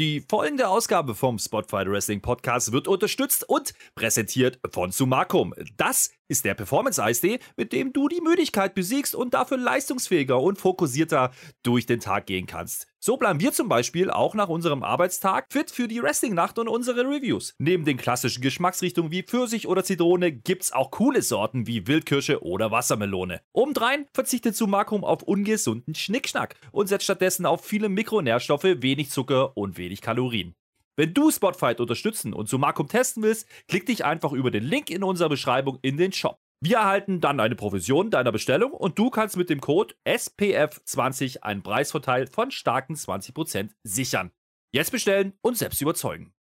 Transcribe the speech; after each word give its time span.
Die 0.00 0.24
folgende 0.26 0.66
Ausgabe 0.66 1.14
vom 1.14 1.38
Spotfight 1.38 1.86
Wrestling 1.86 2.22
Podcast 2.22 2.72
wird 2.72 2.88
unterstützt 2.88 3.46
und 3.46 3.74
präsentiert 3.94 4.58
von 4.72 4.92
Sumakum. 4.92 5.52
Das 5.76 6.10
ist 6.26 6.46
der 6.46 6.54
Performance-Eistee, 6.54 7.38
mit 7.58 7.74
dem 7.74 7.92
du 7.92 8.08
die 8.08 8.22
Müdigkeit 8.22 8.74
besiegst 8.74 9.14
und 9.14 9.34
dafür 9.34 9.58
leistungsfähiger 9.58 10.40
und 10.40 10.56
fokussierter 10.56 11.32
durch 11.62 11.84
den 11.84 12.00
Tag 12.00 12.24
gehen 12.24 12.46
kannst. 12.46 12.89
So 13.02 13.16
bleiben 13.16 13.40
wir 13.40 13.50
zum 13.52 13.70
Beispiel 13.70 14.10
auch 14.10 14.34
nach 14.34 14.50
unserem 14.50 14.82
Arbeitstag 14.82 15.46
fit 15.50 15.70
für 15.70 15.88
die 15.88 16.02
Wrestling-Nacht 16.02 16.58
und 16.58 16.68
unsere 16.68 17.06
Reviews. 17.06 17.54
Neben 17.58 17.86
den 17.86 17.96
klassischen 17.96 18.42
Geschmacksrichtungen 18.42 19.10
wie 19.10 19.22
Pfirsich 19.22 19.66
oder 19.66 19.82
Zitrone 19.82 20.32
gibt's 20.32 20.70
auch 20.70 20.90
coole 20.90 21.22
Sorten 21.22 21.66
wie 21.66 21.86
Wildkirsche 21.86 22.42
oder 22.42 22.70
Wassermelone. 22.70 23.40
Obendrein 23.54 24.04
verzichtet 24.12 24.54
Sumakum 24.54 25.02
auf 25.02 25.22
ungesunden 25.22 25.94
Schnickschnack 25.94 26.56
und 26.72 26.88
setzt 26.88 27.04
stattdessen 27.04 27.46
auf 27.46 27.64
viele 27.64 27.88
Mikronährstoffe, 27.88 28.64
wenig 28.64 29.08
Zucker 29.08 29.56
und 29.56 29.78
wenig 29.78 30.02
Kalorien. 30.02 30.54
Wenn 30.96 31.14
du 31.14 31.30
Spotfight 31.30 31.80
unterstützen 31.80 32.34
und 32.34 32.50
Sumakum 32.50 32.86
testen 32.86 33.22
willst, 33.22 33.48
klick 33.66 33.86
dich 33.86 34.04
einfach 34.04 34.32
über 34.32 34.50
den 34.50 34.64
Link 34.64 34.90
in 34.90 35.02
unserer 35.02 35.30
Beschreibung 35.30 35.78
in 35.80 35.96
den 35.96 36.12
Shop. 36.12 36.38
Wir 36.62 36.76
erhalten 36.76 37.22
dann 37.22 37.40
eine 37.40 37.56
Provision 37.56 38.10
deiner 38.10 38.32
Bestellung 38.32 38.72
und 38.72 38.98
du 38.98 39.08
kannst 39.08 39.38
mit 39.38 39.48
dem 39.48 39.62
Code 39.62 39.94
SPF20 40.04 41.40
einen 41.40 41.62
Preisvorteil 41.62 42.26
von 42.26 42.50
starken 42.50 42.96
20% 42.96 43.70
sichern. 43.82 44.30
Jetzt 44.70 44.92
bestellen 44.92 45.32
und 45.40 45.56
selbst 45.56 45.80
überzeugen. 45.80 46.34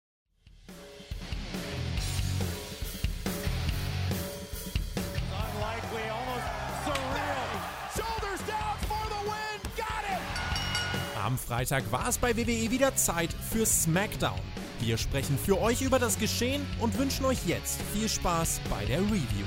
Am 11.24 11.38
Freitag 11.38 11.92
war 11.92 12.08
es 12.08 12.18
bei 12.18 12.36
WWE 12.36 12.72
wieder 12.72 12.96
Zeit 12.96 13.32
für 13.32 13.64
SmackDown. 13.64 14.40
Wir 14.80 14.98
sprechen 14.98 15.38
für 15.38 15.60
euch 15.60 15.80
über 15.82 16.00
das 16.00 16.18
Geschehen 16.18 16.66
und 16.80 16.98
wünschen 16.98 17.24
euch 17.24 17.46
jetzt 17.46 17.80
viel 17.92 18.08
Spaß 18.08 18.60
bei 18.68 18.84
der 18.86 19.00
Review. 19.02 19.44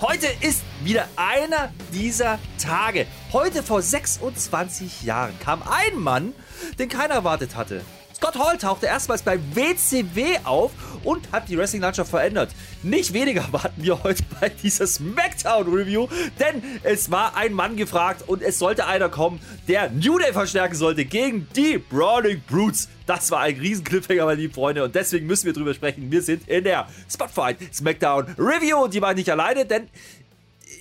Heute 0.00 0.28
ist 0.40 0.62
wieder 0.84 1.08
einer 1.16 1.72
dieser 1.92 2.38
Tage. 2.62 3.06
Heute 3.32 3.62
vor 3.62 3.82
26 3.82 5.02
Jahren 5.02 5.38
kam 5.40 5.62
ein 5.62 5.98
Mann, 5.98 6.34
den 6.78 6.88
keiner 6.88 7.14
erwartet 7.14 7.56
hatte. 7.56 7.82
Scott 8.18 8.36
Hall 8.36 8.58
tauchte 8.58 8.86
erstmals 8.86 9.22
bei 9.22 9.38
WCW 9.54 10.38
auf 10.42 10.72
und 11.04 11.30
hat 11.30 11.48
die 11.48 11.56
Wrestling-Landschaft 11.56 12.10
verändert. 12.10 12.50
Nicht 12.82 13.12
weniger 13.12 13.46
warten 13.52 13.80
wir 13.80 14.02
heute 14.02 14.24
bei 14.40 14.48
dieser 14.48 14.88
SmackDown-Review, 14.88 16.08
denn 16.40 16.60
es 16.82 17.12
war 17.12 17.36
ein 17.36 17.52
Mann 17.52 17.76
gefragt 17.76 18.24
und 18.26 18.42
es 18.42 18.58
sollte 18.58 18.86
einer 18.86 19.08
kommen, 19.08 19.38
der 19.68 19.90
New 19.90 20.18
Day 20.18 20.32
verstärken 20.32 20.74
sollte 20.74 21.04
gegen 21.04 21.46
die 21.54 21.78
Brawling 21.78 22.42
Brutes. 22.48 22.88
Das 23.06 23.30
war 23.30 23.40
ein 23.40 23.56
riesen 23.56 23.84
Cliffhanger, 23.84 24.24
meine 24.24 24.40
lieben 24.40 24.52
Freunde, 24.52 24.82
und 24.84 24.94
deswegen 24.96 25.26
müssen 25.26 25.46
wir 25.46 25.52
drüber 25.52 25.72
sprechen. 25.72 26.10
Wir 26.10 26.20
sind 26.20 26.46
in 26.48 26.64
der 26.64 26.88
Spotfight 27.08 27.56
SmackDown 27.72 28.34
Review 28.36 28.82
und 28.82 28.92
die 28.92 29.00
war 29.00 29.14
nicht 29.14 29.30
alleine, 29.30 29.64
denn 29.64 29.88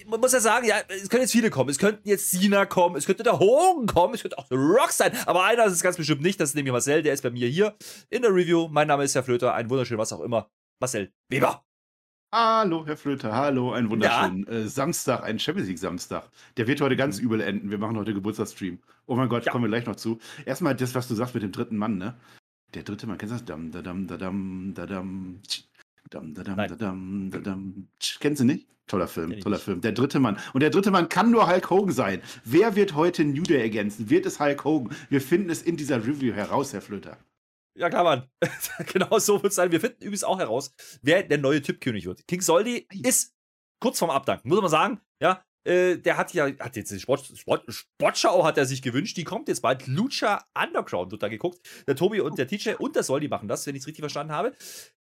man 0.08 0.20
muss 0.20 0.32
ja 0.34 0.40
sagen, 0.40 0.66
ja, 0.66 0.76
es 0.90 1.10
können 1.10 1.22
jetzt 1.24 1.32
viele 1.32 1.50
kommen. 1.50 1.70
Es 1.70 1.78
könnten 1.78 2.08
jetzt 2.08 2.32
Cena 2.32 2.66
kommen, 2.66 2.96
es 2.96 3.06
könnte 3.06 3.24
der 3.24 3.40
Hogan 3.40 3.86
kommen, 3.88 4.14
es 4.14 4.22
könnte 4.22 4.38
auch 4.38 4.48
der 4.48 4.58
Rock 4.58 4.92
sein. 4.92 5.12
Aber 5.26 5.44
einer 5.46 5.66
ist 5.66 5.74
es 5.74 5.84
ganz 5.84 5.98
bestimmt 5.98 6.22
nicht. 6.22 6.40
Das 6.40 6.50
ist 6.50 6.56
nämlich 6.56 6.72
Marcel, 6.72 7.04
der 7.04 7.14
ist 7.14 7.22
bei 7.22 7.30
mir 7.30 7.48
hier 7.48 7.76
in 8.10 8.22
der 8.22 8.34
Review. 8.34 8.68
Mein 8.70 8.88
Name 8.88 9.04
ist 9.04 9.16
Herr 9.16 9.24
Flöter, 9.24 9.54
ein 9.54 9.70
wunderschön, 9.70 9.98
was 9.98 10.14
auch 10.14 10.22
immer. 10.22 10.50
Marcel 10.80 11.12
Weber. 11.30 11.64
Hallo, 12.34 12.86
Herr 12.86 12.98
Flöter, 12.98 13.34
hallo, 13.34 13.72
ein 13.72 13.90
wunderschönen 13.90 14.46
äh, 14.48 14.68
Samstag, 14.68 15.24
ein 15.24 15.40
Champions 15.40 15.70
League 15.70 15.80
Samstag. 15.80 16.30
Der 16.58 16.68
wird 16.68 16.82
heute 16.82 16.98
ganz 16.98 17.20
übel 17.20 17.40
enden. 17.40 17.72
Wir 17.72 17.78
machen 17.78 17.98
heute 17.98 18.14
Geburtstagsstream. 18.14 18.80
Oh 19.06 19.16
mein 19.16 19.30
Gott, 19.30 19.46
Ja. 19.46 19.52
kommen 19.54 19.64
wir 19.64 19.70
gleich 19.70 19.86
noch 19.86 19.96
zu. 19.96 20.20
Erstmal 20.46 20.76
das, 20.76 20.94
was 20.94 21.08
du 21.08 21.16
sagst 21.16 21.34
mit 21.36 21.44
dem 21.44 21.54
dritten 21.54 21.78
Mann, 21.78 21.98
ne? 21.98 22.18
Der 22.74 22.84
dritte 22.84 23.08
Mann, 23.08 23.18
kennst 23.18 23.32
du 23.34 23.38
das? 23.38 23.46
Dam, 23.46 23.72
da, 23.72 23.82
dam, 23.82 24.08
da, 24.08 24.18
dam, 24.18 24.74
da, 24.76 24.86
dam, 24.86 25.40
tsch. 25.48 25.64
Dam, 26.10 26.34
da, 26.34 26.44
Nein. 26.44 26.70
da, 26.70 26.76
dam, 26.76 27.32
da, 27.32 27.58
tsch. 28.00 28.20
Kennst 28.20 28.42
du 28.42 28.46
nicht? 28.46 28.68
Toller 28.88 29.08
Film, 29.08 29.32
Kenn 29.32 29.42
toller. 29.42 29.60
Film. 29.60 29.82
Der 29.82 29.92
dritte 29.92 30.20
Mann. 30.20 30.40
Und 30.54 30.62
der 30.62 30.70
dritte 30.70 30.92
Mann 30.92 31.10
kann 31.10 31.30
nur 31.30 31.50
Hulk 31.50 31.70
Hogan 31.70 31.92
sein. 31.92 32.22
Wer 32.46 32.76
wird 32.76 32.96
heute 32.96 33.26
New 33.26 33.44
Day 33.44 33.62
ergänzen? 33.62 34.10
Wird 34.10 34.26
es 34.26 34.40
Hulk 34.40 34.64
Hogan? 34.64 34.96
Wir 35.10 35.20
finden 35.20 35.50
es 35.50 35.62
in 35.62 35.76
dieser 35.76 35.98
Review 36.08 36.34
heraus, 36.34 36.72
Herr 36.72 36.82
Flöter. 36.82 37.18
Ja, 37.78 37.90
klar, 37.90 38.04
Mann. 38.04 38.30
genau 38.94 39.20
so 39.20 39.44
wird 39.44 39.52
es 39.52 39.56
sein. 39.56 39.72
Wir 39.72 39.82
finden 39.82 39.98
übrigens 40.00 40.24
auch 40.24 40.40
heraus, 40.40 40.74
wer 41.02 41.24
der 41.24 41.38
neue 41.38 41.62
Tippkönig 41.62 42.06
wird. 42.06 42.26
King 42.28 42.42
Soldi 42.42 42.88
ist 43.04 43.36
kurz 43.80 44.00
vorm 44.00 44.12
Abdanken, 44.12 44.48
muss 44.48 44.62
man 44.62 44.72
sagen. 44.72 45.02
Ja, 45.22 45.44
äh, 45.68 45.98
der 45.98 46.16
hat 46.16 46.34
ja, 46.34 46.46
hat 46.60 46.78
jetzt 46.78 46.92
die 46.92 47.00
Sport, 47.00 47.26
Sport, 47.36 47.66
Sportschau 47.68 48.46
hat 48.46 48.58
er 48.58 48.66
sich 48.66 48.82
gewünscht, 48.82 49.18
die 49.18 49.26
kommt 49.26 49.50
jetzt 49.50 49.62
bald. 49.62 49.86
Lucha 49.86 50.46
Underground 50.58 51.12
wird 51.12 51.22
da 51.22 51.28
geguckt. 51.28 51.60
Der 51.86 51.96
Tobi 51.98 52.22
und 52.22 52.38
der 52.38 52.48
TJ 52.48 52.76
und 52.80 52.96
der 52.96 53.04
Soldi 53.04 53.28
machen 53.28 53.50
das, 53.50 53.68
wenn 53.68 53.76
ich 53.76 53.82
es 53.82 53.88
richtig 53.88 54.02
verstanden 54.02 54.32
habe. 54.32 54.54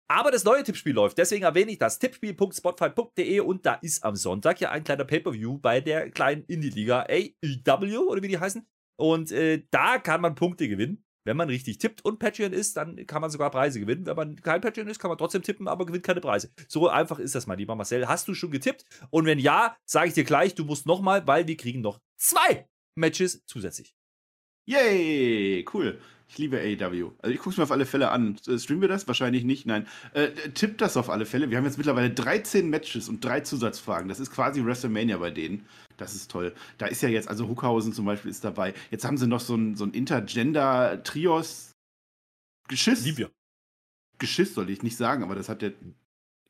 Aber 0.09 0.31
das 0.31 0.43
neue 0.43 0.63
Tippspiel 0.63 0.93
läuft, 0.93 1.17
deswegen 1.17 1.43
erwähne 1.43 1.71
ich 1.71 1.77
das. 1.77 1.99
Tippspiel.spotfight.de 1.99 3.39
und 3.39 3.65
da 3.65 3.75
ist 3.75 4.03
am 4.03 4.15
Sonntag 4.15 4.59
ja 4.61 4.71
ein 4.71 4.83
kleiner 4.83 5.05
Pay-Per-View 5.05 5.57
bei 5.59 5.81
der 5.81 6.11
kleinen 6.11 6.43
Indie-Liga 6.45 7.05
AEW 7.09 8.09
oder 8.09 8.21
wie 8.21 8.27
die 8.27 8.39
heißen. 8.39 8.67
Und 8.97 9.31
äh, 9.31 9.63
da 9.71 9.97
kann 9.97 10.21
man 10.21 10.35
Punkte 10.35 10.67
gewinnen. 10.67 11.03
Wenn 11.25 11.37
man 11.37 11.47
richtig 11.47 11.77
tippt 11.77 12.03
und 12.03 12.19
Patreon 12.19 12.51
ist, 12.51 12.75
dann 12.75 13.07
kann 13.07 13.21
man 13.21 13.31
sogar 13.31 13.49
Preise 13.49 13.79
gewinnen. 13.79 14.05
Wenn 14.05 14.15
man 14.15 14.35
kein 14.35 14.59
Patreon 14.59 14.87
ist, 14.87 14.99
kann 14.99 15.09
man 15.09 15.17
trotzdem 15.17 15.41
tippen, 15.41 15.69
aber 15.69 15.85
gewinnt 15.85 16.03
keine 16.03 16.19
Preise. 16.19 16.51
So 16.67 16.89
einfach 16.89 17.17
ist 17.17 17.33
das, 17.33 17.47
mein 17.47 17.57
lieber 17.57 17.75
Marcel. 17.75 18.09
Hast 18.09 18.27
du 18.27 18.33
schon 18.33 18.51
getippt? 18.51 18.85
Und 19.09 19.25
wenn 19.25 19.39
ja, 19.39 19.77
sage 19.85 20.09
ich 20.09 20.13
dir 20.13 20.25
gleich, 20.25 20.53
du 20.53 20.65
musst 20.65 20.85
nochmal, 20.85 21.25
weil 21.25 21.47
wir 21.47 21.55
kriegen 21.55 21.79
noch 21.79 22.01
zwei 22.17 22.67
Matches 22.95 23.45
zusätzlich. 23.45 23.95
Yay, 24.65 25.65
cool. 25.73 25.99
Ich 26.29 26.37
liebe 26.37 26.57
AEW. 26.57 27.11
Also 27.21 27.33
ich 27.33 27.37
gucke 27.37 27.51
es 27.51 27.57
mir 27.57 27.63
auf 27.63 27.71
alle 27.71 27.85
Fälle 27.85 28.09
an. 28.09 28.37
Äh, 28.47 28.57
Streamen 28.57 28.81
wir 28.81 28.87
das? 28.87 29.07
Wahrscheinlich 29.07 29.43
nicht. 29.43 29.65
Nein. 29.67 29.85
Äh, 30.13 30.29
tippt 30.53 30.81
das 30.81 30.97
auf 30.97 31.09
alle 31.09 31.25
Fälle. 31.25 31.49
Wir 31.49 31.57
haben 31.57 31.65
jetzt 31.65 31.77
mittlerweile 31.77 32.09
13 32.09 32.69
Matches 32.69 33.07
und 33.07 33.23
drei 33.23 33.41
Zusatzfragen. 33.41 34.09
Das 34.09 34.19
ist 34.19 34.31
quasi 34.31 34.65
WrestleMania 34.65 35.17
bei 35.17 35.29
denen. 35.29 35.67
Das 35.97 36.15
ist 36.15 36.31
toll. 36.31 36.55
Da 36.77 36.87
ist 36.87 37.03
ja 37.03 37.09
jetzt, 37.09 37.27
also 37.27 37.47
Huckhausen 37.47 37.93
zum 37.93 38.05
Beispiel 38.05 38.31
ist 38.31 38.43
dabei. 38.43 38.73
Jetzt 38.89 39.05
haben 39.05 39.17
sie 39.17 39.27
noch 39.27 39.41
so 39.41 39.55
ein, 39.55 39.75
so 39.75 39.83
ein 39.85 39.91
Intergender-Trios. 39.91 41.73
Geschiss. 42.67 43.05
Lieben 43.05 43.17
wir. 43.17 43.31
Geschiss 44.17 44.55
soll 44.55 44.69
ich 44.69 44.81
nicht 44.81 44.97
sagen, 44.97 45.23
aber 45.23 45.35
das 45.35 45.49
hat 45.49 45.61
der 45.61 45.73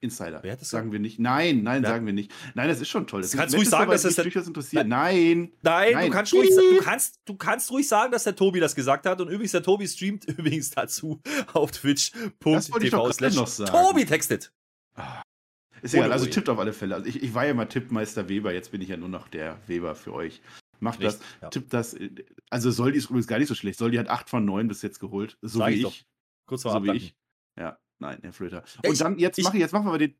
Insider. 0.03 0.43
Wer 0.43 0.51
hat 0.53 0.61
das 0.61 0.69
sagen 0.69 0.91
wir 0.91 0.99
nicht. 0.99 1.17
Nein, 1.19 1.63
nein, 1.63 1.81
Wer- 1.81 1.89
sagen 1.89 2.05
wir 2.05 2.13
nicht. 2.13 2.31
Nein, 2.53 2.67
das 2.67 2.81
ist 2.81 2.89
schon 2.89 3.07
toll. 3.07 3.21
Das 3.21 3.31
Du 3.31 3.37
kannst 3.37 3.55
ruhig 3.55 3.69
sagen, 3.69 3.89
dass 3.89 4.03
das 4.03 4.15
durchaus 4.15 4.47
interessiert. 4.47 4.87
Nein. 4.87 5.51
Nein, 5.61 5.93
Nein. 5.93 6.05
Du, 6.07 6.11
kannst 6.11 6.33
ruhig, 6.33 6.49
du, 6.49 6.79
kannst, 6.81 7.21
du 7.25 7.35
kannst 7.35 7.71
ruhig 7.71 7.87
sagen, 7.87 8.11
dass 8.11 8.23
der 8.25 8.35
Tobi 8.35 8.59
das 8.59 8.75
gesagt 8.75 9.05
hat. 9.05 9.21
Und 9.21 9.29
übrigens, 9.29 9.51
der 9.53 9.63
Tobi 9.63 9.87
streamt 9.87 10.25
übrigens 10.37 10.69
dazu 10.71 11.21
auf 11.53 11.71
twitch.tv 11.71 13.11
slash. 13.13 13.35
Tobi 13.65 14.05
textet. 14.05 14.53
Ist 15.81 15.93
egal, 15.93 16.11
also 16.13 16.25
tippt 16.27 16.47
auf 16.47 16.59
alle 16.59 16.71
Fälle. 16.71 16.95
Also 16.95 17.07
ich, 17.07 17.21
ich 17.21 17.33
war 17.33 17.45
ja 17.45 17.53
mal 17.53 17.65
Tippmeister 17.65 18.29
Weber, 18.29 18.53
jetzt 18.53 18.71
bin 18.71 18.81
ich 18.81 18.87
ja 18.89 18.95
nur 18.97 19.09
noch 19.09 19.27
der 19.27 19.59
Weber 19.67 19.95
für 19.95 20.13
euch. 20.13 20.41
Macht 20.79 21.03
das, 21.03 21.19
ja. 21.41 21.49
tippt 21.49 21.73
das. 21.73 21.95
Also 22.49 22.71
Soldi 22.71 22.97
ist 22.97 23.05
übrigens 23.05 23.27
gar 23.27 23.39
nicht 23.39 23.47
so 23.47 23.55
schlecht. 23.55 23.79
Soldi 23.79 23.97
hat 23.97 24.09
8 24.09 24.29
von 24.29 24.45
9 24.45 24.67
bis 24.67 24.81
jetzt 24.81 24.99
geholt. 24.99 25.37
So 25.41 25.59
Sag 25.59 25.69
wie 25.69 25.73
ich 25.73 25.77
ich. 25.79 25.83
doch. 25.83 25.95
Kurz 26.45 26.61
vor 26.63 26.73
So 26.73 26.83
wie 26.83 26.91
ich. 26.91 27.15
Ja, 27.57 27.77
nein, 28.03 28.19
Herr 28.21 28.33
Flöter. 28.33 28.63
Und 28.85 28.93
ich- 28.93 28.99
dann, 28.99 29.17
jetzt 29.17 29.41
mach 29.41 29.53
ich, 29.53 29.59
jetzt 29.59 29.71
machen 29.73 29.91
wir 29.91 29.97
den. 29.97 30.15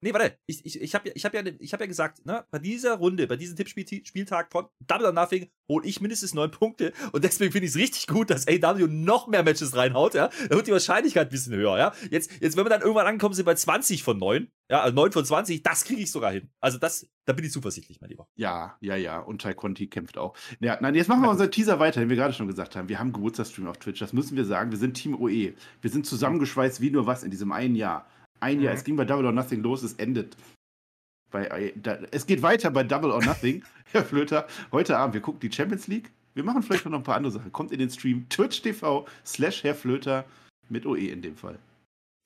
Nee, 0.00 0.12
warte. 0.12 0.38
Ich, 0.46 0.64
ich, 0.64 0.80
ich 0.80 0.94
habe 0.94 1.08
ja, 1.08 1.14
ich 1.16 1.24
hab 1.24 1.34
ja, 1.34 1.42
ich 1.58 1.72
hab 1.72 1.80
ja 1.80 1.86
gesagt, 1.86 2.24
ne, 2.24 2.44
bei 2.50 2.58
dieser 2.58 2.96
Runde, 2.96 3.26
bei 3.26 3.36
diesem 3.36 3.56
Tippspieltag 3.56 4.52
von 4.52 4.66
Double 4.86 5.06
or 5.06 5.12
Nothing 5.12 5.48
hole 5.68 5.86
ich 5.86 6.00
mindestens 6.00 6.34
neun 6.34 6.50
Punkte. 6.50 6.92
Und 7.12 7.24
deswegen 7.24 7.52
finde 7.52 7.66
ich 7.66 7.72
es 7.72 7.76
richtig 7.76 8.06
gut, 8.06 8.30
dass 8.30 8.46
AW 8.46 8.86
noch 8.86 9.26
mehr 9.26 9.42
Matches 9.42 9.76
reinhaut. 9.76 10.14
Ja? 10.14 10.30
Da 10.48 10.56
wird 10.56 10.68
die 10.68 10.72
Wahrscheinlichkeit 10.72 11.28
ein 11.28 11.30
bisschen 11.30 11.54
höher. 11.54 11.76
Ja? 11.78 11.92
Jetzt, 12.10 12.30
jetzt, 12.40 12.56
wenn 12.56 12.64
wir 12.64 12.70
dann 12.70 12.82
irgendwann 12.82 13.06
ankommen, 13.06 13.34
sind 13.34 13.44
wir 13.44 13.52
bei 13.52 13.56
20 13.56 14.02
von 14.02 14.18
9. 14.18 14.48
Ja, 14.70 14.82
also 14.82 14.94
9 14.94 15.12
von 15.12 15.24
20. 15.24 15.62
Das 15.62 15.84
kriege 15.84 16.02
ich 16.02 16.12
sogar 16.12 16.30
hin. 16.30 16.50
Also, 16.60 16.78
das, 16.78 17.06
da 17.24 17.32
bin 17.32 17.44
ich 17.44 17.52
zuversichtlich, 17.52 18.00
mein 18.00 18.10
Lieber. 18.10 18.28
Ja, 18.36 18.76
ja, 18.80 18.96
ja. 18.96 19.18
Und 19.18 19.42
Tai 19.42 19.54
Conti 19.54 19.88
kämpft 19.88 20.18
auch. 20.18 20.36
Ja, 20.60 20.78
nein, 20.80 20.94
jetzt 20.94 21.08
machen 21.08 21.22
wir 21.22 21.30
unseren 21.30 21.50
Teaser 21.50 21.80
weiter, 21.80 22.00
den 22.00 22.08
wir 22.08 22.16
gerade 22.16 22.34
schon 22.34 22.46
gesagt 22.46 22.76
haben. 22.76 22.88
Wir 22.88 22.98
haben 22.98 23.12
Geburtstagsstream 23.12 23.66
auf 23.66 23.78
Twitch. 23.78 23.98
Das 23.98 24.12
müssen 24.12 24.36
wir 24.36 24.44
sagen. 24.44 24.70
Wir 24.70 24.78
sind 24.78 24.94
Team 24.94 25.14
OE. 25.20 25.54
Wir 25.80 25.90
sind 25.90 26.06
zusammengeschweißt 26.06 26.80
wie 26.80 26.90
nur 26.90 27.06
was 27.06 27.24
in 27.24 27.30
diesem 27.30 27.50
einen 27.50 27.74
Jahr. 27.74 28.06
Ein 28.40 28.60
Jahr. 28.60 28.72
Mhm. 28.72 28.78
Es 28.78 28.84
ging 28.84 28.96
bei 28.96 29.04
Double 29.04 29.26
or 29.26 29.32
Nothing 29.32 29.62
los. 29.62 29.82
Es 29.82 29.94
endet. 29.94 30.36
Bei, 31.30 31.72
da, 31.76 31.98
es 32.10 32.26
geht 32.26 32.42
weiter 32.42 32.70
bei 32.70 32.84
Double 32.84 33.10
or 33.10 33.22
Nothing. 33.22 33.62
Herr 33.92 34.04
Flöter, 34.04 34.46
heute 34.72 34.96
Abend, 34.96 35.14
wir 35.14 35.20
gucken 35.20 35.40
die 35.40 35.52
Champions 35.52 35.86
League. 35.86 36.10
Wir 36.34 36.44
machen 36.44 36.62
vielleicht 36.62 36.86
noch 36.86 36.92
ein 36.92 37.02
paar 37.02 37.16
andere 37.16 37.32
Sachen. 37.32 37.52
Kommt 37.52 37.72
in 37.72 37.78
den 37.78 37.90
Stream 37.90 38.28
Twitch 38.28 38.62
TV 38.62 39.06
slash 39.26 39.62
Herr 39.64 39.74
Flöter 39.74 40.24
mit 40.68 40.86
OE 40.86 41.08
in 41.08 41.20
dem 41.22 41.36
Fall. 41.36 41.58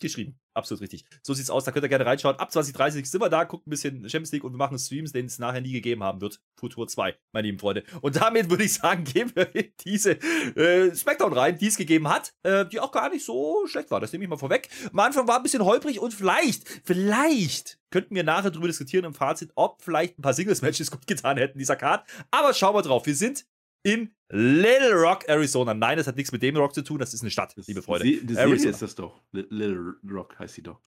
Geschrieben. 0.00 0.36
Absolut 0.54 0.82
richtig. 0.82 1.04
So 1.22 1.32
sieht's 1.34 1.50
aus. 1.50 1.64
Da 1.64 1.72
könnt 1.72 1.84
ihr 1.84 1.88
gerne 1.88 2.04
reinschauen. 2.04 2.36
Ab 2.36 2.52
2030 2.52 3.10
sind 3.10 3.20
wir 3.20 3.30
da, 3.30 3.44
gucken 3.44 3.68
ein 3.68 3.70
bisschen 3.70 4.08
Champions 4.08 4.32
League 4.32 4.44
und 4.44 4.52
wir 4.52 4.58
machen 4.58 4.78
Streams, 4.78 5.12
den 5.12 5.26
es 5.26 5.38
nachher 5.38 5.60
nie 5.60 5.72
gegeben 5.72 6.02
haben 6.02 6.20
wird. 6.20 6.40
Futur 6.56 6.86
2, 6.86 7.14
meine 7.32 7.46
lieben 7.46 7.58
Freunde. 7.58 7.84
Und 8.02 8.16
damit 8.16 8.50
würde 8.50 8.64
ich 8.64 8.74
sagen, 8.74 9.04
gehen 9.12 9.32
wir 9.34 9.54
in 9.54 9.72
diese 9.84 10.12
äh, 10.12 10.94
Smackdown 10.94 11.32
rein, 11.32 11.58
die 11.58 11.68
es 11.68 11.76
gegeben 11.76 12.08
hat, 12.08 12.34
äh, 12.42 12.66
die 12.66 12.80
auch 12.80 12.92
gar 12.92 13.08
nicht 13.08 13.24
so 13.24 13.66
schlecht 13.66 13.90
war. 13.90 14.00
Das 14.00 14.12
nehme 14.12 14.24
ich 14.24 14.30
mal 14.30 14.36
vorweg. 14.36 14.68
Am 14.92 14.98
Anfang 14.98 15.26
war 15.26 15.36
ein 15.36 15.42
bisschen 15.42 15.64
holprig 15.64 15.98
und 16.00 16.12
vielleicht, 16.12 16.68
vielleicht 16.84 17.78
könnten 17.90 18.14
wir 18.14 18.24
nachher 18.24 18.50
darüber 18.50 18.66
diskutieren 18.66 19.04
im 19.04 19.14
Fazit, 19.14 19.52
ob 19.54 19.82
vielleicht 19.82 20.18
ein 20.18 20.22
paar 20.22 20.34
Singles-Matches 20.34 20.90
gut 20.90 21.06
getan 21.06 21.36
hätten, 21.36 21.58
dieser 21.58 21.76
Card. 21.76 22.04
Aber 22.30 22.52
schauen 22.54 22.74
wir 22.74 22.82
drauf. 22.82 23.06
Wir 23.06 23.14
sind 23.14 23.44
in 23.82 24.14
Little 24.28 24.94
Rock, 24.94 25.28
Arizona. 25.28 25.74
Nein, 25.74 25.98
das 25.98 26.06
hat 26.06 26.16
nichts 26.16 26.32
mit 26.32 26.42
dem 26.42 26.56
Rock 26.56 26.74
zu 26.74 26.82
tun, 26.82 26.98
das 26.98 27.12
ist 27.12 27.22
eine 27.22 27.30
Stadt, 27.30 27.54
liebe 27.66 27.82
Freunde. 27.82 28.06
Die, 28.06 28.24
die 28.24 28.34
Serie 28.34 28.54
ist 28.54 28.82
das 28.82 28.94
doch. 28.94 29.20
Little 29.32 29.94
Rock 30.10 30.38
heißt 30.38 30.54
sie 30.54 30.62
doch. 30.62 30.80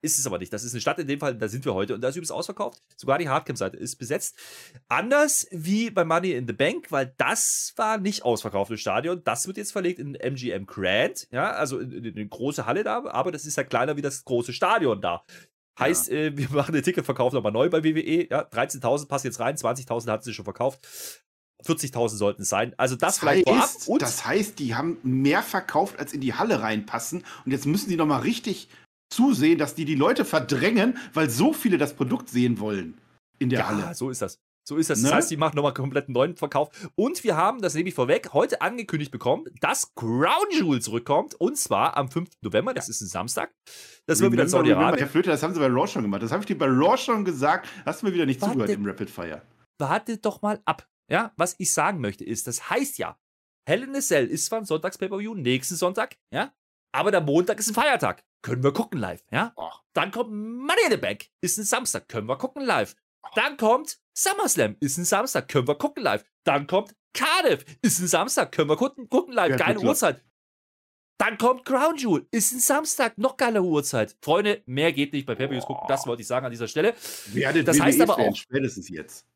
Ist 0.00 0.18
es 0.18 0.26
aber 0.26 0.38
nicht. 0.38 0.52
Das 0.52 0.64
ist 0.64 0.74
eine 0.74 0.80
Stadt 0.80 0.98
in 0.98 1.06
dem 1.06 1.20
Fall, 1.20 1.36
da 1.36 1.46
sind 1.46 1.64
wir 1.64 1.74
heute 1.74 1.94
und 1.94 2.00
da 2.00 2.08
ist 2.08 2.16
übrigens 2.16 2.32
ausverkauft. 2.32 2.82
Sogar 2.96 3.18
die 3.18 3.28
Hardcamp-Seite 3.28 3.76
ist 3.76 3.96
besetzt. 3.96 4.36
Anders 4.88 5.46
wie 5.52 5.90
bei 5.90 6.04
Money 6.04 6.32
in 6.32 6.48
the 6.48 6.52
Bank, 6.52 6.90
weil 6.90 7.14
das 7.18 7.72
war 7.76 7.98
nicht 7.98 8.24
ausverkauftes 8.24 8.80
Stadion. 8.80 9.22
Das 9.22 9.46
wird 9.46 9.56
jetzt 9.56 9.70
verlegt 9.72 10.00
in 10.00 10.16
MGM 10.16 10.66
Grand, 10.66 11.28
ja, 11.30 11.52
also 11.52 11.78
in, 11.78 11.92
in 11.92 12.16
eine 12.16 12.26
große 12.26 12.66
Halle 12.66 12.82
da, 12.82 13.04
aber 13.06 13.30
das 13.30 13.46
ist 13.46 13.56
ja 13.56 13.62
kleiner 13.62 13.96
wie 13.96 14.02
das 14.02 14.24
große 14.24 14.52
Stadion 14.52 15.00
da. 15.00 15.24
Heißt, 15.78 16.08
ja. 16.08 16.16
äh, 16.16 16.36
wir 16.36 16.50
machen 16.52 16.72
den 16.72 16.82
Ticketverkauf 16.82 17.32
nochmal 17.32 17.52
neu 17.52 17.68
bei 17.68 17.84
WWE. 17.84 18.28
Ja, 18.28 18.42
13.000 18.42 19.08
passt 19.08 19.24
jetzt 19.24 19.40
rein, 19.40 19.56
20.000 19.56 20.10
hatten 20.10 20.24
sie 20.24 20.34
schon 20.34 20.44
verkauft. 20.44 20.86
40.000 21.64 22.08
sollten 22.10 22.42
es 22.42 22.48
sein. 22.48 22.74
Also 22.76 22.96
das, 22.96 23.14
das 23.14 23.18
vielleicht 23.18 23.48
heißt, 23.48 23.84
vorab. 23.84 23.88
Und 23.88 24.02
das 24.02 24.26
heißt, 24.26 24.58
die 24.58 24.74
haben 24.74 24.98
mehr 25.02 25.42
verkauft, 25.42 25.98
als 25.98 26.12
in 26.12 26.20
die 26.20 26.34
Halle 26.34 26.60
reinpassen. 26.60 27.24
Und 27.44 27.52
jetzt 27.52 27.66
müssen 27.66 27.88
die 27.88 27.96
nochmal 27.96 28.22
richtig 28.22 28.68
zusehen, 29.10 29.58
dass 29.58 29.74
die 29.74 29.84
die 29.84 29.94
Leute 29.94 30.24
verdrängen, 30.24 30.98
weil 31.14 31.30
so 31.30 31.52
viele 31.52 31.78
das 31.78 31.94
Produkt 31.94 32.28
sehen 32.28 32.58
wollen 32.60 32.98
in 33.38 33.50
der 33.50 33.60
ja, 33.60 33.68
Halle. 33.68 33.94
So 33.94 34.10
ist 34.10 34.22
das. 34.22 34.38
So 34.68 34.76
ist 34.78 34.90
das. 34.90 34.98
Ne? 34.98 35.04
Das 35.04 35.14
heißt, 35.14 35.30
die 35.30 35.36
machen 35.36 35.54
nochmal 35.54 35.74
komplett 35.74 36.08
einen 36.08 36.14
neuen 36.14 36.36
Verkauf. 36.36 36.70
Und 36.96 37.22
wir 37.22 37.36
haben, 37.36 37.62
das 37.62 37.74
nehme 37.74 37.88
ich 37.88 37.94
vorweg, 37.94 38.32
heute 38.32 38.60
angekündigt 38.62 39.12
bekommen, 39.12 39.44
dass 39.60 39.94
Crown 39.94 40.50
Jewel 40.50 40.82
zurückkommt. 40.82 41.34
Und 41.34 41.56
zwar 41.56 41.96
am 41.96 42.10
5. 42.10 42.30
November. 42.42 42.74
Das 42.74 42.88
ist 42.88 43.00
ein 43.00 43.06
Samstag. 43.06 43.52
Das 44.06 44.20
wird 44.20 44.32
wieder 44.32 44.42
in 44.42 44.48
Saudi-Arabien. 44.48 44.98
Herr 44.98 45.08
Flöte, 45.08 45.30
das 45.30 45.42
haben 45.44 45.54
sie 45.54 45.60
bei 45.60 45.68
Raw 45.68 45.86
schon 45.86 46.02
gemacht. 46.02 46.22
Das 46.22 46.32
habe 46.32 46.42
ich 46.42 46.46
dir 46.46 46.58
bei 46.58 46.66
Raw 46.66 46.96
schon 46.96 47.24
gesagt. 47.24 47.68
Hast 47.84 48.02
du 48.02 48.06
mir 48.06 48.14
wieder 48.14 48.26
nicht 48.26 48.40
warte, 48.40 48.54
zugehört 48.54 48.76
im 48.76 48.84
Rapid 48.84 49.08
Fire. 49.08 49.42
Warte 49.78 50.18
doch 50.18 50.42
mal 50.42 50.60
ab. 50.64 50.88
Ja, 51.08 51.32
was 51.36 51.54
ich 51.58 51.72
sagen 51.72 52.00
möchte 52.00 52.24
ist, 52.24 52.46
das 52.46 52.68
heißt 52.70 52.98
ja, 52.98 53.18
Hell 53.68 53.82
in 53.82 53.96
a 53.96 54.00
Cell 54.00 54.26
ist 54.26 54.46
zwar 54.46 54.60
ein 54.60 54.64
Sonntags-Pay-Per-View, 54.64 55.34
nächsten 55.34 55.76
Sonntag, 55.76 56.16
ja, 56.30 56.52
aber 56.92 57.10
der 57.10 57.20
Montag 57.20 57.58
ist 57.58 57.68
ein 57.68 57.74
Feiertag. 57.74 58.24
Können 58.42 58.62
wir 58.62 58.72
gucken 58.72 59.00
live, 59.00 59.24
ja? 59.30 59.52
Dann 59.92 60.12
kommt 60.12 60.30
Money 60.30 60.82
in 60.84 60.92
the 60.92 60.96
Bank, 60.96 61.26
ist 61.40 61.58
ein 61.58 61.64
Samstag, 61.64 62.08
können 62.08 62.28
wir 62.28 62.36
gucken 62.38 62.64
live. 62.64 62.94
Dann 63.34 63.56
kommt 63.56 63.98
SummerSlam, 64.14 64.76
ist 64.80 64.98
ein 64.98 65.04
Samstag, 65.04 65.48
können 65.48 65.66
wir 65.66 65.74
gucken 65.74 66.04
live. 66.04 66.24
Dann 66.44 66.66
kommt 66.66 66.94
Cardiff, 67.12 67.64
ist 67.82 67.98
ein 67.98 68.06
Samstag, 68.06 68.52
können 68.52 68.70
wir 68.70 68.76
gucken, 68.76 69.08
gucken 69.08 69.34
live, 69.34 69.50
ja, 69.50 69.56
geile 69.56 69.80
Uhrzeit. 69.80 70.22
Dann 71.18 71.38
kommt 71.38 71.64
Crown 71.64 71.96
Jewel, 71.96 72.26
ist 72.30 72.52
ein 72.52 72.60
Samstag, 72.60 73.18
noch 73.18 73.36
geile 73.36 73.62
Uhrzeit. 73.62 74.16
Freunde, 74.22 74.62
mehr 74.66 74.92
geht 74.92 75.12
nicht 75.12 75.26
bei 75.26 75.34
Pay-Per-Views 75.34 75.64
gucken, 75.64 75.86
das 75.88 76.06
wollte 76.06 76.22
ich 76.22 76.28
sagen 76.28 76.46
an 76.46 76.52
dieser 76.52 76.68
Stelle. 76.68 76.94
das 77.64 77.80
heißt 77.80 78.00
aber 78.00 78.18
auch, 78.18 78.36
spätestens 78.36 78.88
jetzt. 78.88 79.26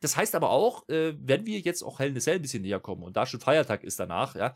Das 0.00 0.16
heißt 0.16 0.34
aber 0.34 0.50
auch, 0.50 0.88
äh, 0.88 1.14
wenn 1.18 1.46
wir 1.46 1.60
jetzt 1.60 1.82
auch 1.82 1.98
Hell 1.98 2.10
in 2.10 2.16
a 2.16 2.20
Cell 2.20 2.36
ein 2.36 2.42
bisschen 2.42 2.62
näher 2.62 2.80
kommen 2.80 3.02
und 3.02 3.16
da 3.16 3.24
schon 3.24 3.40
Feiertag 3.40 3.82
ist 3.82 3.98
danach, 3.98 4.34
ja, 4.34 4.54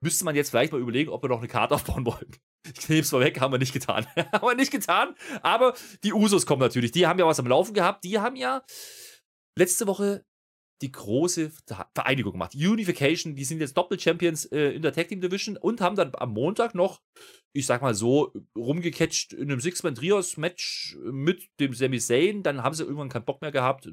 müsste 0.00 0.24
man 0.24 0.36
jetzt 0.36 0.50
vielleicht 0.50 0.72
mal 0.72 0.80
überlegen, 0.80 1.10
ob 1.10 1.22
wir 1.22 1.28
noch 1.28 1.38
eine 1.38 1.48
Karte 1.48 1.74
aufbauen 1.74 2.04
wollen. 2.04 2.30
Ich 2.78 2.88
nehme 2.88 3.00
es 3.00 3.10
mal 3.10 3.20
weg, 3.20 3.40
haben 3.40 3.52
wir 3.52 3.58
nicht 3.58 3.72
getan. 3.72 4.06
haben 4.32 4.46
wir 4.46 4.54
nicht 4.54 4.70
getan. 4.70 5.14
Aber 5.42 5.74
die 6.04 6.12
Usos 6.12 6.46
kommen 6.46 6.60
natürlich. 6.60 6.92
Die 6.92 7.06
haben 7.06 7.18
ja 7.18 7.26
was 7.26 7.40
am 7.40 7.46
Laufen 7.46 7.74
gehabt. 7.74 8.04
Die 8.04 8.20
haben 8.20 8.36
ja 8.36 8.62
letzte 9.58 9.86
Woche 9.86 10.24
die 10.80 10.92
große 10.92 11.50
Vereinigung 11.94 12.32
gemacht. 12.32 12.54
Unification, 12.54 13.34
die 13.34 13.44
sind 13.44 13.60
jetzt 13.60 13.76
Doppel-Champions 13.76 14.46
äh, 14.46 14.70
in 14.70 14.82
der 14.82 14.92
Tag 14.92 15.08
Team 15.08 15.20
Division 15.20 15.56
und 15.56 15.80
haben 15.80 15.96
dann 15.96 16.12
am 16.14 16.32
Montag 16.32 16.74
noch, 16.74 17.00
ich 17.52 17.66
sag 17.66 17.82
mal 17.82 17.94
so, 17.94 18.32
rumgecatcht 18.56 19.32
in 19.32 19.50
einem 19.50 19.60
Six-Man-Trios-Match 19.60 20.98
mit 21.04 21.48
dem 21.60 21.72
Sami 21.72 22.00
Zayn. 22.00 22.42
Dann 22.42 22.62
haben 22.62 22.74
sie 22.74 22.82
irgendwann 22.82 23.08
keinen 23.08 23.24
Bock 23.24 23.40
mehr 23.42 23.52
gehabt 23.52 23.88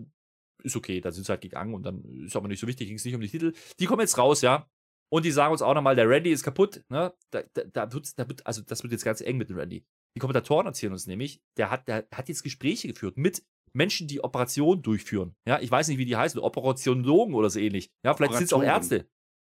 ist 0.63 0.75
okay, 0.75 1.01
da 1.01 1.11
sind 1.11 1.25
sie 1.25 1.31
halt 1.31 1.41
gegangen 1.41 1.73
und 1.73 1.83
dann 1.83 2.03
ist 2.25 2.35
aber 2.35 2.47
nicht 2.47 2.59
so 2.59 2.67
wichtig, 2.67 2.87
ging 2.87 2.97
es 2.97 3.05
nicht 3.05 3.15
um 3.15 3.21
die 3.21 3.29
Titel. 3.29 3.53
Die 3.79 3.85
kommen 3.85 4.01
jetzt 4.01 4.17
raus, 4.17 4.41
ja. 4.41 4.69
Und 5.11 5.25
die 5.25 5.31
sagen 5.31 5.51
uns 5.51 5.61
auch 5.61 5.73
nochmal, 5.73 5.95
der 5.95 6.07
Randy 6.07 6.31
ist 6.31 6.43
kaputt, 6.43 6.83
ne? 6.89 7.13
Da, 7.31 7.43
da, 7.53 7.63
da, 7.63 7.93
wird, 7.93 8.17
da 8.19 8.27
wird, 8.27 8.45
also 8.45 8.61
das 8.61 8.83
wird 8.83 8.91
jetzt 8.91 9.03
ganz 9.03 9.21
eng 9.21 9.37
mit 9.37 9.49
dem 9.49 9.57
Randy. 9.57 9.83
Die 10.15 10.19
Kommentatoren 10.19 10.67
erzählen 10.67 10.91
uns 10.91 11.07
nämlich, 11.07 11.41
der 11.57 11.71
hat, 11.71 11.87
der 11.87 12.07
hat 12.13 12.29
jetzt 12.29 12.43
Gespräche 12.43 12.87
geführt 12.87 13.17
mit 13.17 13.43
Menschen, 13.73 14.07
die 14.07 14.23
Operationen 14.23 14.81
durchführen. 14.81 15.35
Ja, 15.47 15.59
ich 15.59 15.69
weiß 15.69 15.87
nicht, 15.87 15.97
wie 15.97 16.05
die 16.05 16.15
heißen, 16.15 16.39
Operationologen 16.39 17.35
oder 17.35 17.49
so 17.49 17.59
ähnlich. 17.59 17.91
Ja, 18.03 18.13
vielleicht 18.13 18.33
sind 18.33 18.45
es 18.45 18.53
auch 18.53 18.63
Ärzte. 18.63 19.07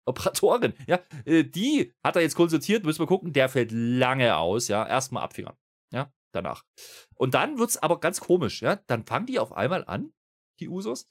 Operatorin, 0.06 0.72
ja, 0.86 1.00
äh, 1.24 1.42
die 1.42 1.92
hat 2.04 2.14
er 2.14 2.22
jetzt 2.22 2.36
konsultiert, 2.36 2.84
müssen 2.84 3.00
wir 3.00 3.08
gucken, 3.08 3.32
der 3.32 3.48
fällt 3.48 3.72
lange 3.72 4.36
aus, 4.36 4.68
ja, 4.68 4.86
erstmal 4.86 5.24
abfingern, 5.24 5.56
ja, 5.92 6.12
danach. 6.32 6.62
Und 7.16 7.34
dann 7.34 7.58
wird 7.58 7.70
es 7.70 7.76
aber 7.76 7.98
ganz 7.98 8.20
komisch, 8.20 8.62
ja, 8.62 8.76
dann 8.86 9.04
fangen 9.04 9.26
die 9.26 9.40
auf 9.40 9.52
einmal 9.52 9.84
an, 9.84 10.12
die 10.60 10.68
Usos, 10.68 11.06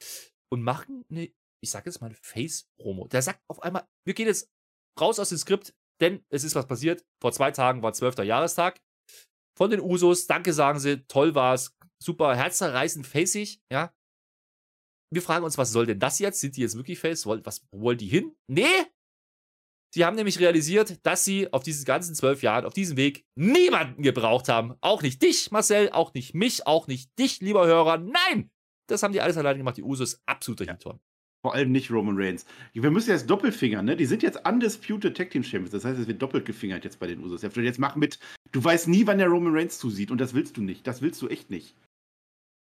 und 0.52 0.62
machen 0.62 1.06
eine, 1.10 1.32
ich 1.62 1.70
sag 1.70 1.86
jetzt 1.86 2.02
mal, 2.02 2.14
Face-Promo. 2.14 3.08
Der 3.08 3.22
sagt 3.22 3.42
auf 3.50 3.62
einmal, 3.62 3.88
wir 4.06 4.14
gehen 4.14 4.28
jetzt 4.28 4.50
raus 5.00 5.20
aus 5.20 5.30
dem 5.30 5.38
Skript, 5.38 5.74
denn 6.02 6.24
es 6.30 6.44
ist 6.44 6.56
was 6.56 6.68
passiert. 6.68 7.04
Vor 7.22 7.32
zwei 7.32 7.52
Tagen 7.52 7.82
war 7.82 7.94
12. 7.94 8.20
Jahrestag 8.20 8.80
von 9.58 9.72
den 9.72 9.82
Usos. 9.82 10.28
Danke, 10.28 10.54
sagen 10.54 10.80
sie, 10.80 11.06
toll 11.08 11.36
war's, 11.36 11.76
super, 12.02 12.36
herzerreißend, 12.36 13.08
facig, 13.08 13.62
ja. 13.72 13.94
Wir 15.14 15.22
fragen 15.22 15.46
uns, 15.46 15.58
was 15.58 15.72
soll 15.72 15.86
denn 15.86 16.00
das 16.00 16.20
jetzt? 16.20 16.40
Sind 16.40 16.58
die 16.58 16.62
jetzt 16.62 16.76
wirklich 16.76 17.00
face? 17.00 17.26
Was 17.26 17.66
wollen 17.72 17.98
die 17.98 18.08
hin? 18.08 18.36
Nee! 18.48 18.66
Sie 19.94 20.04
haben 20.04 20.16
nämlich 20.18 20.40
realisiert, 20.40 21.06
dass 21.06 21.24
sie 21.24 21.54
auf 21.54 21.64
diesen 21.64 21.86
ganzen 21.86 22.16
zwölf 22.16 22.44
Jahren, 22.44 22.66
auf 22.66 22.74
diesem 22.74 22.98
Weg, 22.98 23.26
niemanden 23.36 24.04
gebraucht 24.04 24.50
haben. 24.50 24.76
Auch 24.82 25.02
nicht 25.02 25.22
dich, 25.22 25.52
Marcel, 25.52 25.90
auch 25.92 26.14
nicht 26.14 26.34
mich, 26.34 26.68
auch 26.68 26.88
nicht 26.88 27.18
dich, 27.18 27.40
lieber 27.40 27.66
Hörer. 27.66 27.98
Nein! 28.00 28.52
Das 28.88 29.04
haben 29.04 29.14
die 29.14 29.22
alles 29.22 29.38
alleine 29.38 29.58
gemacht. 29.58 29.78
Die 29.78 29.84
Usos 29.84 30.22
absoluter 30.26 30.66
ja. 30.66 30.72
Hinton. 30.72 31.00
Vor 31.44 31.54
allem 31.54 31.72
nicht 31.72 31.92
Roman 31.92 32.16
Reigns. 32.18 32.46
Wir 32.74 32.90
müssen 32.90 33.12
jetzt 33.12 33.30
doppelt 33.30 33.54
fingern, 33.54 33.86
ne? 33.86 33.96
Die 33.96 34.06
sind 34.06 34.24
jetzt 34.24 34.48
undisputed 34.48 35.16
Tag 35.16 35.30
Team 35.30 35.44
Champions. 35.44 35.72
Das 35.72 35.86
heißt, 35.86 36.00
es 36.00 36.08
wird 36.08 36.22
doppelt 36.22 36.46
gefingert 36.46 36.84
jetzt 36.84 37.00
bei 37.00 37.08
den 37.08 37.24
Usos. 37.24 37.44
Jetzt 37.44 37.80
mach 37.80 37.96
mit. 37.96 38.20
Du 38.52 38.64
weißt 38.64 38.88
nie, 38.88 39.06
wann 39.06 39.20
der 39.20 39.28
Roman 39.28 39.56
Reigns 39.56 39.78
zusieht. 39.78 40.10
Und 40.10 40.20
das 40.20 40.34
willst 40.34 40.58
du 40.58 40.62
nicht. 40.62 40.88
Das 40.88 41.02
willst 41.02 41.22
du 41.22 41.28
echt 41.28 41.52
nicht. 41.52 41.76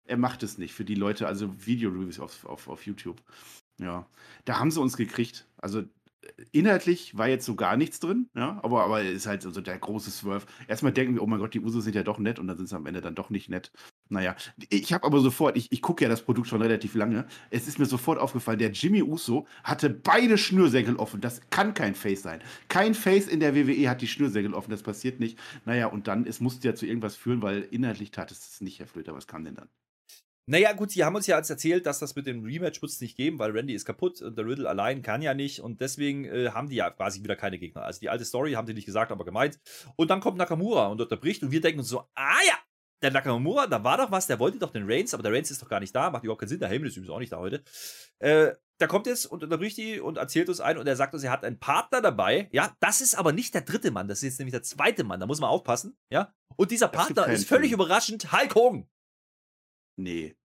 Er 0.08 0.18
macht 0.18 0.44
es 0.44 0.58
nicht 0.58 0.74
für 0.74 0.86
die 0.86 0.96
Leute, 0.96 1.28
also 1.28 1.54
Video-Reviews 1.66 2.20
auf, 2.20 2.46
auf, 2.46 2.68
auf 2.68 2.86
YouTube. 2.86 3.22
Ja. 3.80 4.08
Da 4.46 4.60
haben 4.60 4.72
sie 4.72 4.82
uns 4.82 4.98
gekriegt. 4.98 5.48
Also 5.58 5.84
inhaltlich 6.52 7.18
war 7.18 7.28
jetzt 7.28 7.46
so 7.46 7.56
gar 7.56 7.78
nichts 7.78 8.00
drin, 8.00 8.30
ja, 8.36 8.60
aber, 8.64 8.84
aber 8.84 9.02
ist 9.02 9.28
halt 9.28 9.42
so 9.42 9.62
der 9.62 9.78
große 9.78 10.12
Swerve. 10.12 10.46
Erstmal 10.68 10.94
denken 10.94 11.16
wir, 11.16 11.24
oh 11.24 11.28
mein 11.28 11.40
Gott, 11.40 11.54
die 11.54 11.60
Usos 11.60 11.84
sind 11.84 11.96
ja 11.96 12.04
doch 12.04 12.20
nett 12.20 12.40
und 12.40 12.48
dann 12.48 12.58
sind 12.58 12.68
sie 12.68 12.76
am 12.76 12.86
Ende 12.86 13.02
dann 13.02 13.16
doch 13.16 13.30
nicht 13.30 13.50
nett. 13.50 13.72
Naja, 14.12 14.36
ich 14.70 14.92
habe 14.92 15.06
aber 15.06 15.20
sofort, 15.20 15.56
ich, 15.56 15.72
ich 15.72 15.84
gucke 15.84 16.04
ja 16.04 16.10
das 16.10 16.24
Produkt 16.24 16.48
schon 16.48 16.64
relativ 16.64 16.96
lange, 16.96 17.28
es 17.52 17.68
ist 17.68 17.78
mir 17.78 17.86
sofort 17.86 18.20
aufgefallen, 18.20 18.58
der 18.58 18.72
Jimmy 18.72 19.04
Uso 19.04 19.46
hatte 19.64 19.92
beide 19.92 20.40
Schnürsenkel 20.40 20.96
offen. 20.96 21.22
Das 21.22 21.42
kann 21.52 21.76
kein 21.76 21.94
Face 21.94 22.24
sein. 22.24 22.42
Kein 22.70 22.96
Face 22.96 23.28
in 23.28 23.40
der 23.40 23.56
WWE 23.56 23.88
hat 23.88 24.02
die 24.02 24.08
Schnürsenkel 24.08 24.56
offen, 24.56 24.72
das 24.72 24.82
passiert 24.82 25.20
nicht. 25.20 25.38
Naja, 25.66 25.88
und 25.88 26.08
dann, 26.08 26.26
es 26.26 26.40
musste 26.40 26.68
ja 26.68 26.74
zu 26.74 26.88
irgendwas 26.88 27.16
führen, 27.16 27.44
weil 27.44 27.62
inhaltlich 27.70 28.10
tat 28.10 28.32
es 28.32 28.40
das 28.40 28.62
nicht, 28.62 28.80
Herr 28.80 28.88
Flöter. 28.88 29.14
Was 29.14 29.28
kam 29.28 29.46
denn 29.46 29.56
dann? 29.56 29.70
Naja, 30.48 30.74
gut, 30.74 30.90
sie 30.90 31.04
haben 31.04 31.16
uns 31.16 31.28
ja 31.28 31.38
jetzt 31.38 31.52
erzählt, 31.52 31.86
dass 31.86 32.00
das 32.00 32.16
mit 32.16 32.26
dem 32.26 32.44
Rematch 32.44 32.82
wird 32.82 32.92
es 32.92 33.00
nicht 33.02 33.16
geben, 33.16 33.38
weil 33.38 33.52
Randy 33.52 33.76
ist 33.76 33.86
kaputt 33.86 34.20
und 34.24 34.36
der 34.36 34.48
Riddle 34.48 34.68
allein 34.68 35.04
kann 35.04 35.22
ja 35.22 35.36
nicht 35.36 35.60
und 35.60 35.80
deswegen 35.80 36.26
äh, 36.26 36.50
haben 36.50 36.70
die 36.70 36.78
ja 36.78 36.90
quasi 36.90 37.22
wieder 37.22 37.36
keine 37.36 37.60
Gegner. 37.60 37.84
Also 37.84 38.00
die 38.00 38.10
alte 38.10 38.26
Story 38.26 38.54
haben 38.54 38.66
sie 38.66 38.74
nicht 38.74 38.88
gesagt, 38.88 39.12
aber 39.12 39.26
gemeint. 39.26 39.60
Und 39.96 40.10
dann 40.10 40.22
kommt 40.22 40.40
Nakamura 40.40 40.88
und 40.88 41.00
unterbricht 41.00 41.44
und 41.44 41.52
wir 41.52 41.62
denken 41.62 41.82
uns 41.82 41.90
so, 41.90 42.00
ah 42.16 42.40
ja, 42.48 42.56
der 43.02 43.12
Nakamura, 43.12 43.68
da 43.68 43.84
war 43.84 43.98
doch 43.98 44.12
was, 44.12 44.28
der 44.28 44.40
wollte 44.40 44.60
doch 44.60 44.72
den 44.72 44.90
Reigns, 44.90 45.14
aber 45.14 45.24
der 45.24 45.32
Reigns 45.32 45.52
ist 45.52 45.62
doch 45.62 45.70
gar 45.70 45.80
nicht 45.80 45.96
da, 45.96 46.10
macht 46.10 46.24
überhaupt 46.24 46.42
keinen 46.42 46.50
Sinn, 46.50 46.60
der 46.60 46.70
Heyman 46.70 46.88
ist 46.88 46.98
übrigens 46.98 47.14
auch 47.14 47.20
nicht 47.20 47.32
da 47.32 47.38
heute. 47.38 47.64
Äh, 48.20 48.54
der 48.80 48.88
kommt 48.88 49.08
jetzt 49.08 49.26
und 49.26 49.44
unterbricht 49.44 49.78
die 49.78 50.00
und 50.00 50.18
erzählt 50.18 50.50
uns 50.50 50.62
ein 50.62 50.78
und 50.78 50.88
er 50.88 50.96
sagt 50.96 51.14
uns, 51.14 51.24
er 51.24 51.32
hat 51.32 51.44
einen 51.44 51.60
Partner 51.60 52.02
dabei. 52.02 52.50
Ja, 52.52 52.76
das 52.80 53.02
ist 53.02 53.16
aber 53.16 53.32
nicht 53.32 53.54
der 53.54 53.62
dritte 53.62 53.92
Mann, 53.92 54.08
das 54.08 54.20
ist 54.20 54.24
jetzt 54.24 54.40
nämlich 54.40 54.54
der 54.54 54.64
zweite 54.64 55.04
Mann, 55.04 55.20
da 55.20 55.28
muss 55.28 55.40
man 55.40 55.50
aufpassen. 55.50 55.98
Ja, 56.10 56.34
und 56.56 56.72
dieser 56.72 56.88
Partner 56.88 57.28
ist 57.28 57.48
völlig 57.48 57.70
Film. 57.70 57.82
überraschend 57.82 58.32
Hulk 58.32 58.56
Hogan. 58.56 58.90
Nee. 59.98 60.36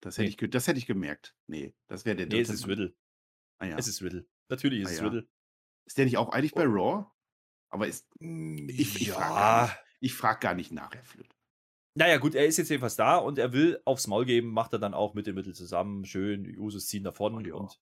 Das 0.00 0.18
hätte, 0.18 0.28
nee. 0.28 0.36
ich, 0.40 0.50
das 0.50 0.66
hätte 0.66 0.78
ich 0.78 0.86
gemerkt. 0.86 1.36
Nee, 1.46 1.74
das 1.86 2.04
wäre 2.04 2.16
der 2.16 2.26
Nee, 2.26 2.40
es 2.40 2.50
ist 2.50 2.66
Riddle. 2.66 2.94
Ah, 3.58 3.66
ja. 3.66 3.78
Es 3.78 3.86
ist 3.86 4.02
Riddle. 4.02 4.26
Natürlich 4.48 4.82
ist 4.82 4.88
ah, 4.88 4.92
es 4.92 4.98
ja. 4.98 5.04
Riddle. 5.04 5.28
Ist 5.86 5.98
der 5.98 6.04
nicht 6.06 6.16
auch 6.16 6.30
eigentlich 6.30 6.54
bei 6.54 6.64
Raw? 6.64 7.06
Aber 7.70 7.86
ist. 7.86 8.08
Hm, 8.18 8.68
ich, 8.68 9.00
ich 9.00 9.06
ja. 9.08 9.14
frage 9.14 9.72
gar, 10.00 10.10
frag 10.10 10.40
gar 10.40 10.54
nicht 10.54 10.72
nach, 10.72 10.92
Herr 10.92 11.04
Flöte. 11.04 11.34
Naja, 11.94 12.16
gut, 12.16 12.34
er 12.34 12.46
ist 12.46 12.56
jetzt 12.56 12.70
jedenfalls 12.70 12.96
da 12.96 13.16
und 13.16 13.38
er 13.38 13.52
will 13.52 13.80
aufs 13.84 14.06
Maul 14.06 14.24
geben, 14.24 14.48
macht 14.48 14.72
er 14.72 14.78
dann 14.78 14.94
auch 14.94 15.14
mit 15.14 15.26
dem 15.26 15.34
Mittel 15.34 15.54
zusammen. 15.54 16.04
Schön, 16.04 16.44
die 16.44 16.58
Usos 16.58 16.86
ziehen 16.86 17.04
davon. 17.04 17.34
Oh, 17.52 17.56
und 17.56 17.78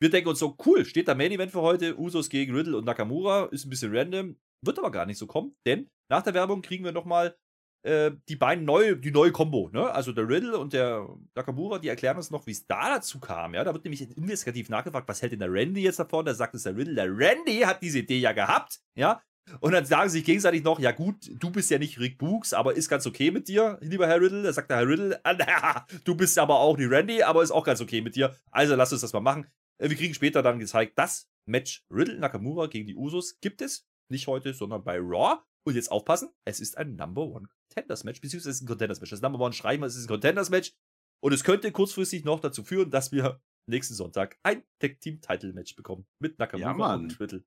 wir 0.00 0.10
denken 0.10 0.30
uns 0.30 0.38
so, 0.38 0.56
cool, 0.64 0.84
steht 0.84 1.08
da 1.08 1.14
Main 1.14 1.32
Event 1.32 1.52
für 1.52 1.60
heute, 1.60 1.98
Usos 1.98 2.30
gegen 2.30 2.54
Riddle 2.54 2.76
und 2.76 2.84
Nakamura, 2.84 3.46
ist 3.46 3.66
ein 3.66 3.70
bisschen 3.70 3.94
random, 3.94 4.36
wird 4.62 4.78
aber 4.78 4.90
gar 4.90 5.06
nicht 5.06 5.18
so 5.18 5.26
kommen, 5.26 5.56
denn 5.66 5.90
Nach 6.10 6.22
der 6.22 6.34
Werbung 6.34 6.62
kriegen 6.62 6.84
wir 6.84 6.92
nochmal 6.92 7.36
äh, 7.82 8.12
die 8.28 8.36
beiden 8.36 8.64
neue, 8.64 8.96
die 8.96 9.10
neue 9.10 9.32
Combo, 9.32 9.70
ne? 9.72 9.90
Also 9.90 10.12
der 10.12 10.28
Riddle 10.28 10.58
und 10.58 10.72
der 10.72 11.08
Nakamura, 11.34 11.78
die 11.78 11.88
erklären 11.88 12.16
uns 12.16 12.30
noch, 12.30 12.46
wie 12.46 12.52
es 12.52 12.66
da 12.66 12.88
dazu 12.88 13.20
kam, 13.20 13.54
ja? 13.54 13.64
Da 13.64 13.72
wird 13.72 13.84
nämlich 13.84 14.02
investigativ 14.16 14.68
nachgefragt, 14.68 15.08
was 15.08 15.22
hält 15.22 15.32
denn 15.32 15.40
der 15.40 15.52
Randy 15.52 15.82
jetzt 15.82 15.98
davon? 15.98 16.24
Da 16.24 16.34
sagt 16.34 16.54
es 16.54 16.64
der 16.64 16.76
Riddle, 16.76 16.94
der 16.94 17.16
Randy 17.16 17.60
hat 17.60 17.82
diese 17.82 18.00
Idee 18.00 18.18
ja 18.18 18.32
gehabt, 18.32 18.80
ja? 18.96 19.22
Und 19.60 19.72
dann 19.72 19.84
sagen 19.84 20.08
sie 20.08 20.18
sich 20.18 20.26
gegenseitig 20.26 20.64
noch, 20.64 20.78
ja 20.78 20.92
gut, 20.92 21.30
du 21.38 21.50
bist 21.50 21.70
ja 21.70 21.78
nicht 21.78 21.98
Rick 21.98 22.18
Books, 22.18 22.52
aber 22.52 22.74
ist 22.74 22.88
ganz 22.88 23.06
okay 23.06 23.30
mit 23.30 23.48
dir, 23.48 23.78
lieber 23.80 24.06
Herr 24.06 24.20
Riddle. 24.20 24.42
Da 24.42 24.52
sagt 24.52 24.70
der 24.70 24.78
Herr 24.78 24.88
Riddle, 24.88 25.20
ah, 25.24 25.86
du 26.04 26.14
bist 26.14 26.38
aber 26.38 26.58
auch 26.58 26.76
die 26.76 26.86
Randy, 26.86 27.22
aber 27.22 27.42
ist 27.42 27.50
auch 27.50 27.64
ganz 27.64 27.80
okay 27.80 28.00
mit 28.00 28.16
dir. 28.16 28.34
Also 28.50 28.74
lass 28.74 28.92
uns 28.92 29.02
das 29.02 29.12
mal 29.12 29.20
machen. 29.20 29.46
Äh, 29.78 29.90
wir 29.90 29.96
kriegen 29.96 30.14
später 30.14 30.42
dann 30.42 30.58
gezeigt, 30.58 30.98
das 30.98 31.28
Match 31.46 31.84
Riddle 31.90 32.18
Nakamura 32.18 32.66
gegen 32.66 32.86
die 32.86 32.96
Usos 32.96 33.38
gibt 33.40 33.60
es. 33.60 33.86
Nicht 34.10 34.26
heute, 34.26 34.54
sondern 34.54 34.84
bei 34.84 34.98
Raw. 34.98 35.38
Und 35.66 35.76
jetzt 35.76 35.90
aufpassen, 35.90 36.30
es 36.44 36.60
ist 36.60 36.76
ein 36.76 36.94
Number 36.96 37.22
One 37.22 37.48
Contenders 37.68 38.04
Match, 38.04 38.20
beziehungsweise 38.20 38.50
es 38.50 38.56
ist 38.56 38.62
ein 38.62 38.66
Contenders 38.66 39.00
Match. 39.00 39.10
Das 39.10 39.22
Number 39.22 39.40
One 39.40 39.52
schreiben 39.52 39.82
wir, 39.82 39.86
es 39.86 39.96
ist 39.96 40.04
ein 40.04 40.08
Contenders 40.08 40.50
Match. 40.50 40.72
Und 41.20 41.32
es 41.32 41.42
könnte 41.42 41.72
kurzfristig 41.72 42.24
noch 42.24 42.40
dazu 42.40 42.62
führen, 42.62 42.90
dass 42.90 43.10
wir 43.10 43.40
nächsten 43.66 43.94
Sonntag 43.94 44.38
ein 44.42 44.62
Tag 44.78 45.00
Team 45.00 45.20
Title 45.20 45.54
Match 45.54 45.74
bekommen. 45.74 46.06
Mit 46.18 46.38
Nakamura 46.38 46.88
Ja, 46.88 46.94
und 46.94 47.18
Riddle. 47.18 47.44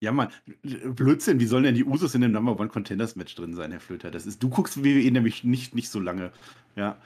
Ja, 0.00 0.12
Mann, 0.12 0.28
Blödsinn, 0.62 1.40
wie 1.40 1.46
sollen 1.46 1.64
denn 1.64 1.74
die 1.74 1.84
Usos 1.84 2.14
in 2.14 2.20
dem 2.20 2.32
Number 2.32 2.58
One 2.58 2.68
Contenders 2.68 3.16
Match 3.16 3.34
drin 3.34 3.54
sein, 3.54 3.70
Herr 3.70 3.80
Flöter? 3.80 4.10
Das 4.10 4.26
ist, 4.26 4.42
du 4.42 4.50
guckst 4.50 4.84
WWE 4.84 5.10
nämlich 5.10 5.42
nicht, 5.42 5.74
nicht 5.74 5.88
so 5.88 6.00
lange. 6.00 6.32
Ja. 6.76 6.98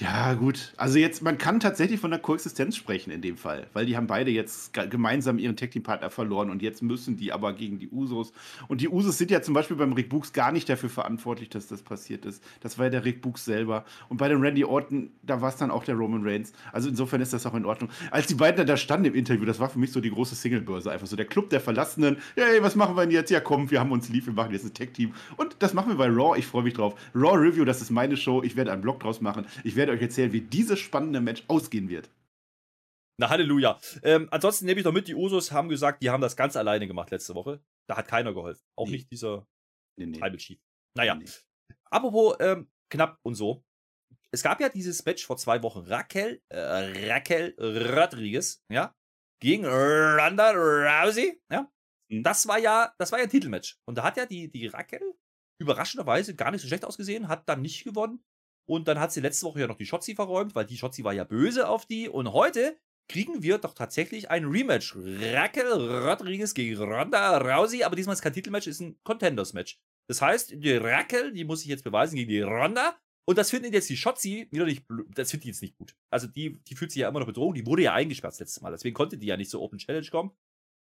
Ja, 0.00 0.34
gut. 0.34 0.72
Also 0.76 0.98
jetzt, 0.98 1.22
man 1.22 1.38
kann 1.38 1.60
tatsächlich 1.60 2.00
von 2.00 2.10
der 2.10 2.18
Koexistenz 2.18 2.74
sprechen 2.74 3.12
in 3.12 3.22
dem 3.22 3.36
Fall, 3.36 3.68
weil 3.74 3.86
die 3.86 3.96
haben 3.96 4.08
beide 4.08 4.32
jetzt 4.32 4.72
ge- 4.72 4.88
gemeinsam 4.88 5.38
ihren 5.38 5.54
Tag 5.56 5.70
Team 5.70 5.84
Partner 5.84 6.10
verloren 6.10 6.50
und 6.50 6.62
jetzt 6.62 6.82
müssen 6.82 7.16
die 7.16 7.32
aber 7.32 7.52
gegen 7.52 7.78
die 7.78 7.88
Usos. 7.88 8.32
Und 8.66 8.80
die 8.80 8.88
Usos 8.88 9.18
sind 9.18 9.30
ja 9.30 9.40
zum 9.40 9.54
Beispiel 9.54 9.76
beim 9.76 9.92
Rick 9.92 10.08
Books 10.08 10.32
gar 10.32 10.50
nicht 10.50 10.68
dafür 10.68 10.88
verantwortlich, 10.90 11.48
dass 11.48 11.68
das 11.68 11.80
passiert 11.82 12.24
ist. 12.24 12.42
Das 12.60 12.76
war 12.76 12.86
ja 12.86 12.90
der 12.90 13.04
Rick 13.04 13.22
Books 13.22 13.44
selber. 13.44 13.84
Und 14.08 14.16
bei 14.16 14.28
dem 14.28 14.40
Randy 14.42 14.64
Orton, 14.64 15.10
da 15.22 15.40
war 15.40 15.50
es 15.50 15.56
dann 15.56 15.70
auch 15.70 15.84
der 15.84 15.94
Roman 15.94 16.26
Reigns. 16.26 16.52
Also 16.72 16.88
insofern 16.88 17.20
ist 17.20 17.32
das 17.32 17.46
auch 17.46 17.54
in 17.54 17.64
Ordnung. 17.64 17.88
Als 18.10 18.26
die 18.26 18.34
beiden 18.34 18.66
da 18.66 18.76
standen 18.76 19.06
im 19.06 19.14
Interview, 19.14 19.44
das 19.44 19.60
war 19.60 19.68
für 19.70 19.78
mich 19.78 19.92
so 19.92 20.00
die 20.00 20.10
große 20.10 20.34
Singlebörse. 20.34 20.90
Einfach 20.90 21.06
so 21.06 21.14
der 21.14 21.26
Club 21.26 21.50
der 21.50 21.60
Verlassenen. 21.60 22.16
Hey, 22.34 22.60
was 22.60 22.74
machen 22.74 22.96
wir 22.96 23.02
denn 23.02 23.12
jetzt? 23.12 23.30
Ja, 23.30 23.38
komm, 23.38 23.70
wir 23.70 23.78
haben 23.78 23.92
uns 23.92 24.08
lieb, 24.08 24.26
wir 24.26 24.32
machen 24.32 24.50
jetzt 24.52 24.64
ein 24.64 24.74
Tag 24.74 24.92
Team. 24.92 25.14
Und 25.36 25.54
das 25.60 25.72
machen 25.72 25.90
wir 25.90 25.96
bei 25.96 26.08
Raw. 26.08 26.36
Ich 26.36 26.46
freue 26.46 26.64
mich 26.64 26.74
drauf. 26.74 26.96
Raw 27.14 27.36
Review, 27.38 27.64
das 27.64 27.80
ist 27.80 27.90
meine 27.92 28.16
Show. 28.16 28.42
Ich 28.42 28.56
werde 28.56 28.72
einen 28.72 28.82
Blog 28.82 28.98
draus 28.98 29.20
machen. 29.20 29.46
Ich 29.62 29.76
werde 29.76 29.83
euch 29.92 30.02
erzählen, 30.02 30.32
wie 30.32 30.40
dieses 30.40 30.78
spannende 30.80 31.20
Match 31.20 31.44
ausgehen 31.48 31.88
wird. 31.88 32.10
Na, 33.18 33.28
Halleluja. 33.30 33.78
Ähm, 34.02 34.28
ansonsten 34.32 34.66
nehme 34.66 34.80
ich 34.80 34.84
noch 34.84 34.92
mit, 34.92 35.06
die 35.06 35.14
Usos 35.14 35.52
haben 35.52 35.68
gesagt, 35.68 36.02
die 36.02 36.10
haben 36.10 36.20
das 36.20 36.36
ganz 36.36 36.56
alleine 36.56 36.86
gemacht 36.88 37.10
letzte 37.10 37.34
Woche. 37.34 37.62
Da 37.88 37.96
hat 37.96 38.08
keiner 38.08 38.34
geholfen. 38.34 38.62
Auch 38.76 38.86
Nee. 38.86 38.92
nicht 38.96 39.10
dieser 39.12 39.46
Nee, 39.96 40.06
nee. 40.06 40.18
Tribal 40.18 40.36
Chief. 40.38 40.58
Naja, 40.96 41.14
Nee. 41.14 41.26
apropos 41.90 42.36
ähm, 42.40 42.68
knapp 42.90 43.18
und 43.22 43.34
so. 43.34 43.64
Es 44.32 44.42
gab 44.42 44.60
ja 44.60 44.68
dieses 44.68 45.04
Match 45.04 45.24
vor 45.24 45.36
zwei 45.36 45.62
Wochen. 45.62 45.80
Raquel, 45.80 46.42
äh, 46.48 46.58
Raquel 47.12 47.54
Rodriguez, 47.58 48.64
ja, 48.68 48.92
gegen 49.40 49.64
Ronda 49.64 50.50
Rousey, 50.50 51.40
ja. 51.52 51.70
Mhm. 52.10 52.24
Das 52.24 52.48
war 52.48 52.58
ja, 52.58 52.92
das 52.98 53.12
war 53.12 53.20
ja 53.20 53.24
ein 53.26 53.30
Titelmatch. 53.30 53.78
Und 53.86 53.96
da 53.96 54.02
hat 54.02 54.16
ja 54.16 54.26
die, 54.26 54.50
die 54.50 54.66
Raquel 54.66 55.14
überraschenderweise 55.60 56.34
gar 56.34 56.50
nicht 56.50 56.62
so 56.62 56.66
schlecht 56.68 56.84
ausgesehen, 56.84 57.28
hat 57.28 57.48
dann 57.48 57.62
nicht 57.62 57.84
gewonnen. 57.84 58.24
Und 58.66 58.88
dann 58.88 58.98
hat 58.98 59.12
sie 59.12 59.20
letzte 59.20 59.46
Woche 59.46 59.60
ja 59.60 59.66
noch 59.66 59.76
die 59.76 59.86
Shotzi 59.86 60.14
verräumt, 60.14 60.54
weil 60.54 60.64
die 60.64 60.78
Shotzi 60.78 61.04
war 61.04 61.12
ja 61.12 61.24
böse 61.24 61.68
auf 61.68 61.86
die. 61.86 62.08
Und 62.08 62.32
heute 62.32 62.78
kriegen 63.08 63.42
wir 63.42 63.58
doch 63.58 63.74
tatsächlich 63.74 64.30
ein 64.30 64.46
Rematch. 64.46 64.96
Raquel 64.96 65.72
Rodriguez 65.72 66.54
gegen 66.54 66.80
Ronda 66.80 67.38
Rousey, 67.38 67.84
aber 67.84 67.96
diesmal 67.96 68.14
ist 68.14 68.22
kein 68.22 68.32
Titelmatch, 68.32 68.66
ist 68.66 68.80
ein 68.80 68.98
Contenders-Match. 69.04 69.78
Das 70.08 70.22
heißt, 70.22 70.52
die 70.56 70.72
Raquel, 70.72 71.32
die 71.32 71.44
muss 71.44 71.60
sich 71.60 71.68
jetzt 71.68 71.84
beweisen 71.84 72.16
gegen 72.16 72.30
die 72.30 72.40
Ronda. 72.40 72.96
Und 73.26 73.38
das 73.38 73.50
findet 73.50 73.72
jetzt 73.72 73.88
die 73.88 73.96
Shotzi 73.96 74.48
wieder 74.50 74.66
nicht, 74.66 74.84
das 75.14 75.30
findet 75.30 75.44
die 75.44 75.48
jetzt 75.48 75.62
nicht 75.62 75.76
gut. 75.76 75.96
Also 76.10 76.26
die, 76.26 76.62
die 76.64 76.74
fühlt 76.74 76.92
sich 76.92 77.00
ja 77.00 77.08
immer 77.08 77.20
noch 77.20 77.26
bedroht. 77.26 77.56
Die 77.56 77.66
wurde 77.66 77.82
ja 77.82 77.94
eingesperrt 77.94 78.34
das 78.34 78.40
letzte 78.40 78.62
Mal. 78.62 78.70
Deswegen 78.70 78.94
konnte 78.94 79.16
die 79.16 79.26
ja 79.26 79.36
nicht 79.36 79.50
so 79.50 79.62
Open 79.62 79.78
Challenge 79.78 80.06
kommen. 80.08 80.32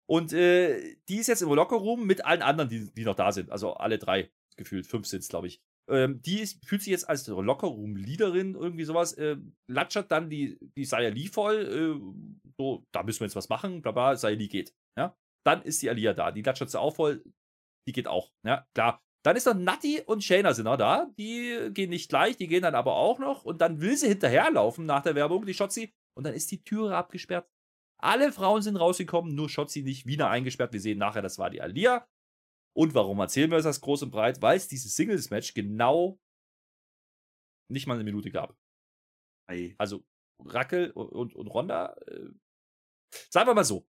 Und 0.09 0.33
äh, 0.33 0.97
die 1.09 1.16
ist 1.16 1.26
jetzt 1.28 1.42
im 1.42 1.49
Lockerroom 1.49 2.06
mit 2.06 2.25
allen 2.25 2.42
anderen, 2.42 2.68
die, 2.68 2.92
die 2.92 3.04
noch 3.04 3.16
da 3.16 3.33
sind. 3.33 3.50
Also 3.50 3.75
alle 3.75 3.99
drei 3.99 4.30
gefühlt. 4.56 4.87
Fünf 4.87 5.06
sind 5.06 5.21
es, 5.21 5.28
glaube 5.28 5.47
ich. 5.47 5.62
Ähm, 5.88 6.21
die 6.23 6.40
ist, 6.40 6.64
fühlt 6.66 6.83
sich 6.83 6.90
jetzt 6.90 7.09
als 7.09 7.26
Lockerroom-Leaderin, 7.28 8.55
irgendwie 8.55 8.85
sowas, 8.85 9.12
äh, 9.14 9.37
latschert 9.71 10.11
dann 10.11 10.28
die, 10.28 10.59
die 10.76 10.85
Saya 10.85 11.11
Lee 11.11 11.28
voll, 11.28 11.57
äh, 11.57 12.50
so, 12.59 12.85
da 12.93 13.02
müssen 13.02 13.21
wir 13.21 13.26
jetzt 13.26 13.37
was 13.37 13.49
machen, 13.49 13.83
bla 13.83 13.93
bla, 13.93 14.16
Saya 14.16 14.37
Lee 14.37 14.49
geht. 14.49 14.75
Ja? 14.99 15.16
Dann 15.47 15.62
ist 15.62 15.83
die 15.83 15.90
Alia 15.90 16.12
da, 16.12 16.33
die 16.33 16.43
latschert 16.43 16.71
sie 16.71 16.81
auch 16.81 16.97
voll, 16.97 17.23
die 17.87 17.93
geht 17.93 18.09
auch, 18.09 18.33
ja, 18.45 18.66
klar. 18.75 19.00
Dann 19.25 19.37
ist 19.37 19.47
noch 19.47 19.55
Natti 19.55 20.02
und 20.07 20.23
Shayna 20.23 20.55
sind 20.55 20.64
noch 20.64 20.76
da, 20.76 21.11
die 21.19 21.71
gehen 21.73 21.90
nicht 21.90 22.09
gleich, 22.09 22.37
die 22.37 22.47
gehen 22.47 22.62
dann 22.62 22.76
aber 22.76 22.97
auch 22.97 23.19
noch 23.19 23.45
und 23.45 23.61
dann 23.61 23.81
will 23.81 23.97
sie 23.97 24.09
hinterherlaufen 24.09 24.87
nach 24.87 25.02
der 25.02 25.14
Werbung, 25.14 25.47
die 25.47 25.55
Shotzi, 25.55 25.93
und 26.16 26.25
dann 26.25 26.35
ist 26.35 26.50
die 26.50 26.62
Türe 26.62 26.97
abgesperrt. 26.97 27.49
Alle 28.00 28.31
Frauen 28.31 28.62
sind 28.62 28.76
rausgekommen, 28.76 29.35
nur 29.35 29.49
Shotzi 29.49 29.83
nicht, 29.83 30.07
wieder 30.07 30.31
eingesperrt. 30.31 30.73
Wir 30.73 30.81
sehen 30.81 30.99
nachher, 30.99 31.23
das 31.23 31.38
war 31.38 31.50
die 31.50 31.62
Alia. 31.62 32.07
Und 32.76 32.95
warum 32.95 33.18
erzählen 33.21 33.50
wir 33.50 33.61
das 33.61 33.80
groß 33.80 34.02
und 34.02 34.11
breit? 34.11 34.42
Weil 34.42 34.59
es 34.59 34.68
dieses 34.68 34.95
Singles-Match 34.95 35.54
genau 35.54 36.21
nicht 37.73 37.87
mal 37.87 37.95
eine 37.95 38.04
Minute 38.04 38.30
gab. 38.30 38.54
Ei. 39.50 39.75
Also 39.78 40.04
Rackel 40.45 40.90
und, 40.90 41.09
und, 41.09 41.35
und 41.35 41.47
Ronda, 41.47 41.97
äh, 42.06 42.28
sagen 43.30 43.49
wir 43.49 43.54
mal 43.54 43.64
so. 43.64 43.88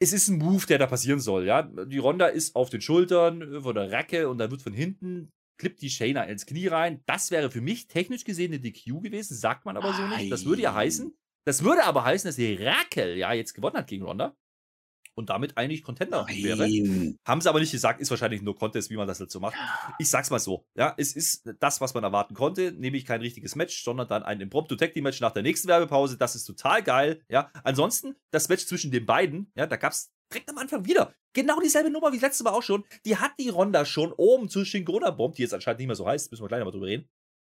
Es 0.00 0.12
ist 0.12 0.28
ein 0.28 0.38
Move, 0.38 0.66
der 0.66 0.78
da 0.78 0.86
passieren 0.86 1.18
soll, 1.18 1.46
ja. 1.46 1.62
Die 1.62 1.98
Ronda 1.98 2.28
ist 2.28 2.54
auf 2.54 2.70
den 2.70 2.80
Schultern 2.80 3.42
äh, 3.42 3.60
von 3.60 3.74
der 3.74 3.90
Racke 3.90 4.28
und 4.28 4.38
dann 4.38 4.52
wird 4.52 4.62
von 4.62 4.72
hinten, 4.72 5.32
klippt 5.60 5.82
die 5.82 5.90
Shayna 5.90 6.24
ins 6.24 6.46
Knie 6.46 6.68
rein. 6.68 7.02
Das 7.06 7.32
wäre 7.32 7.50
für 7.50 7.60
mich 7.60 7.88
technisch 7.88 8.22
gesehen 8.22 8.52
eine 8.52 8.60
DQ 8.60 9.02
gewesen, 9.02 9.36
sagt 9.36 9.64
man 9.64 9.76
aber 9.76 9.92
so 9.94 10.06
nicht. 10.06 10.30
Das 10.30 10.44
würde 10.44 10.62
ja 10.62 10.70
Ei. 10.72 10.84
heißen, 10.84 11.12
das 11.44 11.64
würde 11.64 11.84
aber 11.84 12.04
heißen, 12.04 12.28
dass 12.28 12.36
die 12.36 12.54
Rackel 12.54 13.16
ja 13.16 13.32
jetzt 13.32 13.54
gewonnen 13.54 13.76
hat 13.76 13.88
gegen 13.88 14.04
Ronda 14.04 14.36
und 15.14 15.30
damit 15.30 15.56
eigentlich 15.56 15.82
Contender 15.82 16.26
wäre. 16.28 16.68
Nein. 16.68 17.18
Haben 17.26 17.40
sie 17.40 17.48
aber 17.48 17.60
nicht 17.60 17.72
gesagt, 17.72 18.00
ist 18.00 18.10
wahrscheinlich 18.10 18.42
nur 18.42 18.56
Contest, 18.56 18.90
wie 18.90 18.96
man 18.96 19.06
das 19.06 19.20
halt 19.20 19.30
so 19.30 19.40
macht. 19.40 19.54
Ich 19.98 20.08
sag's 20.08 20.30
mal 20.30 20.38
so, 20.38 20.64
ja, 20.74 20.94
es 20.96 21.14
ist 21.14 21.48
das, 21.60 21.80
was 21.80 21.94
man 21.94 22.04
erwarten 22.04 22.34
konnte, 22.34 22.72
nämlich 22.72 23.04
kein 23.04 23.20
richtiges 23.20 23.56
Match, 23.56 23.82
sondern 23.82 24.08
dann 24.08 24.22
ein 24.22 24.40
Impromptu 24.40 24.76
Tag 24.76 24.96
Match 24.96 25.20
nach 25.20 25.32
der 25.32 25.42
nächsten 25.42 25.68
Werbepause. 25.68 26.16
Das 26.16 26.34
ist 26.34 26.44
total 26.44 26.82
geil, 26.82 27.22
ja. 27.28 27.50
Ansonsten, 27.64 28.16
das 28.30 28.48
Match 28.48 28.66
zwischen 28.66 28.90
den 28.90 29.06
beiden, 29.06 29.50
ja, 29.54 29.66
da 29.66 29.76
gab's 29.76 30.12
direkt 30.32 30.48
am 30.50 30.58
Anfang 30.58 30.86
wieder 30.86 31.12
genau 31.34 31.60
dieselbe 31.60 31.90
Nummer 31.90 32.12
wie 32.12 32.16
das 32.16 32.22
letzte 32.22 32.44
Mal 32.44 32.52
auch 32.52 32.62
schon. 32.62 32.84
Die 33.04 33.16
hat 33.16 33.32
die 33.38 33.48
Ronda 33.48 33.84
schon 33.84 34.12
oben 34.12 34.48
zu 34.48 34.64
Shingona 34.64 35.10
Bomb, 35.10 35.34
die 35.36 35.42
jetzt 35.42 35.54
anscheinend 35.54 35.80
nicht 35.80 35.88
mehr 35.88 35.96
so 35.96 36.06
heißt, 36.06 36.30
müssen 36.30 36.42
wir 36.42 36.48
gleich 36.48 36.60
noch 36.60 36.66
mal 36.66 36.72
drüber 36.72 36.86
reden. 36.86 37.08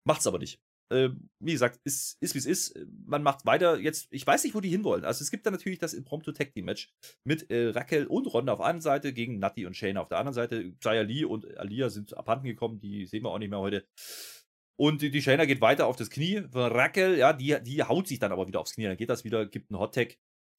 Macht's 0.05 0.27
aber 0.27 0.39
nicht. 0.39 0.59
Ähm, 0.91 1.29
wie 1.39 1.53
gesagt, 1.53 1.79
ist, 1.83 2.17
ist 2.21 2.35
wie 2.35 2.39
es 2.39 2.45
ist. 2.45 2.79
Man 3.05 3.23
macht 3.23 3.45
weiter. 3.45 3.79
Jetzt, 3.79 4.07
ich 4.11 4.25
weiß 4.25 4.43
nicht, 4.43 4.53
wo 4.53 4.61
die 4.61 4.69
hinwollen. 4.69 5.03
Also 5.03 5.23
es 5.23 5.31
gibt 5.31 5.45
dann 5.45 5.53
natürlich 5.53 5.79
das 5.79 5.93
Impromptu 5.93 6.31
Tag 6.31 6.53
Team 6.53 6.65
Match 6.65 6.93
mit 7.23 7.49
äh, 7.49 7.69
Raquel 7.69 8.05
und 8.05 8.27
Ronda 8.27 8.53
auf 8.53 8.59
der 8.59 8.67
einen 8.67 8.81
Seite 8.81 9.13
gegen 9.13 9.39
Natti 9.39 9.65
und 9.65 9.75
Shayna 9.75 10.01
auf 10.01 10.09
der 10.09 10.19
anderen 10.19 10.35
Seite. 10.35 10.73
Zaya 10.79 11.01
Lee 11.01 11.25
und 11.25 11.57
Alia 11.57 11.89
sind 11.89 12.15
abhanden 12.15 12.45
gekommen, 12.45 12.79
die 12.79 13.05
sehen 13.05 13.23
wir 13.23 13.31
auch 13.31 13.39
nicht 13.39 13.49
mehr 13.49 13.59
heute. 13.59 13.87
Und 14.77 15.01
die, 15.01 15.09
die 15.09 15.21
Shayna 15.21 15.45
geht 15.45 15.61
weiter 15.61 15.87
auf 15.87 15.95
das 15.95 16.09
Knie 16.09 16.43
von 16.51 16.71
Raquel, 16.71 17.17
ja, 17.17 17.33
die, 17.33 17.57
die 17.63 17.83
haut 17.83 18.07
sich 18.07 18.19
dann 18.19 18.31
aber 18.31 18.45
wieder 18.47 18.59
aufs 18.59 18.73
Knie. 18.73 18.85
Dann 18.85 18.97
geht 18.97 19.09
das 19.09 19.23
wieder, 19.23 19.45
gibt 19.45 19.71
einen 19.71 19.79
Hot 19.79 19.95
Tag 19.95 20.17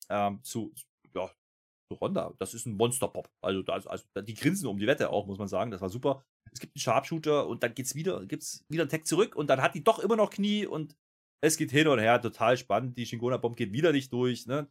ähm, 0.09 0.43
zu, 0.43 0.75
ja, 1.15 1.31
Ronda. 1.95 2.35
Das 2.39 2.55
ist 2.55 2.67
ein 2.67 2.77
Monster-Pop. 2.77 3.29
Also, 3.43 3.63
da- 3.63 3.75
also, 3.75 4.05
die 4.23 4.35
grinsen 4.35 4.67
um 4.69 4.79
die 4.79 4.87
Wette 4.87 5.11
auch, 5.11 5.27
muss 5.27 5.39
man 5.39 5.49
sagen. 5.49 5.71
Das 5.71 5.81
war 5.81 5.89
super. 5.91 6.25
Es 6.53 6.61
gibt 6.61 6.75
einen 6.77 6.81
Sharpshooter 6.81 7.47
und 7.47 7.63
dann 7.63 7.75
geht's 7.75 7.95
wieder, 7.95 8.25
gibt's 8.27 8.65
wieder 8.69 8.83
einen 8.85 8.91
Tag 8.91 9.07
zurück 9.07 9.37
und 9.37 9.49
dann 9.49 9.61
hat 9.63 9.75
die 9.75 9.85
doch 9.85 9.99
immer 9.99 10.17
noch 10.17 10.31
Knie 10.31 10.67
und 10.67 10.97
es 11.43 11.57
geht 11.57 11.71
hin 11.71 11.87
und 11.89 11.99
her, 11.99 12.21
total 12.21 12.57
spannend. 12.57 12.97
Die 12.97 13.07
Shingona-Bomb 13.07 13.57
geht 13.57 13.73
wieder 13.73 13.93
nicht 13.93 14.13
durch. 14.13 14.47
Ne? 14.47 14.69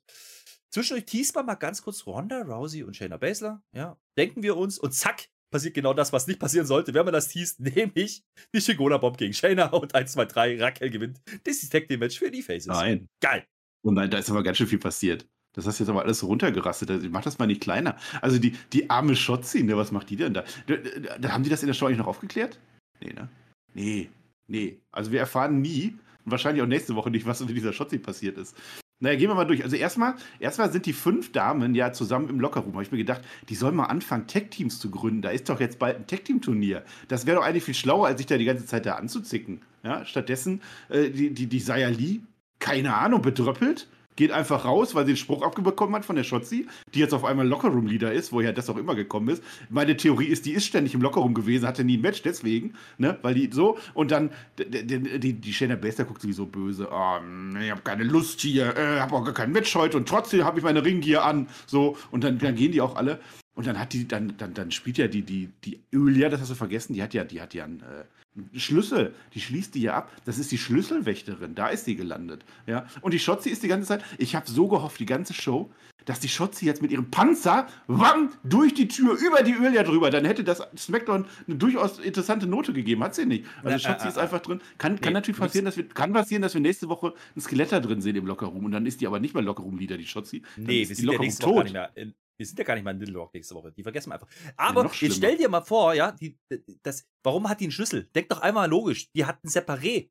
Zwischendurch 0.71 1.05
teast 1.05 1.35
man 1.35 1.45
mal 1.45 1.55
ganz 1.55 1.81
kurz 1.81 2.05
Ronda, 2.05 2.41
Rousey 2.41 2.83
und 2.83 2.95
Shayna 2.95 3.17
Baszler. 3.17 3.61
Ja, 3.73 3.97
denken 4.17 4.43
wir 4.43 4.57
uns 4.57 4.79
und 4.79 4.91
zack, 4.93 5.29
passiert 5.53 5.75
genau 5.75 5.93
das, 5.93 6.11
was 6.11 6.27
nicht 6.27 6.39
passieren 6.39 6.65
sollte, 6.65 6.93
wenn 6.93 7.05
man 7.05 7.13
das 7.13 7.27
teast, 7.29 7.59
nämlich 7.61 8.23
die 8.53 8.59
Shingona-Bomb 8.61 9.17
gegen 9.17 9.33
Shayna 9.33 9.67
und 9.67 9.93
1, 9.95 10.13
2, 10.13 10.25
3, 10.25 10.61
Raquel 10.61 10.89
gewinnt. 10.89 11.21
Das 11.43 11.61
ist 11.63 11.71
Tag 11.71 11.87
Match 11.89 12.17
für 12.17 12.31
die 12.31 12.41
Faces. 12.41 12.67
Nein. 12.67 13.07
Geil. 13.21 13.45
Oh 13.83 13.91
nein, 13.91 14.09
da 14.09 14.17
ist 14.17 14.29
aber 14.31 14.41
ganz 14.41 14.57
schön 14.57 14.67
viel 14.67 14.79
passiert. 14.79 15.27
Das 15.55 15.65
hast 15.65 15.79
du 15.79 15.83
jetzt 15.83 15.89
aber 15.89 16.03
alles 16.03 16.23
runtergerastet. 16.23 16.91
Also, 16.91 17.07
Mach 17.09 17.23
das 17.23 17.39
mal 17.39 17.47
nicht 17.47 17.61
kleiner. 17.61 17.95
Also 18.21 18.37
die, 18.39 18.51
die 18.73 18.89
arme 18.89 19.15
Schotzi, 19.15 19.63
ne, 19.63 19.77
was 19.77 19.91
macht 19.91 20.09
die 20.09 20.17
denn 20.17 20.33
da? 20.33 20.43
Da, 20.67 20.75
da? 20.75 21.17
da 21.17 21.31
haben 21.31 21.43
die 21.43 21.49
das 21.49 21.63
in 21.63 21.67
der 21.67 21.73
Show 21.73 21.85
eigentlich 21.85 21.99
noch 21.99 22.07
aufgeklärt? 22.07 22.59
Nee, 23.01 23.13
ne? 23.13 23.29
Nee, 23.73 24.09
nee. 24.47 24.77
Also 24.91 25.11
wir 25.11 25.19
erfahren 25.19 25.61
nie, 25.61 25.95
und 26.25 26.31
wahrscheinlich 26.31 26.63
auch 26.63 26.67
nächste 26.67 26.95
Woche 26.95 27.11
nicht, 27.11 27.25
was 27.25 27.39
mit 27.39 27.55
dieser 27.55 27.73
Schotzi 27.73 27.99
passiert 27.99 28.37
ist. 28.37 28.55
Naja, 28.99 29.17
gehen 29.17 29.29
wir 29.29 29.35
mal 29.35 29.45
durch. 29.45 29.63
Also 29.63 29.75
erstmal, 29.75 30.15
erstmal 30.39 30.71
sind 30.71 30.85
die 30.85 30.93
fünf 30.93 31.33
Damen 31.33 31.75
ja 31.75 31.91
zusammen 31.91 32.29
im 32.29 32.39
Lockerroom. 32.39 32.73
Habe 32.73 32.83
ich 32.83 32.91
mir 32.91 32.97
gedacht, 32.97 33.21
die 33.49 33.55
sollen 33.55 33.75
mal 33.75 33.85
anfangen, 33.85 34.25
Tech-Teams 34.25 34.79
zu 34.79 34.89
gründen. 34.89 35.21
Da 35.21 35.29
ist 35.31 35.49
doch 35.49 35.59
jetzt 35.59 35.79
bald 35.79 35.97
ein 35.97 36.07
Tech-Team-Turnier. 36.07 36.83
Das 37.09 37.25
wäre 37.25 37.37
doch 37.37 37.43
eigentlich 37.43 37.65
viel 37.65 37.73
schlauer, 37.73 38.07
als 38.07 38.19
sich 38.19 38.25
da 38.25 38.37
die 38.37 38.45
ganze 38.45 38.65
Zeit 38.65 38.85
da 38.85 38.95
anzuzicken. 38.95 39.61
Ja, 39.83 40.05
stattdessen 40.05 40.61
äh, 40.89 41.09
die, 41.09 41.33
die, 41.33 41.47
die 41.47 41.59
Saya 41.59 41.89
Lee, 41.89 42.21
keine 42.59 42.95
Ahnung, 42.95 43.21
bedröppelt. 43.21 43.87
Geht 44.15 44.31
einfach 44.31 44.65
raus, 44.65 44.95
weil 44.95 45.05
sie 45.05 45.13
den 45.13 45.17
Spruch 45.17 45.41
abbekommen 45.41 45.95
hat 45.95 46.05
von 46.05 46.15
der 46.15 46.23
Shotzi, 46.23 46.67
die 46.93 46.99
jetzt 46.99 47.13
auf 47.13 47.25
einmal 47.25 47.47
Lockerroom-Leader 47.47 48.11
ist, 48.11 48.31
woher 48.31 48.53
das 48.53 48.69
auch 48.69 48.77
immer 48.77 48.95
gekommen 48.95 49.29
ist. 49.29 49.43
Meine 49.69 49.97
Theorie 49.97 50.25
ist, 50.25 50.45
die 50.45 50.51
ist 50.51 50.65
ständig 50.65 50.93
im 50.93 51.01
Lockerroom 51.01 51.33
gewesen, 51.33 51.67
hatte 51.67 51.83
nie 51.83 51.97
ein 51.97 52.01
Match, 52.01 52.21
deswegen, 52.21 52.73
ne, 52.97 53.17
weil 53.21 53.33
die 53.33 53.49
so, 53.51 53.77
und 53.93 54.11
dann, 54.11 54.31
die, 54.57 54.85
die, 54.85 55.19
die, 55.19 55.33
die 55.33 55.53
Shayna 55.53 55.75
Baszler 55.75 56.05
guckt 56.05 56.21
sowieso 56.21 56.45
böse, 56.45 56.89
oh, 56.91 57.17
ich 57.61 57.71
habe 57.71 57.81
keine 57.83 58.03
Lust 58.03 58.41
hier, 58.41 58.75
äh, 58.75 58.99
habe 58.99 59.15
auch 59.15 59.23
gar 59.23 59.33
kein 59.33 59.51
Match 59.51 59.73
heute 59.75 59.97
und 59.97 60.07
trotzdem 60.07 60.43
habe 60.43 60.59
ich 60.59 60.63
meine 60.63 60.83
Ringgear 60.83 61.23
an, 61.25 61.47
so, 61.65 61.97
und 62.11 62.23
dann, 62.23 62.37
dann 62.39 62.55
gehen 62.55 62.71
die 62.71 62.81
auch 62.81 62.95
alle. 62.95 63.19
Und 63.55 63.67
dann 63.67 63.79
hat 63.79 63.93
die, 63.93 64.07
dann, 64.07 64.35
dann, 64.37 64.53
dann 64.53 64.71
spielt 64.71 64.97
ja 64.97 65.07
die, 65.07 65.21
die, 65.21 65.49
die 65.63 65.81
Julia, 65.91 66.29
das 66.29 66.41
hast 66.41 66.51
du 66.51 66.55
vergessen, 66.55 66.93
die 66.93 67.01
hat 67.01 67.13
ja, 67.13 67.23
die 67.23 67.41
hat 67.41 67.53
ja 67.53 67.63
einen, 67.63 67.79
äh, 67.79 68.03
einen 68.35 68.59
Schlüssel, 68.59 69.13
die 69.33 69.39
schließt 69.39 69.75
die 69.75 69.81
ja 69.81 69.95
ab. 69.95 70.11
Das 70.25 70.37
ist 70.37 70.51
die 70.51 70.57
Schlüsselwächterin, 70.57 71.55
da 71.55 71.69
ist 71.69 71.85
sie 71.85 71.95
gelandet. 71.95 72.43
Ja. 72.67 72.85
Und 73.01 73.13
die 73.13 73.19
Schotzi 73.19 73.49
ist 73.49 73.63
die 73.63 73.69
ganze 73.69 73.87
Zeit, 73.87 74.03
ich 74.17 74.35
habe 74.35 74.49
so 74.49 74.67
gehofft, 74.67 74.99
die 74.99 75.05
ganze 75.05 75.33
Show, 75.33 75.71
dass 76.03 76.19
die 76.19 76.27
Schotzi 76.27 76.65
jetzt 76.65 76.81
mit 76.81 76.91
ihrem 76.91 77.09
Panzer 77.09 77.67
wam, 77.87 78.31
durch 78.43 78.73
die 78.73 78.89
Tür, 78.89 79.17
über 79.17 79.41
die 79.41 79.51
Julia 79.51 79.83
drüber, 79.83 80.11
dann 80.11 80.25
hätte 80.25 80.43
das 80.43 80.61
Smackdown 80.77 81.25
eine 81.47 81.55
durchaus 81.55 81.99
interessante 81.99 82.47
Note 82.47 82.73
gegeben. 82.73 83.03
Hat 83.03 83.15
sie 83.15 83.25
nicht. 83.25 83.45
Also 83.63 83.79
Schotzi 83.79 84.05
äh, 84.05 84.09
ist 84.09 84.17
äh, 84.17 84.21
einfach 84.21 84.41
drin. 84.41 84.59
Kann, 84.77 84.99
kann 84.99 85.13
nee, 85.13 85.13
natürlich 85.13 85.39
passieren, 85.39 85.65
dass 85.65 85.77
wir, 85.77 85.87
kann 85.87 86.11
passieren, 86.11 86.41
dass 86.41 86.53
wir 86.53 86.61
nächste 86.61 86.89
Woche 86.89 87.13
ein 87.35 87.41
Skelett 87.41 87.71
da 87.71 87.79
drin 87.79 88.01
sehen 88.01 88.17
im 88.17 88.27
Lockerroom 88.27 88.65
und 88.65 88.71
dann 88.71 88.85
ist 88.85 88.99
die 88.99 89.07
aber 89.07 89.21
nicht 89.21 89.33
mehr 89.33 89.43
Lockerroom-Leader, 89.43 89.97
die 89.97 90.05
Schotzi. 90.05 90.43
Dann 90.57 90.65
Nee, 90.65 90.81
ist 90.81 90.89
wir 90.89 90.95
die 90.95 91.01
sind 91.01 91.05
ja 91.05 91.11
Lockerroom 91.13 91.25
nächste 91.25 91.45
Woche 91.47 91.55
gar 91.55 91.63
nicht 91.63 91.73
mehr. 91.73 92.13
Wir 92.37 92.45
sind 92.45 92.57
ja 92.59 92.65
gar 92.65 92.75
nicht 92.75 92.83
mal 92.83 92.91
in 92.91 92.99
Little 92.99 93.17
Rock 93.17 93.33
nächste 93.33 93.55
Woche. 93.55 93.71
Die 93.71 93.83
vergessen 93.83 94.09
wir 94.09 94.15
einfach. 94.15 94.27
Aber 94.57 94.83
noch 94.83 94.93
jetzt 94.93 95.15
stell 95.17 95.37
dir 95.37 95.47
mal 95.49 95.61
vor, 95.61 95.93
ja, 95.93 96.11
die, 96.11 96.37
das, 96.83 97.07
warum 97.23 97.47
hat 97.47 97.59
die 97.61 97.65
einen 97.65 97.71
Schlüssel? 97.71 98.09
Denk 98.13 98.29
doch 98.29 98.41
einmal 98.41 98.69
logisch. 98.69 99.11
Die 99.13 99.25
hat 99.25 99.39
einen 99.43 99.51
Separé. 99.51 100.09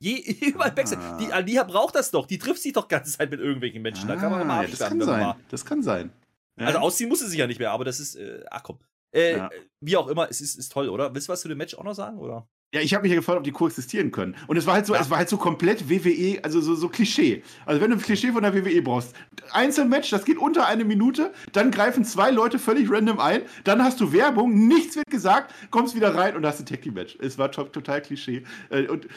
Je, 0.00 0.16
überall 0.46 0.72
Backstage. 0.72 1.02
Ah. 1.02 1.18
Die 1.18 1.32
Alia 1.32 1.64
braucht 1.64 1.94
das 1.94 2.10
doch. 2.10 2.26
Die 2.26 2.38
trifft 2.38 2.62
sich 2.62 2.72
doch 2.72 2.88
ganze 2.88 3.12
Zeit 3.16 3.30
mit 3.30 3.40
irgendwelchen 3.40 3.82
Menschen. 3.82 4.08
da 4.08 4.16
kann 4.16 4.30
man 4.30 4.46
mal 4.46 4.60
Ah, 4.60 4.62
das 4.62 4.80
absperren, 4.80 4.98
kann 5.00 5.06
sein. 5.08 5.44
Das 5.50 5.64
kann 5.64 5.82
sein. 5.82 6.12
Ja. 6.58 6.66
Also 6.66 6.78
ausziehen 6.78 7.08
musste 7.08 7.28
sie 7.28 7.38
ja 7.38 7.46
nicht 7.46 7.58
mehr, 7.60 7.70
aber 7.70 7.84
das 7.84 8.00
ist, 8.00 8.14
äh, 8.16 8.44
ach 8.50 8.62
komm. 8.62 8.78
Äh, 9.14 9.36
Ja. 9.36 9.50
Wie 9.80 9.96
auch 9.96 10.08
immer, 10.08 10.28
es 10.30 10.40
ist, 10.40 10.54
ist 10.56 10.70
toll, 10.72 10.88
oder? 10.88 11.14
Willst 11.14 11.28
du 11.28 11.32
was 11.32 11.40
zu 11.40 11.48
dem 11.48 11.58
Match 11.58 11.74
auch 11.74 11.84
noch 11.84 11.94
sagen, 11.94 12.18
oder? 12.18 12.48
Ja, 12.74 12.82
ich 12.82 12.92
habe 12.92 13.02
mich 13.02 13.10
ja 13.12 13.16
gefragt, 13.16 13.38
ob 13.38 13.44
die 13.44 13.50
koexistieren 13.50 14.10
können. 14.10 14.36
Und 14.46 14.58
es 14.58 14.66
war 14.66 14.74
halt 14.74 14.84
so, 14.84 14.94
Ja. 14.94 15.00
es 15.00 15.08
war 15.08 15.16
halt 15.16 15.30
so 15.30 15.38
komplett 15.38 15.88
WWE, 15.88 16.38
also 16.44 16.60
so, 16.60 16.74
so 16.74 16.90
Klischee. 16.90 17.42
Also 17.64 17.80
wenn 17.80 17.90
du 17.90 17.96
ein 17.96 18.02
Klischee 18.02 18.30
von 18.30 18.42
der 18.42 18.54
WWE 18.54 18.82
brauchst, 18.82 19.14
Einzelmatch, 19.52 20.10
das 20.10 20.26
geht 20.26 20.36
unter 20.36 20.66
eine 20.66 20.84
Minute, 20.84 21.32
dann 21.52 21.70
greifen 21.70 22.04
zwei 22.04 22.30
Leute 22.30 22.58
völlig 22.58 22.90
random 22.90 23.20
ein, 23.20 23.42
dann 23.64 23.82
hast 23.82 24.00
du 24.02 24.12
Werbung, 24.12 24.68
nichts 24.68 24.96
wird 24.96 25.06
gesagt, 25.10 25.54
kommst 25.70 25.94
wieder 25.94 26.14
rein 26.14 26.36
und 26.36 26.44
hast 26.44 26.60
ein 26.60 26.66
Tag 26.66 26.84
Match. 26.92 27.16
Es 27.20 27.38
war 27.38 27.50
to 27.50 27.64
total 27.64 28.02
Klischee. 28.02 28.42
Äh, 28.68 28.86
Und 28.88 29.08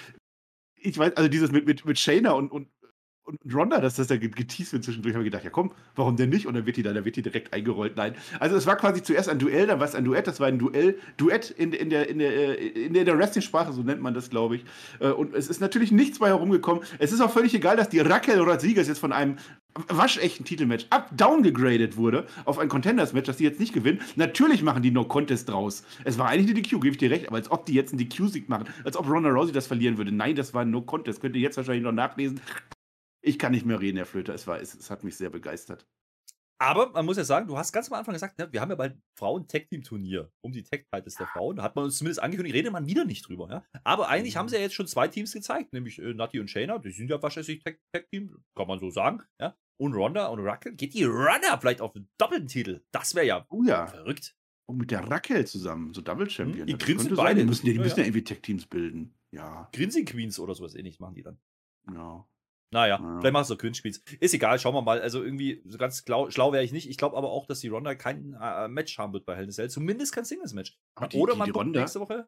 ich 0.77 0.97
weiß, 0.97 1.17
also 1.17 1.29
dieses 1.29 1.51
mit, 1.51 1.65
mit, 1.65 1.85
mit 1.85 1.99
Shayna 1.99 2.31
und, 2.31 2.51
und, 2.51 2.69
und 3.23 3.39
Ronda, 3.53 3.79
dass 3.79 3.95
das 3.95 4.07
da 4.07 4.17
ge- 4.17 4.29
geteased 4.29 4.73
wird 4.73 4.83
zwischendurch, 4.83 5.13
habe 5.13 5.23
ich 5.23 5.31
gedacht, 5.31 5.43
ja 5.43 5.49
komm, 5.51 5.71
warum 5.95 6.15
denn 6.15 6.29
nicht? 6.29 6.47
Und 6.47 6.55
dann 6.55 6.65
wird 6.65 6.77
die 6.77 6.83
da, 6.83 6.91
dann 6.91 7.05
wird 7.05 7.15
die 7.15 7.21
direkt 7.21 7.53
eingerollt. 7.53 7.95
Nein. 7.95 8.15
Also 8.39 8.55
es 8.55 8.65
war 8.65 8.75
quasi 8.77 9.03
zuerst 9.03 9.29
ein 9.29 9.39
Duell, 9.39 9.67
dann 9.67 9.79
war 9.79 9.87
es 9.87 9.95
ein 9.95 10.03
Duett, 10.03 10.27
das 10.27 10.39
war 10.39 10.47
ein 10.47 10.57
Duell, 10.59 10.97
Duett 11.17 11.49
in, 11.51 11.71
in 11.73 11.89
der, 11.89 12.09
in 12.09 12.19
der, 12.19 12.59
äh, 12.59 12.67
in 12.85 12.93
der, 12.93 13.01
in 13.01 13.05
der 13.05 13.17
Wrestling-Sprache, 13.17 13.71
so 13.73 13.83
nennt 13.83 14.01
man 14.01 14.13
das, 14.13 14.29
glaube 14.29 14.55
ich. 14.57 14.65
Äh, 14.99 15.09
Und 15.09 15.33
es 15.35 15.47
ist 15.47 15.61
natürlich 15.61 15.91
nichts 15.91 16.19
bei 16.19 16.27
herumgekommen. 16.27 16.83
Es 16.99 17.11
ist 17.11 17.21
auch 17.21 17.31
völlig 17.31 17.53
egal, 17.53 17.77
dass 17.77 17.89
die 17.89 17.99
Raquel 17.99 18.39
Rodriguez 18.39 18.87
jetzt 18.87 18.99
von 18.99 19.11
einem 19.13 19.37
waschechten 19.87 20.43
Titelmatch 20.43 20.87
up 20.89 21.09
downgegradet 21.15 21.95
wurde 21.95 22.25
auf 22.43 22.59
ein 22.59 22.67
Contenders-Match, 22.67 23.27
das 23.27 23.37
die 23.37 23.45
jetzt 23.45 23.59
nicht 23.59 23.71
gewinnen. 23.73 24.01
Natürlich 24.17 24.63
machen 24.63 24.83
die 24.83 24.91
No 24.91 25.05
Contest 25.05 25.47
draus. 25.47 25.83
Es 26.03 26.17
war 26.17 26.27
eigentlich 26.27 26.51
eine 26.51 26.61
DQ, 26.61 26.71
gebe 26.81 26.89
ich 26.89 26.97
dir 26.97 27.09
recht, 27.11 27.27
aber 27.27 27.37
als 27.37 27.49
ob 27.51 27.65
die 27.65 27.73
jetzt 27.73 27.93
einen 27.93 27.99
DQ-Sieg 27.99 28.49
machen, 28.49 28.65
als 28.83 28.97
ob 28.97 29.07
Ronda 29.07 29.29
Rousey 29.29 29.53
das 29.53 29.67
verlieren 29.67 29.97
würde. 29.97 30.11
Nein, 30.11 30.35
das 30.35 30.53
war 30.53 30.63
ein 30.63 30.71
No 30.71 30.81
Contest. 30.81 31.21
Könnt 31.21 31.35
ihr 31.37 31.41
jetzt 31.41 31.55
wahrscheinlich 31.55 31.83
noch 31.83 31.93
nachlesen. 31.93 32.41
Ich 33.23 33.37
kann 33.39 33.51
nicht 33.51 33.65
mehr 33.65 33.79
reden, 33.79 33.97
Herr 33.97 34.05
Flöter. 34.05 34.33
Es, 34.33 34.47
war, 34.47 34.59
es, 34.59 34.73
es 34.73 34.89
hat 34.89 35.03
mich 35.03 35.15
sehr 35.15 35.29
begeistert. 35.29 35.87
Aber 36.59 36.91
man 36.91 37.05
muss 37.07 37.17
ja 37.17 37.23
sagen, 37.23 37.47
du 37.47 37.57
hast 37.57 37.71
ganz 37.71 37.91
am 37.91 37.97
Anfang 37.97 38.13
gesagt, 38.13 38.37
ne, 38.37 38.47
wir 38.53 38.61
haben 38.61 38.69
ja 38.69 38.75
bald 38.75 38.95
Frauen-Tag-Team-Turnier 39.17 40.31
um 40.41 40.51
die 40.51 40.61
Tag-Titles 40.63 41.15
der 41.15 41.25
Frauen. 41.27 41.55
Da 41.55 41.63
hat 41.63 41.75
man 41.75 41.85
uns 41.85 41.97
zumindest 41.97 42.21
angekündigt, 42.21 42.55
redet 42.55 42.71
man 42.71 42.85
wieder 42.85 43.03
nicht 43.03 43.27
drüber. 43.27 43.49
Ja? 43.49 43.79
Aber 43.83 44.09
eigentlich 44.09 44.37
haben 44.37 44.47
sie 44.47 44.55
ja 44.57 44.61
jetzt 44.61 44.75
schon 44.75 44.85
zwei 44.87 45.07
Teams 45.07 45.33
gezeigt, 45.33 45.73
nämlich 45.73 45.97
äh, 45.99 46.13
Nati 46.13 46.39
und 46.39 46.49
Shayna. 46.49 46.77
Die 46.77 46.91
sind 46.91 47.09
ja 47.09 47.21
wahrscheinlich 47.21 47.63
Tag-Team, 47.63 48.37
kann 48.55 48.67
man 48.67 48.79
so 48.79 48.91
sagen. 48.91 49.23
Ja? 49.39 49.55
Und 49.79 49.93
Ronda 49.95 50.27
und 50.27 50.39
Raquel. 50.41 50.73
Geht 50.75 50.93
die 50.93 51.03
Runner 51.05 51.57
vielleicht 51.59 51.81
auf 51.81 51.95
einen 51.95 52.07
doppelten 52.19 52.47
Titel? 52.47 52.81
Das 52.91 53.15
wäre 53.15 53.25
ja 53.25 53.45
Oh 53.49 53.63
ja. 53.63 53.87
verrückt. 53.87 54.35
Und 54.69 54.77
mit 54.77 54.91
der 54.91 55.09
Raquel 55.09 55.45
zusammen, 55.47 55.93
so 55.95 56.01
Double 56.01 56.29
Champion. 56.29 56.59
Hm, 56.59 56.67
die 56.67 56.73
Das 56.77 56.85
grinsen 56.85 57.07
sein. 57.15 57.15
beide. 57.25 57.39
Die 57.41 57.47
müssen, 57.47 57.65
ja- 57.65 57.73
die 57.73 57.77
Ja, 57.79 57.83
müssen 57.83 57.99
ja. 57.99 58.05
irgendwie 58.05 58.23
Tech-Teams 58.23 58.67
bilden. 58.67 59.15
Ja, 59.33 59.67
Grinsing 59.73 60.05
Queens 60.05 60.37
oder 60.39 60.53
sowas 60.53 60.75
ähnlich 60.75 60.99
machen 60.99 61.15
die 61.15 61.23
dann. 61.23 61.39
ja. 61.91 62.27
Naja, 62.73 62.99
Ja. 63.01 63.19
vielleicht 63.19 63.33
machst 63.33 63.49
du 63.49 63.57
Queens. 63.57 63.79
Ist 64.19 64.33
egal, 64.33 64.57
schauen 64.59 64.73
wir 64.73 64.81
mal. 64.81 65.01
Also 65.01 65.21
irgendwie 65.23 65.61
so 65.65 65.77
ganz 65.77 66.03
schlau, 66.05 66.29
schlau 66.29 66.53
wäre 66.53 66.63
ich 66.63 66.71
nicht. 66.71 66.89
Ich 66.89 66.97
glaube 66.97 67.17
aber 67.17 67.29
auch, 67.29 67.45
dass 67.45 67.59
die 67.59 67.67
Ronda 67.67 67.95
kein 67.95 68.33
äh, 68.39 68.67
Match 68.69 68.97
haben 68.97 69.11
wird 69.13 69.25
bei 69.25 69.35
Hell 69.35 69.43
in 69.43 69.49
a 69.49 69.53
Cell. 69.53 69.69
Zumindest 69.69 70.13
kein 70.13 70.23
Singles-Match. 70.25 70.77
Die- 71.11 71.17
Oder 71.17 71.33
die- 71.33 71.39
man 71.39 71.45
die 71.47 71.51
Ronda- 71.51 71.79
nächste 71.81 71.99
Woche 71.99 72.27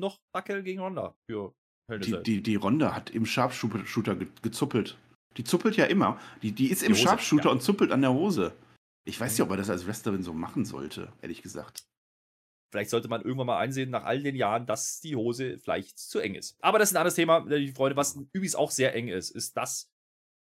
noch 0.00 0.18
Raquel 0.34 0.62
gegen 0.64 0.80
Ronda 0.80 1.14
für 1.30 1.52
Hell 1.90 1.98
in 1.98 2.02
a 2.02 2.04
Die, 2.04 2.10
Cell. 2.10 2.22
die, 2.24 2.42
die 2.42 2.54
Ronda 2.56 2.94
hat 2.96 3.10
im 3.10 3.26
Sharpshooter 3.26 4.16
ge 4.16 4.26
gezuppelt. 4.42 4.98
Die 5.36 5.44
zuppelt 5.44 5.76
ja 5.76 5.84
immer. 5.84 6.18
Die, 6.42 6.50
die 6.52 6.70
ist 6.70 6.82
im 6.82 6.92
Hose, 6.92 7.02
Sharpshooter 7.02 7.44
ja. 7.46 7.50
und 7.52 7.62
zuppelt 7.62 7.92
an 7.92 8.00
der 8.00 8.12
Hose. 8.12 8.52
Ich 9.06 9.20
weiß 9.20 9.32
nicht, 9.32 9.42
ob 9.42 9.50
er 9.50 9.56
das 9.56 9.70
als 9.70 9.86
Wrestlerin 9.86 10.22
so 10.24 10.32
machen 10.32 10.64
sollte, 10.64 11.12
ehrlich 11.22 11.42
gesagt. 11.42 11.84
Vielleicht 12.76 12.90
sollte 12.90 13.08
man 13.08 13.22
irgendwann 13.22 13.46
mal 13.46 13.58
einsehen, 13.58 13.88
nach 13.88 14.04
all 14.04 14.22
den 14.22 14.36
Jahren, 14.36 14.66
dass 14.66 15.00
die 15.00 15.16
Hose 15.16 15.56
vielleicht 15.56 15.98
zu 15.98 16.18
eng 16.18 16.34
ist. 16.34 16.58
Aber 16.60 16.78
das 16.78 16.90
ist 16.90 16.94
ein 16.94 16.98
anderes 16.98 17.14
Thema, 17.14 17.38
äh, 17.50 17.58
die 17.58 17.72
Freunde. 17.72 17.96
Was 17.96 18.16
übrigens 18.34 18.54
auch 18.54 18.70
sehr 18.70 18.94
eng 18.94 19.08
ist, 19.08 19.30
ist 19.30 19.56
das, 19.56 19.90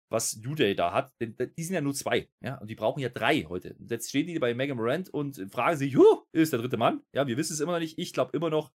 was 0.10 0.38
New 0.38 0.54
Day 0.54 0.76
da 0.76 0.94
hat. 0.94 1.12
Denn 1.20 1.36
die 1.58 1.64
sind 1.64 1.74
ja 1.74 1.82
nur 1.82 1.96
zwei. 1.96 2.30
Ja, 2.42 2.60
und 2.60 2.70
die 2.70 2.76
brauchen 2.76 3.00
ja 3.00 3.10
drei 3.10 3.48
heute. 3.50 3.74
Und 3.80 3.90
jetzt 3.90 4.10
stehen 4.10 4.28
die 4.28 4.38
bei 4.38 4.54
Mega 4.54 4.76
Morant 4.76 5.10
und 5.10 5.44
fragen 5.52 5.76
sich, 5.76 5.98
huh, 5.98 6.22
ist 6.32 6.54
der 6.54 6.60
dritte 6.60 6.78
Mann? 6.78 7.02
Ja, 7.14 7.26
wir 7.26 7.36
wissen 7.36 7.54
es 7.54 7.62
immer 7.62 7.72
noch 7.72 7.80
nicht. 7.80 7.98
Ich 7.98 8.14
glaube 8.14 8.38
immer 8.38 8.52
noch 8.52 8.72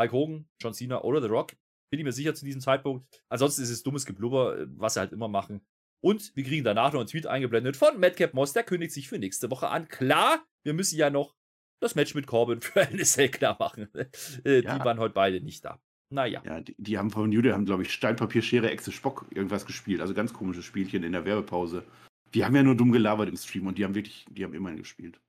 Hulk 0.00 0.12
Hogan, 0.12 0.48
John 0.62 0.72
Cena 0.72 1.02
oder 1.02 1.20
The 1.20 1.28
Rock. 1.28 1.52
Bin 1.90 2.00
ich 2.00 2.04
mir 2.04 2.12
sicher 2.12 2.34
zu 2.34 2.46
diesem 2.46 2.62
Zeitpunkt. 2.62 3.06
Ansonsten 3.28 3.64
ist 3.64 3.70
es 3.70 3.82
dummes 3.82 4.06
Geblubber, 4.06 4.60
äh, 4.60 4.66
was 4.78 4.94
sie 4.94 5.00
halt 5.00 5.12
immer 5.12 5.28
machen. 5.28 5.60
Und 6.02 6.34
wir 6.34 6.44
kriegen 6.44 6.64
danach 6.64 6.94
noch 6.94 7.00
einen 7.00 7.08
Tweet 7.08 7.26
eingeblendet 7.26 7.76
von 7.76 8.00
Madcap 8.00 8.32
Moss, 8.32 8.54
der 8.54 8.62
kündigt 8.62 8.92
sich 8.92 9.08
für 9.08 9.18
nächste 9.18 9.50
Woche 9.50 9.68
an. 9.68 9.88
Klar, 9.88 10.42
wir 10.62 10.72
müssen 10.72 10.96
ja 10.96 11.10
noch 11.10 11.36
das 11.84 11.94
Match 11.94 12.14
mit 12.14 12.26
Corbin 12.26 12.60
für 12.62 12.80
NSL 12.80 13.28
klar 13.28 13.56
machen. 13.58 13.88
Äh, 14.44 14.60
Ja. 14.60 14.78
Die 14.78 14.84
waren 14.84 14.98
heute 14.98 15.14
beide 15.14 15.40
nicht 15.40 15.64
da. 15.64 15.80
Naja. 16.10 16.42
Ja, 16.44 16.60
die, 16.60 16.74
die 16.78 16.98
haben 16.98 17.10
von 17.10 17.32
Jude, 17.32 17.52
haben, 17.52 17.64
glaube 17.64 17.82
ich, 17.82 17.92
Steinpapier, 17.92 18.42
Schere, 18.42 18.70
Echse, 18.70 18.92
Spock 18.92 19.26
irgendwas 19.30 19.66
gespielt. 19.66 20.00
Also 20.00 20.14
ganz 20.14 20.32
komisches 20.32 20.64
Spielchen 20.64 21.02
in 21.02 21.12
der 21.12 21.24
Werbepause. 21.24 21.84
Die 22.34 22.44
haben 22.44 22.54
ja 22.54 22.62
nur 22.62 22.76
dumm 22.76 22.92
gelabert 22.92 23.28
im 23.28 23.36
Stream 23.36 23.66
und 23.66 23.78
die 23.78 23.84
haben 23.84 23.94
wirklich, 23.94 24.26
die 24.30 24.44
haben 24.44 24.54
immerhin 24.54 24.78
gespielt. 24.78 25.20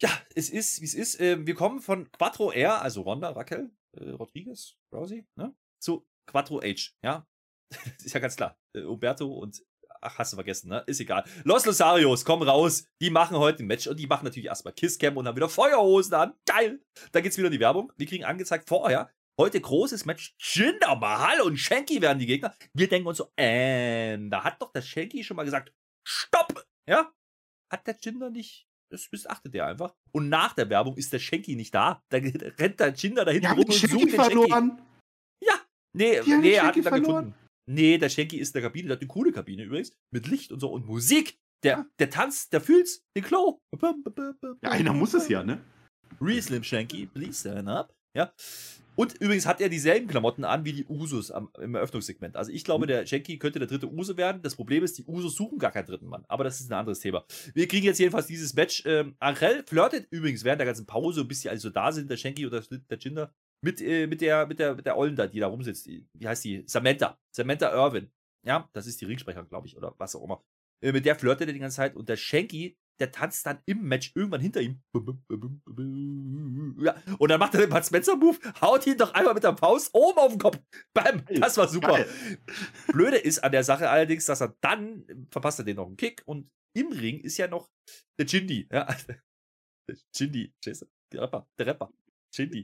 Ja, 0.00 0.10
es 0.34 0.50
ist, 0.50 0.80
wie 0.80 0.84
es 0.84 0.94
ist. 0.94 1.20
Ähm, 1.20 1.46
wir 1.46 1.54
kommen 1.54 1.80
von 1.80 2.10
Quattro 2.12 2.52
R, 2.52 2.80
also 2.82 3.02
Ronda, 3.02 3.30
Raquel, 3.30 3.70
äh, 3.96 4.10
Rodriguez, 4.10 4.76
Rousey, 4.92 5.26
ne? 5.36 5.54
zu 5.80 6.06
Quattro 6.26 6.60
H, 6.62 6.92
ja? 7.02 7.26
ist 7.98 8.14
ja 8.14 8.20
ganz 8.20 8.36
klar. 8.36 8.58
Äh, 8.74 8.82
Umberto 8.82 9.26
und, 9.26 9.60
ach, 10.00 10.18
hast 10.18 10.32
du 10.32 10.36
vergessen, 10.36 10.68
ne? 10.68 10.82
Ist 10.86 11.00
egal. 11.00 11.24
Los 11.44 11.64
Losarios, 11.66 12.24
komm 12.24 12.42
raus. 12.42 12.84
Die 13.00 13.10
machen 13.10 13.36
heute 13.36 13.62
ein 13.62 13.66
Match 13.66 13.86
und 13.86 13.98
die 13.98 14.06
machen 14.06 14.24
natürlich 14.24 14.46
erstmal 14.46 14.74
Kisscam 14.74 15.16
und 15.16 15.26
haben 15.26 15.36
wieder 15.36 15.48
Feuerhosen 15.48 16.14
an. 16.14 16.34
Geil. 16.46 16.80
Da 17.12 17.20
geht's 17.20 17.36
wieder 17.36 17.46
in 17.48 17.52
die 17.52 17.60
Werbung. 17.60 17.92
Wir 17.96 18.06
kriegen 18.06 18.24
angezeigt 18.24 18.68
vorher, 18.68 19.10
heute 19.40 19.60
großes 19.60 20.04
Match. 20.04 20.34
Jinder 20.38 20.96
Mahal 20.96 21.40
und 21.42 21.56
Shanky 21.56 22.00
werden 22.02 22.18
die 22.18 22.26
Gegner. 22.26 22.54
Wir 22.74 22.88
denken 22.88 23.08
uns 23.08 23.18
so, 23.18 23.30
ähm, 23.36 24.30
da 24.30 24.44
hat 24.44 24.60
doch 24.62 24.72
der 24.72 24.82
Shanky 24.82 25.22
schon 25.24 25.36
mal 25.36 25.44
gesagt, 25.44 25.72
stopp, 26.06 26.64
ja? 26.88 27.12
Hat 27.70 27.86
der 27.86 27.96
Jinder 28.00 28.30
nicht 28.30 28.66
das 28.90 29.06
missachtet 29.12 29.54
er 29.54 29.66
einfach. 29.66 29.94
Und 30.12 30.30
nach 30.30 30.54
der 30.54 30.70
Werbung 30.70 30.96
ist 30.96 31.12
der 31.12 31.18
Schenki 31.18 31.56
nicht 31.56 31.74
da. 31.74 32.02
Da 32.08 32.16
rennt 32.22 32.80
der 32.80 32.94
Jinder 32.94 33.26
da 33.26 33.32
hinten 33.32 33.42
Die 33.42 33.48
haben 33.48 33.58
rum 33.58 33.66
und 33.66 33.74
Schenki 33.74 33.92
sucht 33.92 34.02
den 34.04 34.08
Schenki. 34.08 34.32
verloren. 34.48 34.82
Nee, 35.94 36.12
Die 36.12 36.32
haben 36.32 36.40
nee 36.40 36.50
den 36.50 36.54
er 36.54 36.62
hat 36.66 36.74
Schenki 36.74 36.78
ihn 36.78 36.84
dann 36.84 36.92
verloren. 37.04 37.24
gefunden. 37.26 37.47
Nee, 37.68 37.98
der 37.98 38.08
Schenki 38.08 38.38
ist 38.38 38.54
in 38.54 38.60
der 38.60 38.62
Kabine. 38.62 38.88
Der 38.88 38.96
hat 38.96 39.02
eine 39.02 39.08
coole 39.08 39.30
Kabine 39.30 39.64
übrigens. 39.64 39.92
Mit 40.10 40.26
Licht 40.26 40.52
und 40.52 40.60
so 40.60 40.70
und 40.70 40.86
Musik. 40.86 41.38
Der, 41.64 41.86
der 41.98 42.08
tanzt, 42.08 42.52
der 42.52 42.60
fühlt's, 42.60 43.04
den 43.16 43.24
Klo. 43.24 43.60
Ja, 44.62 44.70
einer 44.70 44.92
muss 44.92 45.12
es 45.12 45.28
ja, 45.28 45.42
ne? 45.42 45.60
Reslim 46.20 46.62
Shanky, 46.62 47.06
please 47.06 47.40
stand 47.40 47.68
up. 47.68 47.92
Ja. 48.14 48.32
Und 48.94 49.20
übrigens 49.20 49.46
hat 49.46 49.60
er 49.60 49.68
dieselben 49.68 50.08
Klamotten 50.08 50.44
an 50.44 50.64
wie 50.64 50.72
die 50.72 50.84
Usos 50.86 51.30
am, 51.30 51.50
im 51.60 51.74
Eröffnungssegment. 51.74 52.36
Also 52.36 52.50
ich 52.50 52.64
glaube, 52.64 52.86
der 52.86 53.06
Shanky 53.06 53.38
könnte 53.38 53.58
der 53.58 53.68
dritte 53.68 53.88
Uso 53.92 54.16
werden. 54.16 54.42
Das 54.42 54.56
Problem 54.56 54.82
ist, 54.82 54.98
die 54.98 55.04
Usos 55.04 55.36
suchen 55.36 55.58
gar 55.58 55.70
keinen 55.70 55.86
dritten 55.86 56.06
Mann. 56.06 56.24
Aber 56.28 56.44
das 56.44 56.60
ist 56.60 56.70
ein 56.70 56.78
anderes 56.78 57.00
Thema. 57.00 57.24
Wir 57.54 57.68
kriegen 57.68 57.86
jetzt 57.86 57.98
jedenfalls 57.98 58.26
dieses 58.26 58.54
Match. 58.54 58.82
Ähm, 58.86 59.14
Angel 59.20 59.62
flirtet 59.66 60.08
übrigens 60.10 60.42
während 60.42 60.60
der 60.60 60.66
ganzen 60.66 60.86
Pause, 60.86 61.24
bis 61.24 61.42
die 61.42 61.50
alle 61.50 61.58
so 61.58 61.70
da 61.70 61.92
sind, 61.92 62.10
der 62.10 62.16
Shanky 62.16 62.46
oder 62.46 62.60
der 62.60 62.98
Jinder, 62.98 63.32
mit, 63.62 63.80
äh, 63.80 64.06
mit, 64.06 64.20
der, 64.20 64.46
mit, 64.46 64.58
der, 64.58 64.74
mit 64.74 64.86
der 64.86 64.96
Ollen 64.96 65.16
da, 65.16 65.26
die 65.26 65.40
da 65.40 65.46
rumsitzt. 65.48 65.86
Die- 65.86 66.06
Wie 66.14 66.26
heißt 66.28 66.44
die? 66.44 66.64
Samantha. 66.66 67.18
Samantha 67.34 67.72
Irvin. 67.72 68.10
Ja, 68.46 68.68
das 68.72 68.86
ist 68.86 69.00
die 69.00 69.04
Ringsprecherin, 69.04 69.48
glaube 69.48 69.66
ich, 69.66 69.76
oder 69.76 69.94
was 69.98 70.14
auch 70.14 70.24
immer. 70.24 70.44
Äh, 70.82 70.92
mit 70.92 71.04
der 71.04 71.16
flirtet 71.16 71.48
er 71.48 71.52
die 71.52 71.58
ganze 71.58 71.76
Zeit 71.76 71.96
und 71.96 72.08
der 72.08 72.16
Shanky 72.16 72.78
der 73.00 73.12
tanzt 73.12 73.46
dann 73.46 73.60
im 73.64 73.82
Match 73.84 74.10
irgendwann 74.16 74.40
hinter 74.40 74.60
ihm. 74.60 74.82
Ja, 76.80 76.96
und 77.18 77.30
dann 77.30 77.38
macht 77.38 77.54
er 77.54 77.60
den 77.60 77.70
Bud 77.70 77.84
Spencer-Move, 77.84 78.38
haut 78.60 78.86
ihn 78.88 78.98
doch 78.98 79.14
einmal 79.14 79.34
mit 79.34 79.44
der 79.44 79.56
Faust 79.56 79.90
oben 79.92 80.18
auf 80.18 80.32
den 80.32 80.40
Kopf. 80.40 80.58
Bam, 80.94 81.22
das 81.26 81.56
war 81.56 81.68
super. 81.68 81.92
Geil. 81.92 82.08
Blöde 82.88 83.16
ist 83.18 83.38
an 83.44 83.52
der 83.52 83.62
Sache 83.62 83.88
allerdings, 83.88 84.24
dass 84.26 84.40
er 84.40 84.56
dann 84.60 85.28
verpasst 85.30 85.60
er 85.60 85.64
den 85.64 85.76
noch 85.76 85.86
einen 85.86 85.96
Kick 85.96 86.22
und 86.26 86.50
im 86.76 86.88
Ring 86.92 87.20
ist 87.20 87.36
ja 87.38 87.46
noch 87.46 87.70
der 88.18 88.26
Jindy. 88.26 88.68
Ja. 88.72 88.86
Der 89.88 89.96
Jindy, 90.14 90.52
der 90.66 91.22
Rapper, 91.22 91.48
der 91.58 91.66
Rapper. 91.68 91.90
Jindy. 92.32 92.62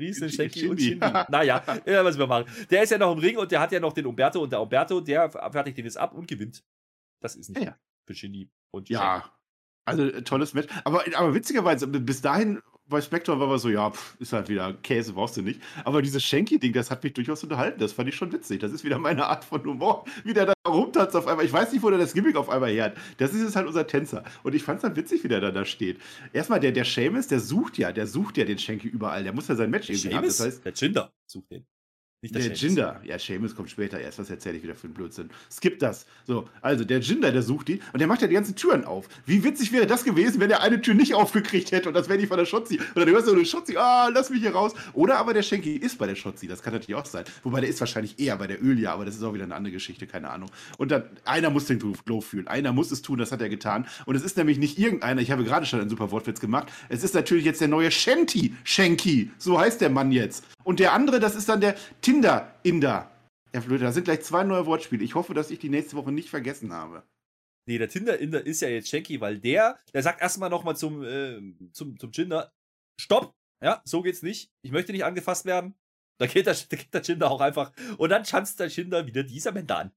Riesen, 0.00 0.30
Shanky 0.30 0.68
und. 0.68 0.80
Shindy. 0.80 1.00
Naja, 1.28 1.62
ja, 1.86 2.04
was 2.04 2.18
wir 2.18 2.26
machen. 2.26 2.50
Der 2.70 2.82
ist 2.82 2.90
ja 2.90 2.98
noch 2.98 3.12
im 3.12 3.18
Ring 3.18 3.36
und 3.38 3.50
der 3.52 3.60
hat 3.60 3.72
ja 3.72 3.80
noch 3.80 3.92
den 3.92 4.06
Umberto 4.06 4.42
und 4.42 4.50
der 4.50 4.60
Umberto, 4.60 5.00
der 5.00 5.30
fertigt 5.30 5.78
den 5.78 5.84
jetzt 5.84 5.96
ab 5.98 6.14
und 6.14 6.26
gewinnt. 6.28 6.64
Das 7.20 7.36
ist 7.36 7.48
nicht 7.50 7.62
Ja. 7.62 7.78
für 8.06 8.14
Shindy 8.14 8.50
und 8.70 8.88
Ja, 8.88 9.32
also 9.86 10.04
äh, 10.04 10.22
tolles 10.22 10.54
Match. 10.54 10.68
Aber, 10.84 11.04
aber 11.14 11.34
witzigerweise, 11.34 11.86
bis 11.86 12.20
dahin 12.20 12.60
bei 12.86 13.00
Spectre 13.00 13.38
war 13.38 13.46
man 13.46 13.58
so, 13.58 13.70
ja, 13.70 13.90
pff, 13.90 14.16
ist 14.20 14.32
halt 14.32 14.48
wieder 14.48 14.74
Käse, 14.82 15.14
brauchst 15.14 15.36
du 15.36 15.42
nicht. 15.42 15.60
Aber 15.84 16.02
dieses 16.02 16.22
Shanky-Ding, 16.22 16.72
das 16.72 16.90
hat 16.90 17.02
mich 17.02 17.14
durchaus 17.14 17.42
unterhalten. 17.42 17.80
Das 17.80 17.92
fand 17.92 18.08
ich 18.08 18.14
schon 18.14 18.32
witzig. 18.32 18.60
Das 18.60 18.72
ist 18.72 18.84
wieder 18.84 18.98
meine 18.98 19.26
Art 19.26 19.44
von 19.44 19.64
Humor. 19.64 20.04
Wie 20.24 20.34
der 20.34 20.46
da 20.46 20.52
rumtanzt 20.68 21.16
auf 21.16 21.26
einmal. 21.26 21.44
Ich 21.44 21.52
weiß 21.52 21.72
nicht, 21.72 21.82
wo 21.82 21.90
der 21.90 21.98
das 21.98 22.12
Gimmick 22.12 22.36
auf 22.36 22.50
einmal 22.50 22.70
her 22.70 22.84
hat. 22.84 22.96
Das 23.16 23.32
ist 23.32 23.42
jetzt 23.42 23.56
halt 23.56 23.66
unser 23.66 23.86
Tänzer. 23.86 24.22
Und 24.42 24.54
ich 24.54 24.62
fand 24.62 24.78
es 24.78 24.82
dann 24.82 24.96
witzig, 24.96 25.24
wie 25.24 25.28
der 25.28 25.40
da, 25.40 25.50
da 25.50 25.64
steht. 25.64 25.98
Erstmal, 26.32 26.60
der, 26.60 26.72
der 26.72 26.84
Seamus, 26.84 27.26
der 27.26 27.40
sucht 27.40 27.78
ja, 27.78 27.90
der 27.92 28.06
sucht 28.06 28.36
ja 28.36 28.44
den 28.44 28.58
Shanky 28.58 28.88
überall. 28.88 29.24
Der 29.24 29.32
muss 29.32 29.48
ja 29.48 29.54
sein 29.54 29.70
Match 29.70 29.88
irgendwie 29.88 30.14
haben. 30.14 30.26
Das 30.26 30.40
heißt, 30.40 30.64
der 30.64 30.72
Jinder 30.72 31.12
sucht 31.26 31.50
den. 31.50 31.66
Nicht 32.24 32.34
der, 32.34 32.42
der. 32.42 32.52
Jinder, 32.54 33.00
ja, 33.04 33.18
Seamus 33.18 33.54
kommt 33.54 33.68
später 33.68 34.00
erst. 34.00 34.18
Was 34.18 34.30
erzähle 34.30 34.56
ich 34.56 34.62
wieder 34.62 34.74
für 34.74 34.86
einen 34.86 34.94
Blödsinn? 34.94 35.28
Skip 35.50 35.78
das. 35.78 36.06
So, 36.26 36.48
also 36.62 36.82
der 36.82 37.00
Jinder, 37.00 37.30
der 37.30 37.42
sucht 37.42 37.68
ihn 37.68 37.82
und 37.92 37.98
der 37.98 38.08
macht 38.08 38.22
ja 38.22 38.28
die 38.28 38.32
ganzen 38.32 38.56
Türen 38.56 38.86
auf. 38.86 39.10
Wie 39.26 39.44
witzig 39.44 39.72
wäre 39.72 39.86
das 39.86 40.04
gewesen, 40.04 40.40
wenn 40.40 40.50
er 40.50 40.62
eine 40.62 40.80
Tür 40.80 40.94
nicht 40.94 41.12
aufgekriegt 41.12 41.70
hätte 41.70 41.86
und 41.86 41.94
das 41.94 42.08
wäre 42.08 42.18
die 42.18 42.26
von 42.26 42.38
der 42.38 42.46
Schotzi. 42.46 42.80
Oder 42.96 43.04
du 43.04 43.12
hörst 43.12 43.26
so 43.26 43.34
eine 43.34 43.44
Schotzi, 43.44 43.76
ah, 43.76 44.08
lass 44.08 44.30
mich 44.30 44.40
hier 44.40 44.54
raus. 44.54 44.72
Oder 44.94 45.18
aber 45.18 45.34
der 45.34 45.42
Schenki 45.42 45.76
ist 45.76 45.98
bei 45.98 46.06
der 46.06 46.14
Schotzi, 46.14 46.48
das 46.48 46.62
kann 46.62 46.72
natürlich 46.72 46.94
auch 46.94 47.04
sein. 47.04 47.26
Wobei 47.42 47.60
der 47.60 47.68
ist 47.68 47.78
wahrscheinlich 47.80 48.18
eher 48.18 48.38
bei 48.38 48.46
der 48.46 48.64
Ölia, 48.64 48.94
aber 48.94 49.04
das 49.04 49.16
ist 49.16 49.22
auch 49.22 49.34
wieder 49.34 49.44
eine 49.44 49.54
andere 49.54 49.72
Geschichte, 49.72 50.06
keine 50.06 50.30
Ahnung. 50.30 50.48
Und 50.78 50.92
dann, 50.92 51.02
einer 51.26 51.50
muss 51.50 51.66
den 51.66 51.78
Glow 51.78 52.22
fühlen, 52.22 52.48
einer 52.48 52.72
muss 52.72 52.90
es 52.90 53.02
tun, 53.02 53.18
das 53.18 53.32
hat 53.32 53.42
er 53.42 53.50
getan. 53.50 53.86
Und 54.06 54.14
es 54.14 54.22
ist 54.22 54.38
nämlich 54.38 54.56
nicht 54.56 54.78
irgendeiner, 54.78 55.20
ich 55.20 55.30
habe 55.30 55.44
gerade 55.44 55.66
schon 55.66 55.78
einen 55.78 55.90
super 55.90 56.10
Wortwitz 56.10 56.40
gemacht, 56.40 56.68
es 56.88 57.04
ist 57.04 57.14
natürlich 57.14 57.44
jetzt 57.44 57.60
der 57.60 57.68
neue 57.68 57.90
Shanti 57.90 58.54
Schenki, 58.64 59.30
so 59.36 59.60
heißt 59.60 59.82
der 59.82 59.90
Mann 59.90 60.10
jetzt. 60.10 60.44
Und 60.64 60.80
der 60.80 60.92
andere, 60.92 61.20
das 61.20 61.34
ist 61.34 61.48
dann 61.48 61.60
der 61.60 61.76
Tinder-Inder. 62.00 63.10
Ja, 63.52 63.60
Flöte, 63.60 63.84
da 63.84 63.92
sind 63.92 64.04
gleich 64.04 64.22
zwei 64.22 64.42
neue 64.42 64.66
Wortspiele. 64.66 65.04
Ich 65.04 65.14
hoffe, 65.14 65.34
dass 65.34 65.50
ich 65.50 65.60
die 65.60 65.68
nächste 65.68 65.96
Woche 65.96 66.10
nicht 66.10 66.28
vergessen 66.28 66.72
habe. 66.72 67.04
Nee, 67.66 67.78
der 67.78 67.88
Tinder-Inder 67.88 68.44
ist 68.44 68.60
ja 68.60 68.68
jetzt 68.68 68.88
Shanky, 68.88 69.20
weil 69.20 69.38
der, 69.38 69.78
der 69.92 70.02
sagt 70.02 70.20
erstmal 70.20 70.50
nochmal 70.50 70.76
zum, 70.76 71.04
äh, 71.04 71.40
zum, 71.72 71.98
zum 71.98 72.10
Jinder, 72.10 72.52
stopp! 73.00 73.34
Ja, 73.62 73.80
so 73.84 74.02
geht's 74.02 74.22
nicht. 74.22 74.50
Ich 74.62 74.72
möchte 74.72 74.92
nicht 74.92 75.04
angefasst 75.04 75.46
werden. 75.46 75.74
Da 76.18 76.26
geht 76.26 76.46
der, 76.46 76.54
da 76.68 76.76
geht 76.76 76.92
der 76.92 77.02
Jinder 77.02 77.30
auch 77.30 77.40
einfach. 77.40 77.72
Und 77.96 78.10
dann 78.10 78.24
schanzt 78.24 78.60
der 78.60 78.68
Jinder 78.68 79.06
wieder 79.06 79.22
dieser 79.22 79.52
Männer 79.52 79.78
an. 79.78 79.92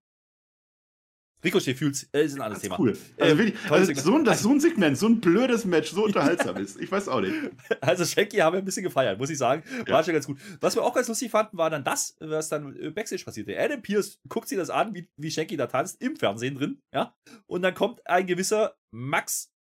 Ricochet 1.43 1.78
fühlt's, 1.78 2.10
äh, 2.13 2.26
ist 2.26 2.36
ein 2.36 2.41
anderes 2.41 2.63
Thema. 2.63 2.80
cool. 2.80 2.97
Also, 3.17 3.32
Ähm, 3.32 3.38
wirklich, 3.38 3.71
also 3.71 3.93
so, 3.93 4.15
ein, 4.15 4.26
dass 4.26 4.41
so 4.41 4.52
ein 4.52 4.60
Segment, 4.60 4.97
so 4.97 5.08
ein 5.08 5.21
blödes 5.21 5.65
Match 5.65 5.91
so 5.91 6.04
unterhaltsam 6.06 6.58
ist. 6.63 6.82
Ich 6.82 6.91
weiß 6.91 7.08
auch 7.10 7.21
nicht. 7.21 7.36
Also 7.80 8.06
Shanky 8.06 8.38
haben 8.38 8.54
wir 8.54 8.60
ein 8.60 8.65
bisschen 8.65 8.84
gefeiert, 8.84 9.19
muss 9.19 9.30
ich 9.30 9.38
sagen. 9.38 9.63
War 9.88 10.04
schon 10.04 10.13
ganz 10.13 10.26
gut. 10.26 10.39
Was 10.62 10.76
wir 10.76 10.84
auch 10.84 10.93
ganz 10.95 11.08
lustig 11.08 11.30
fanden, 11.30 11.58
war 11.58 11.69
dann 11.69 11.84
das, 11.84 12.17
was 12.19 12.50
dann 12.50 12.76
äh, 12.76 12.89
Backstage 12.89 13.23
passierte. 13.23 13.58
Adam 13.58 13.82
Pierce 13.82 14.19
guckt 14.28 14.47
sich 14.47 14.58
das 14.58 14.69
an, 14.71 14.95
wie, 14.95 15.08
wie 15.17 15.30
Shanky 15.30 15.58
da 15.58 15.67
tanzt, 15.67 16.02
im 16.02 16.15
Fernsehen 16.15 16.56
drin, 16.56 16.82
ja. 16.93 17.15
Und 17.45 17.62
dann 17.62 17.76
kommt 17.76 18.06
ein 18.08 18.26
gewisser 18.26 18.76
Max 18.91 19.54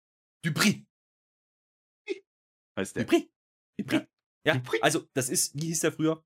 Dupri. 0.45 0.87
Heißt 2.79 2.97
der. 2.97 3.05
Dupri. 3.05 3.31
Dupri. 3.81 4.07
Ja, 4.47 4.55
Dupri. 4.55 4.79
also 4.83 5.09
das 5.15 5.29
ist, 5.29 5.55
wie 5.61 5.67
hieß 5.67 5.81
der 5.81 5.93
früher? 5.93 6.25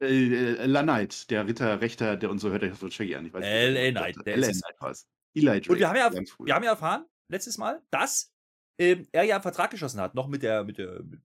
Äh, 0.00 0.06
äh, 0.06 0.66
La 0.66 0.82
Knight, 0.82 1.30
der 1.30 1.46
Ritter, 1.46 1.80
Rechter, 1.80 2.16
der 2.16 2.30
und 2.30 2.38
so 2.38 2.50
hört 2.50 2.62
euch 2.62 2.74
so 2.74 2.90
Shaggy 2.90 3.14
an. 3.14 3.26
Ich 3.26 3.32
weiß 3.32 3.40
nicht, 3.40 3.50
L.A. 3.50 3.90
Knight, 3.90 4.16
L.A. 4.26 4.46
ist 4.46 4.56
es. 4.56 4.62
Knight 4.62 4.80
war's. 4.80 5.08
Eli 5.34 5.46
Drake. 5.46 5.72
Und 5.72 5.78
wir 5.78 5.88
haben 5.88 5.96
ja, 5.96 6.12
wir 6.12 6.54
haben 6.54 6.64
ja 6.64 6.70
erfahren, 6.70 7.06
letztes 7.30 7.58
Mal, 7.58 7.82
dass 7.90 8.32
ähm, 8.78 9.06
er 9.12 9.24
ja 9.24 9.36
einen 9.36 9.42
Vertrag 9.42 9.70
geschossen 9.70 10.00
hat, 10.00 10.14
noch 10.14 10.28
mit 10.28 10.42
der, 10.42 10.64
mit 10.64 10.78
der, 10.78 11.02
mit, 11.02 11.20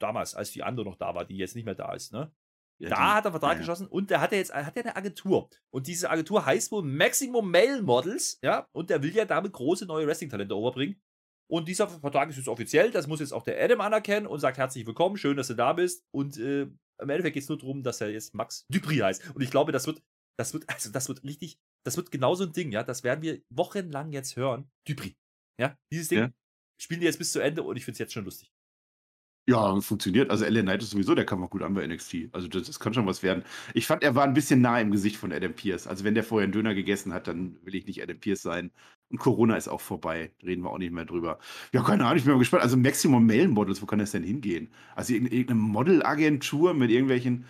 damals, 0.00 0.34
als 0.34 0.52
die 0.52 0.62
andere 0.62 0.86
noch 0.86 0.96
da 0.96 1.14
war, 1.14 1.24
die 1.24 1.36
jetzt 1.36 1.54
nicht 1.54 1.64
mehr 1.64 1.74
da 1.74 1.92
ist, 1.94 2.12
ne? 2.12 2.32
Ja, 2.80 2.88
da 2.88 2.96
die- 2.96 3.02
hat 3.02 3.24
er 3.24 3.26
einen 3.26 3.32
Vertrag 3.32 3.52
ja, 3.52 3.58
geschossen 3.58 3.86
und 3.86 4.10
der 4.10 4.20
hat 4.20 4.32
ja 4.32 4.38
jetzt 4.38 4.52
hat 4.52 4.74
ja 4.76 4.82
eine 4.82 4.96
Agentur. 4.96 5.48
Und 5.70 5.86
diese 5.86 6.10
Agentur 6.10 6.44
heißt 6.44 6.72
wohl 6.72 6.82
Maximum 6.82 7.48
Male 7.50 7.82
Models, 7.82 8.38
ja, 8.42 8.66
und 8.72 8.90
der 8.90 9.02
will 9.02 9.14
ja 9.14 9.24
damit 9.24 9.52
große 9.52 9.86
neue 9.86 10.06
Wrestling-Talente 10.06 10.56
overbringen. 10.56 11.00
Und 11.48 11.68
dieser 11.68 11.86
Vertrag 11.86 12.30
ist 12.30 12.36
jetzt 12.38 12.48
offiziell, 12.48 12.90
das 12.90 13.06
muss 13.06 13.20
jetzt 13.20 13.32
auch 13.32 13.42
der 13.42 13.62
Adam 13.62 13.80
anerkennen 13.80 14.26
und 14.26 14.40
sagt 14.40 14.56
herzlich 14.58 14.86
willkommen, 14.86 15.16
schön, 15.16 15.36
dass 15.36 15.48
du 15.48 15.54
da 15.54 15.74
bist. 15.74 16.04
Und 16.10 16.38
äh, 16.38 16.66
im 17.02 17.10
Endeffekt 17.10 17.34
geht 17.34 17.42
es 17.42 17.48
nur 17.48 17.58
darum, 17.58 17.82
dass 17.82 18.00
er 18.00 18.10
jetzt 18.10 18.34
Max 18.34 18.66
Dupri 18.68 18.96
heißt. 18.98 19.34
Und 19.34 19.42
ich 19.42 19.50
glaube, 19.50 19.72
das 19.72 19.86
wird, 19.86 20.02
das 20.38 20.52
wird, 20.54 20.68
also 20.68 20.90
das 20.90 21.08
wird 21.08 21.22
richtig, 21.24 21.58
das 21.84 21.96
wird 21.96 22.10
genau 22.10 22.34
so 22.34 22.44
ein 22.44 22.52
Ding, 22.52 22.72
ja, 22.72 22.82
das 22.82 23.02
werden 23.04 23.22
wir 23.22 23.42
wochenlang 23.50 24.12
jetzt 24.12 24.36
hören. 24.36 24.70
Dupri. 24.88 25.16
Ja, 25.60 25.76
dieses 25.92 26.08
Ding 26.08 26.18
Ja. 26.18 26.32
spielen 26.80 27.00
die 27.00 27.06
jetzt 27.06 27.18
bis 27.18 27.32
zu 27.32 27.40
Ende 27.40 27.62
und 27.62 27.76
ich 27.76 27.84
finde 27.84 27.94
es 27.94 27.98
jetzt 27.98 28.12
schon 28.12 28.24
lustig. 28.24 28.50
Ja, 29.48 29.80
funktioniert. 29.80 30.30
Also 30.30 30.44
Ellen 30.44 30.66
Knight 30.66 30.82
ist 30.82 30.90
sowieso, 30.90 31.16
der 31.16 31.26
kam 31.26 31.42
auch 31.42 31.50
gut 31.50 31.62
an 31.62 31.74
bei 31.74 31.84
NXT. 31.84 32.28
Also 32.30 32.46
das, 32.46 32.68
das 32.68 32.78
kann 32.78 32.94
schon 32.94 33.06
was 33.06 33.24
werden. 33.24 33.42
Ich 33.74 33.88
fand, 33.88 34.04
er 34.04 34.14
war 34.14 34.22
ein 34.22 34.34
bisschen 34.34 34.60
nah 34.60 34.80
im 34.80 34.92
Gesicht 34.92 35.16
von 35.16 35.32
Adam 35.32 35.52
Pierce. 35.52 35.88
Also 35.88 36.04
wenn 36.04 36.14
der 36.14 36.22
vorher 36.22 36.44
einen 36.44 36.52
Döner 36.52 36.74
gegessen 36.74 37.12
hat, 37.12 37.26
dann 37.26 37.56
will 37.64 37.74
ich 37.74 37.86
nicht 37.86 38.00
Adam 38.00 38.18
Pierce 38.20 38.42
sein. 38.42 38.70
Und 39.10 39.18
Corona 39.18 39.56
ist 39.56 39.66
auch 39.66 39.80
vorbei. 39.80 40.32
Reden 40.44 40.62
wir 40.62 40.70
auch 40.70 40.78
nicht 40.78 40.92
mehr 40.92 41.04
drüber. 41.06 41.40
Ja, 41.72 41.82
keine 41.82 42.04
Ahnung, 42.04 42.18
ich 42.18 42.24
bin 42.24 42.34
mal 42.34 42.38
gespannt. 42.38 42.62
Also 42.62 42.76
Maximum 42.76 43.26
Male 43.26 43.48
Models, 43.48 43.82
wo 43.82 43.86
kann 43.86 43.98
das 43.98 44.12
denn 44.12 44.22
hingehen? 44.22 44.72
Also 44.94 45.12
irgendeine 45.12 45.58
Modelagentur 45.58 46.72
mit 46.72 46.90
irgendwelchen, 46.90 47.44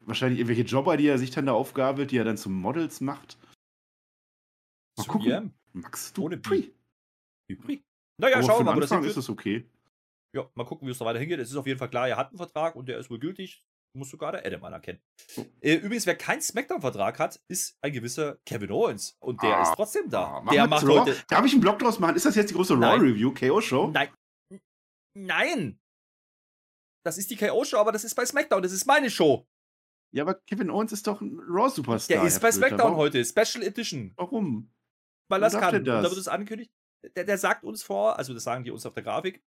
wahrscheinlich 0.00 0.40
irgendwelche 0.40 0.62
Jobber, 0.62 0.96
die 0.96 1.08
er 1.08 1.18
sich 1.18 1.30
dann 1.30 1.44
da 1.44 1.52
aufgabelt, 1.52 2.10
die 2.10 2.16
er 2.16 2.24
dann 2.24 2.38
zu 2.38 2.48
Models 2.48 3.02
macht. 3.02 3.38
Mal 4.96 5.04
Zu 5.04 5.10
gucken. 5.10 5.30
EM. 5.30 5.50
Max 5.74 6.14
Ohne 6.18 6.38
Dupri. 6.38 6.72
Dupri. 7.50 7.82
Naja, 8.16 8.42
schauen 8.42 8.60
wir 8.60 8.72
mal, 8.72 8.80
das 8.80 8.90
Anfang 8.90 9.04
hinführt. 9.04 9.10
ist 9.10 9.16
das 9.16 9.28
okay. 9.28 9.68
Ja, 10.34 10.50
mal 10.54 10.64
gucken, 10.64 10.86
wie 10.88 10.92
es 10.92 10.98
da 10.98 11.04
weiter 11.04 11.18
hingeht. 11.20 11.38
Es 11.38 11.50
ist 11.50 11.56
auf 11.56 11.66
jeden 11.66 11.78
Fall 11.78 11.90
klar, 11.90 12.08
er 12.08 12.16
hat 12.16 12.28
einen 12.30 12.38
Vertrag 12.38 12.74
und 12.76 12.88
der 12.88 12.98
ist 12.98 13.08
wohl 13.10 13.18
gültig. 13.18 13.64
Muss 13.96 14.10
sogar 14.10 14.32
der 14.32 14.44
Adam 14.44 14.64
anerkennen. 14.64 15.00
Äh, 15.60 15.74
übrigens, 15.76 16.04
wer 16.06 16.16
keinen 16.16 16.40
Smackdown-Vertrag 16.40 17.20
hat, 17.20 17.40
ist 17.46 17.78
ein 17.80 17.92
gewisser 17.92 18.38
Kevin 18.44 18.72
Owens. 18.72 19.16
Und 19.20 19.40
der 19.40 19.56
Ah. 19.58 19.62
ist 19.62 19.74
trotzdem 19.76 20.10
da. 20.10 20.42
Ah, 20.44 20.50
der 20.50 20.66
macht 20.66 20.84
heute. 20.84 21.16
Darf 21.28 21.44
ich 21.44 21.52
einen 21.52 21.60
Blog 21.60 21.78
draus 21.78 22.00
machen? 22.00 22.16
Ist 22.16 22.26
das 22.26 22.34
jetzt 22.34 22.50
die 22.50 22.54
große. 22.54 22.74
Raw-Review, 22.74 23.32
KO-Show? 23.32 23.92
Nein. 23.92 24.08
Nein! 25.16 25.78
Das 27.06 27.18
ist 27.18 27.30
die 27.30 27.36
KO-Show, 27.36 27.76
aber 27.78 27.92
das 27.92 28.02
ist 28.02 28.14
bei 28.14 28.24
SmackDown. 28.26 28.62
Das 28.62 28.72
ist 28.72 28.86
meine 28.86 29.10
Show. 29.10 29.46
Ja, 30.12 30.22
aber 30.24 30.34
Kevin 30.48 30.70
Owens 30.70 30.90
ist 30.92 31.06
doch 31.06 31.20
ein 31.20 31.38
Raw-Superstar. 31.48 32.16
Der 32.18 32.26
ist 32.26 32.40
bei 32.40 32.50
Flöter. 32.50 32.68
SmackDown 32.68 32.80
Warum- 32.92 32.96
heute. 32.96 33.24
Special 33.24 33.62
Edition. 33.62 34.12
Warum? 34.16 34.72
Weil 35.30 35.40
das 35.40 35.52
kann. 35.52 35.74
Und 35.76 35.84
da 35.84 36.02
wird 36.02 36.12
es 36.16 36.28
angekündigt. 36.28 36.72
Der, 37.16 37.24
der 37.24 37.38
sagt 37.38 37.62
uns 37.64 37.82
vor, 37.82 38.18
also 38.18 38.32
das 38.34 38.44
sagen 38.44 38.64
die 38.64 38.70
uns 38.70 38.86
auf 38.86 38.94
der 38.94 39.02
Grafik, 39.02 39.42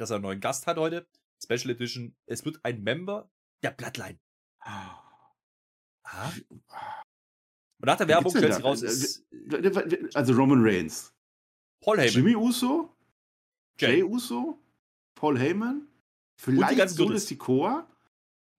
dass 0.00 0.10
er 0.10 0.16
einen 0.16 0.22
neuen 0.22 0.40
Gast 0.40 0.66
hat 0.66 0.78
heute. 0.78 1.06
Special 1.42 1.70
Edition. 1.70 2.14
Es 2.26 2.44
wird 2.44 2.58
ein 2.64 2.82
Member 2.82 3.30
der 3.62 3.70
Bloodline. 3.70 4.18
Ah. 4.60 4.96
Und 7.80 7.86
nach 7.86 7.96
der 7.96 8.08
Wer 8.08 8.16
Werbung 8.16 8.36
stellt 8.36 8.54
sich 8.54 8.64
raus, 8.64 8.82
ist 8.82 9.24
Also 10.14 10.34
Roman 10.34 10.60
Reigns. 10.62 11.14
Paul 11.82 11.98
Heyman. 11.98 12.14
Jimmy 12.14 12.36
Uso? 12.36 12.94
Jay 13.78 13.96
Jay. 13.96 14.02
Uso? 14.02 14.58
Paul 15.14 15.38
Heyman? 15.38 15.86
Vielleicht 16.36 16.90
Solis. 16.90 17.26
Sikoa? 17.26 17.86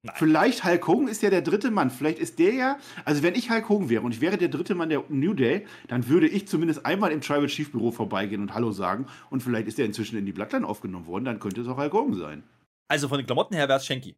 Nein. 0.03 0.15
Vielleicht 0.17 0.63
Hulk 0.63 0.87
Hogan 0.87 1.07
ist 1.07 1.21
ja 1.21 1.29
der 1.29 1.43
dritte 1.43 1.69
Mann. 1.69 1.91
Vielleicht 1.91 2.17
ist 2.17 2.39
der 2.39 2.53
ja, 2.53 2.79
also 3.05 3.21
wenn 3.21 3.35
ich 3.35 3.51
Hulk 3.51 3.69
Hogan 3.69 3.89
wäre 3.89 4.01
und 4.01 4.13
ich 4.13 4.21
wäre 4.21 4.37
der 4.37 4.49
dritte 4.49 4.73
Mann 4.73 4.89
der 4.89 5.03
New 5.09 5.35
Day, 5.35 5.67
dann 5.87 6.07
würde 6.07 6.27
ich 6.27 6.47
zumindest 6.47 6.85
einmal 6.85 7.11
im 7.11 7.21
Tribal 7.21 7.45
Chief 7.47 7.71
Büro 7.71 7.91
vorbeigehen 7.91 8.41
und 8.41 8.53
Hallo 8.55 8.71
sagen. 8.71 9.05
Und 9.29 9.43
vielleicht 9.43 9.67
ist 9.67 9.77
er 9.77 9.85
inzwischen 9.85 10.17
in 10.17 10.25
die 10.25 10.31
Bloodline 10.31 10.67
aufgenommen 10.67 11.05
worden, 11.05 11.25
dann 11.25 11.39
könnte 11.39 11.61
es 11.61 11.67
auch 11.67 11.77
Hulk 11.77 11.93
Hogan 11.93 12.15
sein. 12.15 12.43
Also 12.87 13.07
von 13.07 13.19
den 13.19 13.27
Klamotten 13.27 13.53
her 13.53 13.67
wäre 13.67 13.77
es 13.77 13.85
Shanky. 13.85 14.17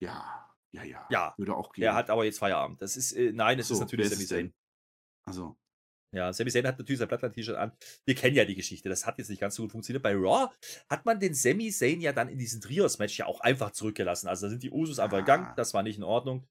Ja, 0.00 0.48
ja, 0.72 0.82
ja. 0.82 1.06
Ja, 1.10 1.34
Würde 1.36 1.54
auch 1.54 1.72
gehen. 1.72 1.82
Der 1.82 1.94
hat 1.94 2.08
aber 2.08 2.24
jetzt 2.24 2.38
Feierabend. 2.38 2.80
Das 2.80 2.96
ist, 2.96 3.12
äh, 3.12 3.32
nein, 3.32 3.58
es 3.58 3.68
So, 3.68 3.74
ist 3.74 3.80
natürlich 3.80 4.08
Sami? 4.08 4.26
Zayn. 4.26 4.54
Also, 5.24 5.56
Ja, 6.14 6.32
Sami 6.32 6.50
Zayn 6.50 6.66
hat 6.66 6.78
natürlich 6.78 6.98
sein 6.98 7.08
Bloodline-T-Shirt 7.08 7.56
an. 7.56 7.72
Wir 8.04 8.14
kennen 8.14 8.36
ja 8.36 8.44
die 8.44 8.54
Geschichte. 8.54 8.88
Das 8.88 9.06
hat 9.06 9.18
jetzt 9.18 9.30
nicht 9.30 9.40
ganz 9.40 9.54
so 9.54 9.62
gut 9.62 9.72
funktioniert. 9.72 10.02
Bei 10.02 10.14
Raw 10.14 10.48
hat 10.90 11.06
man 11.06 11.18
den 11.18 11.34
Sami 11.34 11.70
Zayn 11.70 12.00
ja 12.00 12.12
dann 12.12 12.28
in 12.28 12.38
diesem 12.38 12.60
Trios-Match 12.60 13.18
ja 13.18 13.26
auch 13.26 13.40
einfach 13.40 13.70
zurückgelassen. 13.72 14.28
Also 14.28 14.46
da 14.46 14.50
sind 14.50 14.62
die 14.62 14.70
Usos 14.70 14.98
einfach 14.98 15.18
Ah. 15.18 15.20
gegangen. 15.20 15.48
Das 15.56 15.72
war 15.74 15.82
nicht 15.82 15.96
in 15.96 16.04
Ordnung. 16.04 16.46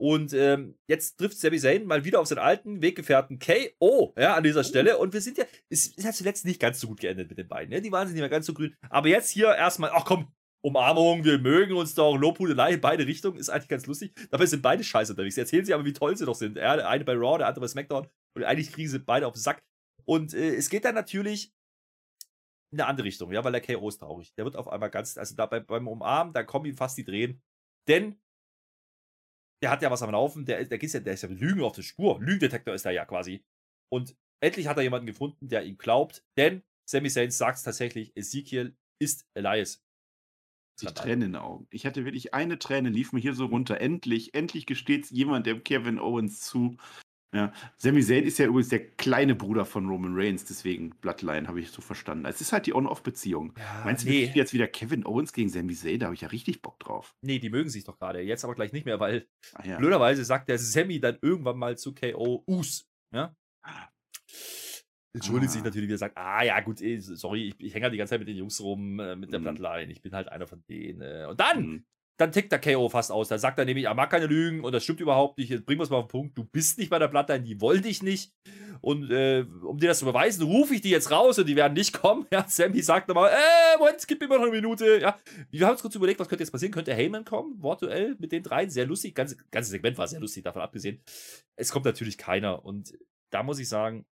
Und 0.00 0.32
ähm, 0.32 0.78
jetzt 0.86 1.16
trifft 1.18 1.38
Sami 1.38 1.58
Zayn 1.58 1.84
mal 1.84 2.04
wieder 2.04 2.20
auf 2.20 2.28
seinen 2.28 2.38
alten 2.38 2.82
Weggefährten 2.82 3.38
KO 3.40 4.14
ja, 4.16 4.34
an 4.36 4.44
dieser 4.44 4.62
Stelle. 4.62 4.98
Und 4.98 5.12
wir 5.12 5.20
sind 5.20 5.38
ja, 5.38 5.44
es, 5.70 5.92
es 5.96 6.04
hat 6.04 6.14
zuletzt 6.14 6.44
nicht 6.44 6.60
ganz 6.60 6.78
so 6.78 6.86
gut 6.86 7.00
geendet 7.00 7.28
mit 7.28 7.38
den 7.38 7.48
beiden. 7.48 7.70
Ne? 7.74 7.80
Die 7.82 7.90
waren 7.90 8.06
nicht 8.08 8.20
mehr 8.20 8.28
ganz 8.28 8.46
so 8.46 8.54
grün. 8.54 8.76
Aber 8.90 9.08
jetzt 9.08 9.30
hier 9.30 9.54
erstmal, 9.56 9.90
ach 9.92 10.04
komm, 10.04 10.28
Umarmung, 10.60 11.24
wir 11.24 11.38
mögen 11.38 11.74
uns 11.74 11.94
doch, 11.94 12.16
Lobhudelei 12.16 12.74
in 12.74 12.80
beide 12.80 13.06
Richtungen, 13.06 13.38
ist 13.38 13.48
eigentlich 13.48 13.68
ganz 13.68 13.86
lustig. 13.86 14.12
Dabei 14.30 14.46
sind 14.46 14.62
beide 14.62 14.82
scheiße 14.82 15.12
unterwegs. 15.12 15.36
Erzählen 15.36 15.64
sie 15.64 15.72
aber, 15.72 15.84
wie 15.84 15.92
toll 15.92 16.16
sie 16.16 16.26
doch 16.26 16.34
sind. 16.34 16.56
Ja, 16.56 16.76
der 16.76 16.88
eine 16.88 17.04
bei 17.04 17.14
Raw, 17.14 17.38
der 17.38 17.46
andere 17.46 17.60
bei 17.60 17.68
SmackDown. 17.68 18.08
Und 18.36 18.44
eigentlich 18.44 18.72
kriegen 18.72 18.88
sie 18.88 18.98
beide 18.98 19.26
auf 19.26 19.34
den 19.34 19.40
Sack. 19.40 19.62
Und 20.04 20.34
äh, 20.34 20.56
es 20.56 20.68
geht 20.68 20.84
dann 20.84 20.94
natürlich 20.94 21.54
in 22.72 22.80
eine 22.80 22.88
andere 22.88 23.06
Richtung, 23.06 23.32
ja, 23.32 23.44
weil 23.44 23.52
der 23.52 23.60
KO 23.60 23.88
ist 23.88 23.98
traurig. 23.98 24.34
Der 24.34 24.44
wird 24.44 24.56
auf 24.56 24.68
einmal 24.68 24.90
ganz, 24.90 25.16
also 25.16 25.34
da 25.34 25.46
bei, 25.46 25.60
beim 25.60 25.88
Umarmen, 25.88 26.34
da 26.34 26.42
kommen 26.42 26.66
ihm 26.66 26.76
fast 26.76 26.98
die 26.98 27.04
Drehen. 27.04 27.40
Denn 27.88 28.20
der 29.62 29.70
hat 29.70 29.82
ja 29.82 29.90
was 29.90 30.02
am 30.02 30.10
Laufen, 30.10 30.44
der, 30.44 30.64
der, 30.64 30.82
ist 30.82 30.92
ja, 30.92 31.00
der 31.00 31.14
ist 31.14 31.22
ja 31.22 31.28
Lügen 31.28 31.62
auf 31.62 31.74
der 31.74 31.82
Spur. 31.82 32.20
Lügendetektor 32.20 32.74
ist 32.74 32.84
er 32.84 32.92
ja 32.92 33.04
quasi. 33.04 33.44
Und 33.90 34.16
endlich 34.40 34.66
hat 34.66 34.76
er 34.76 34.82
jemanden 34.82 35.06
gefunden, 35.06 35.48
der 35.48 35.64
ihm 35.64 35.78
glaubt, 35.78 36.24
denn 36.36 36.62
Sammy 36.88 37.10
Zayn 37.10 37.30
sagt 37.30 37.64
tatsächlich, 37.64 38.16
Ezekiel 38.16 38.76
ist 39.00 39.26
Elias. 39.34 39.84
Ich 40.80 40.94
Tränen 40.94 41.22
in 41.22 41.32
den 41.32 41.36
Augen. 41.36 41.66
Ich 41.70 41.86
hatte 41.86 42.04
wirklich 42.04 42.34
eine 42.34 42.58
Träne, 42.58 42.88
lief 42.88 43.12
mir 43.12 43.20
hier 43.20 43.34
so 43.34 43.46
runter. 43.46 43.80
Endlich, 43.80 44.34
endlich 44.34 44.66
gesteht 44.66 45.10
jemand 45.10 45.46
dem 45.46 45.64
Kevin 45.64 45.98
Owens 45.98 46.40
zu. 46.40 46.76
Ja, 47.34 47.52
Sami 47.76 48.02
Zayn 48.02 48.24
ist 48.24 48.38
ja 48.38 48.46
übrigens 48.46 48.70
der 48.70 48.88
kleine 48.92 49.34
Bruder 49.34 49.66
von 49.66 49.86
Roman 49.86 50.14
Reigns, 50.14 50.46
deswegen 50.46 50.90
Bloodline 51.00 51.46
habe 51.46 51.60
ich 51.60 51.70
so 51.70 51.82
verstanden. 51.82 52.24
Es 52.24 52.40
ist 52.40 52.52
halt 52.52 52.64
die 52.64 52.74
On-Off-Beziehung. 52.74 53.52
Ja, 53.58 53.82
Meinst 53.84 54.04
du, 54.04 54.08
nee. 54.08 54.32
jetzt 54.34 54.54
wieder 54.54 54.66
Kevin 54.66 55.04
Owens 55.04 55.34
gegen 55.34 55.50
Sami 55.50 55.74
Zayn? 55.74 56.00
Da 56.00 56.06
habe 56.06 56.14
ich 56.14 56.22
ja 56.22 56.28
richtig 56.28 56.62
Bock 56.62 56.80
drauf. 56.80 57.14
Nee, 57.20 57.38
die 57.38 57.50
mögen 57.50 57.68
sich 57.68 57.84
doch 57.84 57.98
gerade. 57.98 58.22
Jetzt 58.22 58.44
aber 58.44 58.54
gleich 58.54 58.72
nicht 58.72 58.86
mehr, 58.86 58.98
weil 58.98 59.28
ah, 59.54 59.66
ja. 59.66 59.76
blöderweise 59.76 60.24
sagt 60.24 60.48
der 60.48 60.58
Sami 60.58 61.00
dann 61.00 61.18
irgendwann 61.20 61.58
mal 61.58 61.76
zu 61.76 61.94
KO 61.94 62.44
Us. 62.46 62.88
Ja? 63.12 63.36
Entschuldigt 65.18 65.50
ah. 65.50 65.52
sich 65.54 65.64
natürlich 65.64 65.88
wieder, 65.88 65.98
sagt, 65.98 66.16
ah 66.16 66.42
ja, 66.42 66.60
gut, 66.60 66.80
ey, 66.80 67.00
sorry, 67.00 67.48
ich, 67.48 67.54
ich 67.58 67.74
hänge 67.74 67.84
halt 67.84 67.94
die 67.94 67.98
ganze 67.98 68.10
Zeit 68.10 68.20
mit 68.20 68.28
den 68.28 68.36
Jungs 68.36 68.60
rum, 68.60 68.98
äh, 69.00 69.16
mit 69.16 69.32
der 69.32 69.40
mhm. 69.40 69.44
Bloodline, 69.44 69.92
ich 69.92 70.02
bin 70.02 70.12
halt 70.12 70.28
einer 70.28 70.46
von 70.46 70.62
denen. 70.68 71.00
Äh. 71.00 71.26
Und 71.28 71.40
dann 71.40 71.62
mhm 71.62 71.84
dann 72.18 72.32
tickt 72.32 72.50
der 72.50 72.60
KO 72.60 72.88
fast 72.88 73.12
aus. 73.12 73.28
Da 73.28 73.38
sagt 73.38 73.58
er 73.58 73.64
nämlich, 73.64 73.86
er 73.86 73.94
mag 73.94 74.10
keine 74.10 74.26
Lügen 74.26 74.64
und 74.64 74.72
das 74.72 74.82
stimmt 74.82 75.00
überhaupt 75.00 75.38
nicht. 75.38 75.50
Jetzt 75.50 75.64
bringen 75.64 75.78
wir 75.78 75.84
es 75.84 75.90
mal 75.90 75.98
auf 75.98 76.06
den 76.06 76.10
Punkt. 76.10 76.36
Du 76.36 76.44
bist 76.44 76.76
nicht 76.76 76.90
bei 76.90 76.98
der 76.98 77.06
Bloodline, 77.06 77.44
die 77.44 77.60
wollte 77.60 77.88
ich 77.88 78.02
nicht. 78.02 78.32
Und 78.80 79.10
äh, 79.10 79.44
um 79.62 79.78
dir 79.78 79.88
das 79.88 80.00
zu 80.00 80.04
beweisen, 80.04 80.42
rufe 80.42 80.74
ich 80.74 80.80
die 80.80 80.90
jetzt 80.90 81.10
raus 81.10 81.38
und 81.38 81.46
die 81.46 81.56
werden 81.56 81.74
nicht 81.74 81.92
kommen. 81.92 82.26
Ja, 82.32 82.44
Sammy 82.46 82.82
sagt 82.82 83.08
nochmal, 83.08 83.30
äh, 83.30 83.78
Moment, 83.78 84.06
gib 84.06 84.20
mir 84.20 84.28
noch 84.28 84.42
eine 84.42 84.50
Minute. 84.50 85.00
Ja, 85.00 85.18
wir 85.50 85.66
haben 85.66 85.72
uns 85.72 85.82
kurz 85.82 85.94
überlegt, 85.94 86.18
was 86.18 86.28
könnte 86.28 86.42
jetzt 86.42 86.50
passieren. 86.50 86.72
Könnte 86.72 86.92
Heyman 86.92 87.24
kommen, 87.24 87.62
Wortduell 87.62 88.16
mit 88.18 88.32
den 88.32 88.42
dreien. 88.42 88.68
Sehr 88.68 88.86
lustig. 88.86 89.14
Ganze, 89.14 89.36
ganze 89.50 89.70
Segment 89.70 89.96
war 89.96 90.08
sehr 90.08 90.20
lustig, 90.20 90.42
davon 90.42 90.62
abgesehen. 90.62 91.00
Es 91.54 91.70
kommt 91.70 91.84
natürlich 91.84 92.18
keiner. 92.18 92.64
Und 92.64 92.98
da 93.30 93.44
muss 93.44 93.60
ich 93.60 93.68
sagen, 93.68 94.06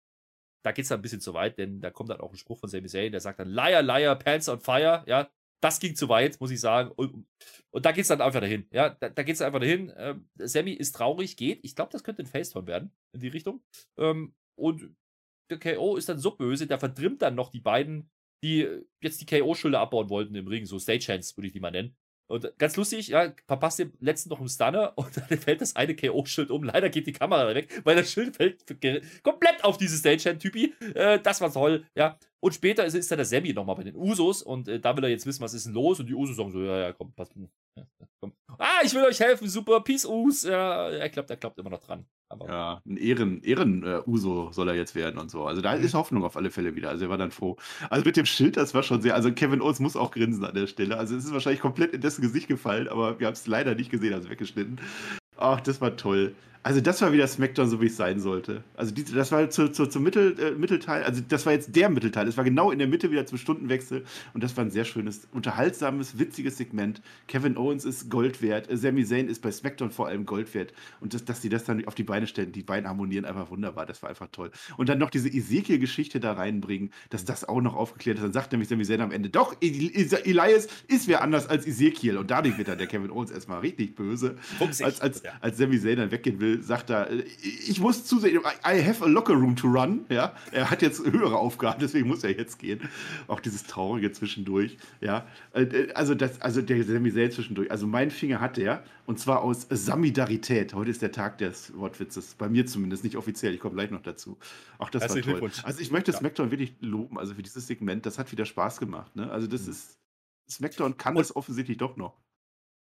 da 0.63 0.73
geht 0.73 0.85
es 0.85 0.89
dann 0.89 1.01
ein 1.01 1.03
bisschen 1.03 1.21
zu 1.21 1.35
weit, 1.35 1.59
denn 1.59 1.81
da 1.81 1.91
kommt 1.91 2.11
dann 2.11 2.21
auch 2.21 2.31
ein 2.31 2.37
Spruch 2.37 2.59
von 2.59 2.69
Sami 2.69 2.89
Zayn, 2.89 3.13
der 3.13 3.21
sagt 3.21 3.41
dann, 3.41 3.49
Liar, 3.49 3.83
Liar, 3.83 4.17
Pants 4.17 4.49
on 4.49 4.61
Fire. 4.61 5.05
Ja, 5.07 5.31
das 5.63 5.79
ging 5.79 5.95
zu 5.95 6.09
weit, 6.09 6.41
muss 6.41 6.51
ich 6.51 6.61
sagen. 6.61 6.91
Und, 6.91 7.27
und 7.71 7.85
da 7.87 7.93
geht 7.93 8.03
es 8.03 8.09
dann 8.09 8.21
einfach 8.21 8.41
dahin. 8.41 8.67
Ja, 8.73 8.91
da, 8.91 9.09
da 9.09 9.23
geht 9.23 9.37
es 9.37 9.43
einfach 9.43 9.61
dahin. 9.61 9.93
Ähm, 9.97 10.29
Sammy 10.37 10.73
ist 10.73 10.93
traurig, 10.93 11.37
geht. 11.37 11.61
Ich 11.63 11.77
glaube, 11.77 11.93
das 11.93 12.03
könnte 12.03 12.23
ein 12.23 12.27
Faceturn 12.27 12.67
werden 12.67 12.93
in 13.13 13.21
die 13.21 13.29
Richtung. 13.29 13.63
Ähm, 13.97 14.35
und 14.57 14.95
der 15.51 15.59
KO 15.59 15.97
ist 15.97 16.09
dann 16.09 16.19
so 16.19 16.33
böse, 16.33 16.67
der 16.67 16.79
verdrimmt 16.79 17.23
dann 17.23 17.35
noch 17.35 17.51
die 17.51 17.61
beiden, 17.61 18.11
die 18.43 18.69
jetzt 19.01 19.21
die 19.21 19.27
KO-Schilder 19.27 19.81
abbauen 19.81 20.11
wollten 20.11 20.35
im 20.35 20.49
Ring. 20.49 20.67
So 20.67 20.79
Stagehands 20.79 21.37
würde 21.37 21.47
ich 21.47 21.53
die 21.53 21.61
mal 21.61 21.71
nennen. 21.71 21.97
Und 22.29 22.51
ganz 22.59 22.77
lustig, 22.77 23.09
ja, 23.09 23.33
verpasst 23.47 23.79
den 23.79 23.93
letzten 24.01 24.31
noch 24.31 24.39
einen 24.39 24.49
Stunner 24.49 24.93
und 24.97 25.17
dann 25.17 25.39
fällt 25.39 25.61
das 25.61 25.77
eine 25.77 25.95
KO-Schild 25.95 26.51
um. 26.51 26.65
Leider 26.65 26.89
geht 26.89 27.07
die 27.07 27.13
Kamera 27.13 27.55
weg, 27.55 27.83
weil 27.85 27.97
das 27.97 28.11
Schild 28.11 28.37
fällt 28.37 28.65
komplett 29.23 29.65
auf 29.65 29.77
diese 29.77 29.97
Stagehand-Typi. 29.97 30.75
Äh, 30.95 31.21
das 31.21 31.41
war 31.41 31.53
toll, 31.53 31.87
ja. 31.95 32.19
Und 32.41 32.55
später 32.55 32.85
ist, 32.85 32.95
ist 32.95 33.11
dann 33.11 33.19
der 33.19 33.27
Sammy 33.27 33.53
nochmal 33.53 33.77
bei 33.77 33.85
den 33.85 33.97
Usos 33.97 34.43
und 34.43 34.69
äh, 34.69 34.81
da 34.81 34.97
will 34.97 35.05
er 35.05 35.11
jetzt 35.11 35.27
wissen, 35.27 35.43
was 35.43 35.55
ist 35.55 35.67
denn 35.67 35.75
los. 35.75 36.01
Und 36.01 36.07
die 36.07 36.15
Usos 36.15 36.37
sagen 36.37 36.51
so, 36.51 36.63
ja, 36.63 36.79
ja, 36.79 36.93
komm, 36.93 37.13
pass, 37.15 37.31
komm. 38.21 38.33
Ah, 38.59 38.81
ich 38.85 38.95
will 38.95 39.05
euch 39.05 39.21
helfen, 39.21 39.49
super, 39.49 39.81
Peace, 39.81 40.05
Us. 40.05 40.43
Ja, 40.43 40.91
er 40.91 41.09
glaubt, 41.09 41.31
er 41.31 41.37
glaubt 41.37 41.59
immer 41.59 41.71
noch 41.71 41.81
dran. 41.81 42.07
Aber 42.33 42.49
ja, 42.49 42.83
ein 42.87 42.97
Ehren, 42.97 43.43
Ehren 43.43 43.85
äh, 43.85 44.01
Uso 44.07 44.51
soll 44.53 44.69
er 44.69 44.75
jetzt 44.75 44.95
werden 44.95 45.19
und 45.19 45.31
so. 45.31 45.45
Also 45.45 45.61
da 45.61 45.77
mhm. 45.77 45.85
ist 45.85 45.93
Hoffnung 45.93 46.25
auf 46.25 46.35
alle 46.35 46.51
Fälle 46.51 46.75
wieder. 46.75 46.89
Also 46.89 47.05
er 47.05 47.11
war 47.11 47.19
dann 47.19 47.31
froh. 47.31 47.59
Also 47.91 48.07
mit 48.07 48.17
dem 48.17 48.25
Schild, 48.25 48.57
das 48.57 48.73
war 48.73 48.83
schon 48.83 49.03
sehr. 49.03 49.15
Also 49.15 49.31
Kevin 49.33 49.61
Owens 49.61 49.81
muss 49.81 49.97
auch 49.97 50.11
grinsen 50.11 50.43
an 50.43 50.55
der 50.55 50.67
Stelle. 50.67 50.97
Also 50.97 51.15
es 51.15 51.27
ist 51.27 51.33
wahrscheinlich 51.35 51.61
komplett 51.61 51.93
in 51.93 52.01
dessen 52.01 52.23
Gesicht 52.23 52.49
gefallen, 52.49 52.89
aber 52.89 53.21
wir 53.21 53.27
haben 53.27 53.35
es 53.35 53.47
leider 53.47 53.75
nicht 53.75 53.91
gesehen, 53.91 54.15
also 54.15 54.31
weggeschnitten. 54.31 54.81
Ach, 55.37 55.61
das 55.61 55.83
war 55.83 55.95
toll. 55.97 56.35
Also 56.65 56.81
das 56.81 57.03
war 57.03 57.13
wieder 57.13 57.27
SmackDown, 57.27 57.69
so 57.69 57.81
wie 57.81 57.87
es 57.87 57.97
sein 57.97 58.21
sollte. 58.21 58.63
Also 58.77 58.95
die, 58.95 59.03
das 59.05 59.33
war 59.33 59.51
zu, 59.51 59.73
zu, 59.73 59.87
zum 59.87 60.05
Mittel, 60.05 60.39
äh, 60.39 60.53
Mittelteil, 60.53 61.03
also 61.03 61.21
das 61.27 61.45
war 61.45 61.53
jetzt 61.53 61.75
der 61.75 61.89
Mittelteil. 61.89 62.29
Es 62.29 62.37
war 62.37 62.45
genau 62.45 62.71
in 62.71 62.79
der 62.79 62.87
Mitte 62.87 63.11
wieder 63.11 63.27
zum 63.27 63.39
Stundenwechsel 63.39 64.05
und 64.33 64.45
das 64.45 64.57
war 64.57 64.65
ein 64.65 64.71
sehr 64.71 64.85
schönes, 64.85 65.27
unterhaltsames, 65.33 66.21
witziges 66.21 66.59
Segment. 66.59 67.03
Kevin 67.27 67.57
Owens 67.57 67.85
ist 67.85 68.11
Gold 68.11 68.43
wert, 68.43 68.71
äh, 68.71 68.77
Sami 68.77 69.05
Zayn 69.05 69.29
ist 69.29 69.43
bei 69.43 69.51
SmackDown 69.51 69.91
vor 69.91 70.07
allem 70.07 70.25
Gold 70.25 70.55
wert 70.55 70.73
und 71.01 71.15
das, 71.15 71.25
dass 71.25 71.41
die 71.41 71.49
das 71.49 71.65
dann 71.65 71.85
auf 71.87 71.97
die 71.97 72.05
Beine 72.05 72.29
stellen, 72.29 72.53
die 72.53 72.63
beiden 72.63 72.89
harmonieren 72.89 73.25
einfach 73.25 73.51
wunderbar, 73.51 73.85
das 73.85 74.01
war 74.03 74.11
einfach 74.11 74.29
toll. 74.31 74.53
Und 74.77 74.89
dann 74.89 74.99
noch 74.99 75.11
diese 75.11 75.29
Ezekiel-Geschichte 75.29 76.21
da 76.21 76.35
reinbringen, 76.35 76.93
dass 77.11 77.25
das 77.25 77.49
auch 77.49 77.61
noch 77.61 77.75
aufgeklärt 77.75 78.19
ist. 78.19 78.25
Dann 78.25 78.33
sagt 78.33 78.53
nämlich 78.53 78.69
Sami 78.69 78.85
Zayn 78.85 79.01
am 79.01 79.11
Ende, 79.11 79.31
doch, 79.31 79.57
Elias 79.61 80.69
ist 80.87 81.09
wer 81.09 81.23
anders 81.23 81.49
als 81.49 81.67
Ezekiel 81.67 82.19
und 82.19 82.31
dadurch 82.31 82.57
wird 82.57 82.69
dann 82.69 82.79
der 82.79 82.87
Kevin 82.87 83.11
Owens 83.11 83.33
erstmal 83.33 83.61
richtig 83.61 83.97
böse, 83.97 84.37
als, 84.61 85.01
als, 85.01 85.23
als 85.41 85.59
Sami 85.59 85.81
Zayn 85.81 85.97
dann 85.97 86.13
weggehen 86.13 86.39
will 86.39 86.52
sagt 86.61 86.91
er, 86.91 87.09
ich 87.43 87.81
muss 87.81 88.05
zusehen, 88.05 88.41
I 88.67 88.85
have 88.85 89.05
a 89.05 89.07
locker 89.07 89.35
room 89.35 89.57
to 89.57 89.69
run. 89.69 90.05
Ja, 90.09 90.35
er 90.51 90.71
hat 90.71 90.83
jetzt 90.83 91.05
höhere 91.05 91.37
Aufgaben, 91.37 91.79
deswegen 91.81 92.09
muss 92.09 92.25
er 92.25 92.37
jetzt 92.37 92.59
gehen. 92.59 92.81
Auch 93.29 93.41
dieses 93.41 93.65
Traurige 93.65 94.13
zwischendurch. 94.13 94.77
Ja, 95.01 95.27
äh, 95.53 95.93
also, 95.95 96.15
das, 96.15 96.41
also 96.41 96.63
der 96.63 96.83
Sami 96.85 97.13
Zayn 97.13 97.31
zwischendurch. 97.31 97.71
Also 97.71 97.87
mein 97.87 98.11
Finger 98.11 98.41
hat 98.41 98.59
er 98.59 98.83
und 99.07 99.19
zwar 99.19 99.43
aus 99.43 99.67
Samidarität. 99.69 100.75
Heute 100.75 100.91
ist 100.91 101.03
der 101.03 101.13
Tag 101.13 101.39
des 101.39 101.77
Wortwitzes. 101.77 102.35
Bei 102.35 102.49
mir 102.49 102.67
zumindest, 102.67 103.05
nicht 103.05 103.17
offiziell. 103.17 103.55
Ich 103.55 103.61
komme 103.61 103.75
gleich 103.75 103.91
noch 103.91 104.03
dazu. 104.03 104.39
Auch 104.79 104.91
das 104.91 105.09
war 105.09 105.21
toll. 105.21 105.51
Also 105.63 105.81
ich 105.81 105.91
möchte 105.91 106.13
ja. 106.13 106.19
SmackDown 106.19 106.51
wirklich 106.51 106.75
loben, 106.81 107.19
also 107.19 107.35
für 107.35 107.43
dieses 107.43 107.67
Segment. 107.67 108.07
Das 108.07 108.19
hat 108.19 108.31
wieder 108.33 108.45
Spaß 108.45 108.79
gemacht. 108.79 109.15
Ne? 109.17 109.31
Also 109.31 109.47
das 109.47 109.65
mhm. 109.65 109.73
ist, 109.73 109.99
SmackDown 110.49 110.97
kann 110.97 111.17
es 111.17 111.35
offensichtlich 111.35 111.79
doch 111.79 111.97
noch 111.97 112.15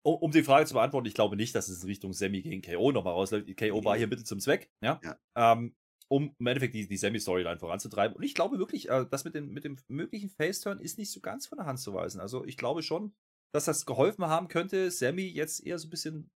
um 0.02 0.30
die 0.30 0.42
Frage 0.42 0.66
zu 0.66 0.74
beantworten, 0.74 1.06
ich 1.06 1.14
glaube 1.14 1.36
nicht, 1.36 1.54
dass 1.54 1.68
es 1.68 1.82
in 1.82 1.88
Richtung 1.88 2.12
Semi 2.12 2.42
gegen 2.42 2.62
KO 2.62 2.92
nochmal 2.92 3.14
rausläuft. 3.14 3.54
KO 3.56 3.84
war 3.84 3.96
hier 3.96 4.08
bitte 4.08 4.24
zum 4.24 4.40
Zweck, 4.40 4.70
ja. 4.80 5.00
ja. 5.02 5.18
Ähm, 5.34 5.74
um 6.08 6.34
im 6.38 6.46
Endeffekt 6.46 6.74
die, 6.74 6.88
die 6.88 6.96
Semi-Storyline 6.96 7.58
voranzutreiben. 7.58 8.16
Und 8.16 8.22
ich 8.22 8.34
glaube 8.34 8.58
wirklich, 8.58 8.88
äh, 8.88 9.06
das 9.10 9.24
mit, 9.24 9.34
den, 9.34 9.50
mit 9.50 9.64
dem 9.64 9.76
möglichen 9.88 10.30
Face-Turn 10.30 10.78
ist 10.78 10.98
nicht 10.98 11.12
so 11.12 11.20
ganz 11.20 11.46
von 11.46 11.58
der 11.58 11.66
Hand 11.66 11.80
zu 11.80 11.92
weisen. 11.92 12.20
Also 12.20 12.44
ich 12.44 12.56
glaube 12.56 12.82
schon, 12.82 13.14
dass 13.52 13.66
das 13.66 13.86
geholfen 13.86 14.26
haben 14.26 14.48
könnte, 14.48 14.90
Sammy 14.90 15.26
jetzt 15.26 15.64
eher 15.64 15.78
so 15.78 15.88
ein 15.88 15.90
bisschen 15.90 16.30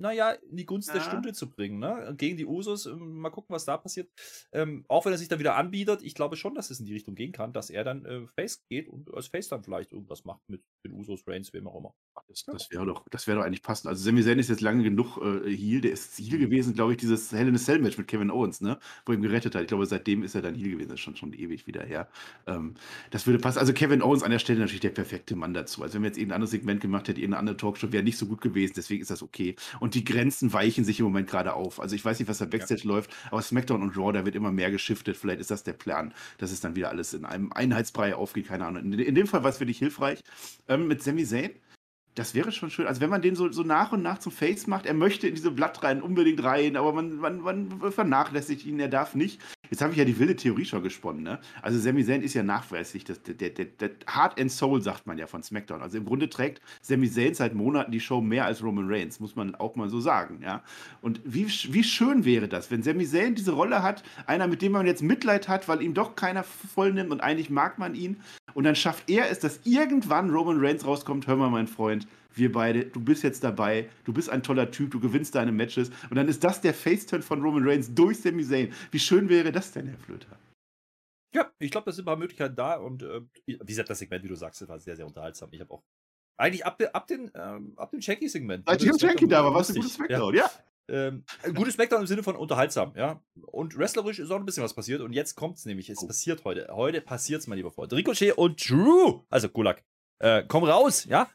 naja, 0.00 0.30
in 0.30 0.56
die 0.56 0.66
Gunst 0.66 0.88
ja. 0.88 0.94
der 0.94 1.02
Stunde 1.02 1.32
zu 1.32 1.48
bringen. 1.48 1.78
Ne? 1.78 2.14
Gegen 2.16 2.36
die 2.36 2.46
Usos, 2.46 2.86
ähm, 2.86 3.20
mal 3.20 3.30
gucken, 3.30 3.54
was 3.54 3.64
da 3.64 3.76
passiert. 3.76 4.10
Ähm, 4.52 4.84
auch 4.88 5.04
wenn 5.04 5.12
er 5.12 5.18
sich 5.18 5.28
dann 5.28 5.38
wieder 5.38 5.56
anbietet, 5.56 6.02
ich 6.02 6.14
glaube 6.14 6.36
schon, 6.36 6.54
dass 6.54 6.70
es 6.70 6.80
in 6.80 6.86
die 6.86 6.94
Richtung 6.94 7.14
gehen 7.14 7.32
kann, 7.32 7.52
dass 7.52 7.70
er 7.70 7.84
dann 7.84 8.04
äh, 8.06 8.26
Face 8.26 8.64
geht 8.68 8.88
und 8.88 9.12
als 9.14 9.28
Face 9.28 9.48
dann 9.48 9.62
vielleicht 9.62 9.92
irgendwas 9.92 10.24
macht 10.24 10.40
mit 10.48 10.62
den 10.84 10.92
Usos, 10.92 11.26
Reigns, 11.26 11.52
wem 11.52 11.68
auch 11.68 11.76
immer. 11.76 11.94
Das, 12.28 12.44
das 12.44 12.70
wäre 12.70 12.86
doch, 12.86 13.04
das 13.10 13.24
doch 13.24 13.38
eigentlich 13.38 13.62
passend. 13.62 13.88
Also 13.88 14.02
Sami 14.02 14.22
Zayn 14.22 14.38
ist 14.38 14.48
jetzt 14.48 14.60
lange 14.60 14.82
genug 14.82 15.18
äh, 15.18 15.54
Heal. 15.54 15.80
Der 15.80 15.92
ist 15.92 16.18
Heal 16.18 16.38
gewesen, 16.38 16.74
glaube 16.74 16.92
ich, 16.92 16.98
dieses 16.98 17.32
Hell 17.32 17.48
in 17.48 17.54
a 17.54 17.58
Cell 17.58 17.80
Match 17.80 17.98
mit 17.98 18.08
Kevin 18.08 18.30
Owens, 18.30 18.60
ne? 18.60 18.78
wo 19.04 19.12
er 19.12 19.18
ihn 19.18 19.22
gerettet 19.22 19.54
hat. 19.54 19.62
Ich 19.62 19.68
glaube, 19.68 19.84
seitdem 19.86 20.22
ist 20.22 20.34
er 20.34 20.42
dann 20.42 20.54
Heal 20.54 20.70
gewesen. 20.70 20.88
Das 20.88 20.94
ist 20.94 21.04
schon, 21.04 21.16
schon 21.16 21.32
ewig 21.32 21.66
wieder 21.66 21.82
her. 21.82 22.08
Ähm, 22.46 22.74
das 23.10 23.26
würde 23.26 23.38
passen. 23.38 23.58
Also 23.58 23.72
Kevin 23.72 24.02
Owens 24.02 24.22
an 24.22 24.30
der 24.30 24.38
Stelle 24.38 24.60
natürlich 24.60 24.80
der 24.80 24.90
perfekte 24.90 25.36
Mann 25.36 25.54
dazu. 25.54 25.82
Also 25.82 25.94
wenn 25.94 26.02
wir 26.02 26.08
jetzt 26.08 26.18
irgendein 26.18 26.36
anderes 26.36 26.52
Segment 26.52 26.80
gemacht 26.80 27.08
hätten, 27.08 27.18
irgendeine 27.18 27.40
andere 27.40 27.56
Talkshow, 27.56 27.92
wäre 27.92 28.04
nicht 28.04 28.16
so 28.16 28.26
gut 28.26 28.40
gewesen. 28.40 28.74
Deswegen 28.76 29.02
ist 29.02 29.10
das 29.10 29.22
okay. 29.22 29.56
Und 29.80 29.89
die 29.94 30.04
Grenzen 30.04 30.52
weichen 30.52 30.84
sich 30.84 31.00
im 31.00 31.06
Moment 31.06 31.28
gerade 31.28 31.54
auf. 31.54 31.80
Also 31.80 31.94
ich 31.94 32.04
weiß 32.04 32.18
nicht, 32.18 32.28
was 32.28 32.38
da 32.38 32.44
Backstage 32.44 32.82
ja. 32.84 32.88
läuft, 32.88 33.10
aber 33.30 33.42
SmackDown 33.42 33.82
und 33.82 33.96
Raw, 33.96 34.12
da 34.12 34.24
wird 34.24 34.34
immer 34.34 34.52
mehr 34.52 34.70
geschiftet. 34.70 35.16
Vielleicht 35.16 35.40
ist 35.40 35.50
das 35.50 35.64
der 35.64 35.72
Plan, 35.72 36.14
dass 36.38 36.50
es 36.52 36.60
dann 36.60 36.76
wieder 36.76 36.90
alles 36.90 37.14
in 37.14 37.24
einem 37.24 37.52
Einheitsbrei 37.52 38.14
aufgeht. 38.14 38.48
Keine 38.48 38.66
Ahnung. 38.66 38.84
In, 38.84 38.98
in 38.98 39.14
dem 39.14 39.26
Fall 39.26 39.42
war 39.42 39.50
es 39.50 39.60
wirklich 39.60 39.78
hilfreich. 39.78 40.20
Ähm, 40.68 40.88
mit 40.88 41.02
Sami 41.02 41.24
Zayn 41.24 41.50
das 42.14 42.34
wäre 42.34 42.52
schon 42.52 42.70
schön. 42.70 42.86
Also 42.86 43.00
wenn 43.00 43.10
man 43.10 43.22
den 43.22 43.36
so, 43.36 43.50
so 43.52 43.62
nach 43.62 43.92
und 43.92 44.02
nach 44.02 44.18
zum 44.18 44.32
Face 44.32 44.66
macht, 44.66 44.86
er 44.86 44.94
möchte 44.94 45.28
in 45.28 45.34
diese 45.34 45.50
Blattreihen 45.50 46.02
unbedingt 46.02 46.42
rein, 46.42 46.76
aber 46.76 46.92
man, 46.92 47.16
man, 47.16 47.40
man 47.40 47.92
vernachlässigt 47.92 48.66
ihn, 48.66 48.80
er 48.80 48.88
darf 48.88 49.14
nicht. 49.14 49.40
Jetzt 49.70 49.82
habe 49.82 49.92
ich 49.92 49.98
ja 49.98 50.04
die 50.04 50.18
wilde 50.18 50.34
Theorie 50.34 50.64
schon 50.64 50.82
gesponnen, 50.82 51.22
ne? 51.22 51.38
Also 51.62 51.78
Sami 51.78 52.04
Zayn 52.04 52.22
ist 52.22 52.34
ja 52.34 52.42
nachweislich, 52.42 53.04
das, 53.04 53.22
der, 53.22 53.34
der, 53.34 53.66
der 53.66 53.90
Heart 54.12 54.40
and 54.40 54.50
Soul, 54.50 54.82
sagt 54.82 55.06
man 55.06 55.16
ja 55.16 55.28
von 55.28 55.44
SmackDown. 55.44 55.80
Also 55.80 55.96
im 55.96 56.04
Grunde 56.04 56.28
trägt 56.28 56.60
Sami 56.82 57.08
Zayn 57.08 57.34
seit 57.34 57.54
Monaten 57.54 57.92
die 57.92 58.00
Show 58.00 58.20
mehr 58.20 58.46
als 58.46 58.64
Roman 58.64 58.86
Reigns, 58.88 59.20
muss 59.20 59.36
man 59.36 59.54
auch 59.54 59.76
mal 59.76 59.88
so 59.88 60.00
sagen, 60.00 60.40
ja? 60.42 60.64
Und 61.02 61.20
wie, 61.24 61.46
wie 61.46 61.84
schön 61.84 62.24
wäre 62.24 62.48
das, 62.48 62.72
wenn 62.72 62.82
Sami 62.82 63.06
Zayn 63.06 63.36
diese 63.36 63.52
Rolle 63.52 63.84
hat, 63.84 64.02
einer, 64.26 64.48
mit 64.48 64.60
dem 64.60 64.72
man 64.72 64.86
jetzt 64.86 65.02
Mitleid 65.02 65.46
hat, 65.46 65.68
weil 65.68 65.82
ihm 65.82 65.94
doch 65.94 66.16
keiner 66.16 66.42
voll 66.42 66.92
nimmt 66.92 67.12
und 67.12 67.20
eigentlich 67.20 67.48
mag 67.48 67.78
man 67.78 67.94
ihn. 67.94 68.20
Und 68.54 68.64
dann 68.64 68.74
schafft 68.74 69.08
er 69.10 69.30
es, 69.30 69.38
dass 69.38 69.60
irgendwann 69.64 70.30
Roman 70.30 70.58
Reigns 70.60 70.86
rauskommt, 70.86 71.26
hör 71.26 71.36
mal, 71.36 71.50
mein 71.50 71.66
Freund, 71.66 72.06
wir 72.34 72.52
beide, 72.52 72.84
du 72.84 73.00
bist 73.00 73.22
jetzt 73.22 73.42
dabei, 73.42 73.88
du 74.04 74.12
bist 74.12 74.30
ein 74.30 74.42
toller 74.42 74.70
Typ, 74.70 74.90
du 74.90 75.00
gewinnst 75.00 75.34
deine 75.34 75.52
Matches. 75.52 75.90
Und 76.10 76.16
dann 76.16 76.28
ist 76.28 76.44
das 76.44 76.60
der 76.60 76.74
Faceturn 76.74 77.22
von 77.22 77.42
Roman 77.42 77.66
Reigns 77.66 77.94
durch 77.94 78.20
Sami 78.20 78.44
Zayn. 78.44 78.72
Wie 78.90 78.98
schön 78.98 79.28
wäre 79.28 79.52
das 79.52 79.72
denn, 79.72 79.88
Herr 79.88 79.98
Flöter? 79.98 80.38
Ja, 81.34 81.50
ich 81.58 81.70
glaube, 81.70 81.86
da 81.86 81.92
sind 81.92 82.04
ein 82.04 82.06
paar 82.06 82.16
Möglichkeiten 82.16 82.56
da. 82.56 82.76
Und 82.76 83.02
äh, 83.02 83.20
wie 83.46 83.56
gesagt, 83.58 83.90
das 83.90 83.98
Segment, 83.98 84.24
wie 84.24 84.28
du 84.28 84.34
sagst, 84.34 84.66
war 84.68 84.78
sehr, 84.78 84.96
sehr 84.96 85.06
unterhaltsam. 85.06 85.48
Ich 85.52 85.60
habe 85.60 85.72
auch 85.72 85.82
eigentlich 86.36 86.64
ab, 86.64 86.82
ab, 86.92 87.06
den, 87.06 87.30
ähm, 87.34 87.74
ab 87.76 87.90
dem 87.90 88.00
Shanky-Segment. 88.00 88.66
Als 88.66 88.82
Jim 88.82 88.98
Shanky 88.98 89.28
da 89.28 89.44
war, 89.44 89.52
war 89.52 89.60
es 89.60 89.70
ein 89.70 89.76
gutes 89.76 89.94
Smackdown, 89.94 90.34
ja. 90.34 90.44
ja. 90.44 90.50
Ähm, 90.90 91.24
ein 91.44 91.54
gutes 91.54 91.74
Smackdown 91.74 92.00
im 92.00 92.06
Sinne 92.06 92.22
von 92.22 92.36
unterhaltsam, 92.36 92.92
ja. 92.96 93.22
Und 93.46 93.78
wrestlerisch 93.78 94.18
ist 94.18 94.30
auch 94.30 94.36
ein 94.36 94.44
bisschen 94.44 94.64
was 94.64 94.74
passiert. 94.74 95.00
Und 95.00 95.12
jetzt 95.12 95.36
kommt's 95.36 95.64
nämlich. 95.64 95.88
Es 95.88 96.04
passiert 96.04 96.44
heute. 96.44 96.68
Heute 96.72 97.00
passiert's, 97.00 97.46
mein 97.46 97.58
lieber 97.58 97.70
Freund. 97.70 97.92
Ricochet 97.92 98.36
und 98.36 98.68
Drew, 98.68 99.22
also 99.30 99.48
Kulak, 99.48 99.84
äh, 100.18 100.42
kommen 100.44 100.68
raus, 100.68 101.04
ja. 101.04 101.30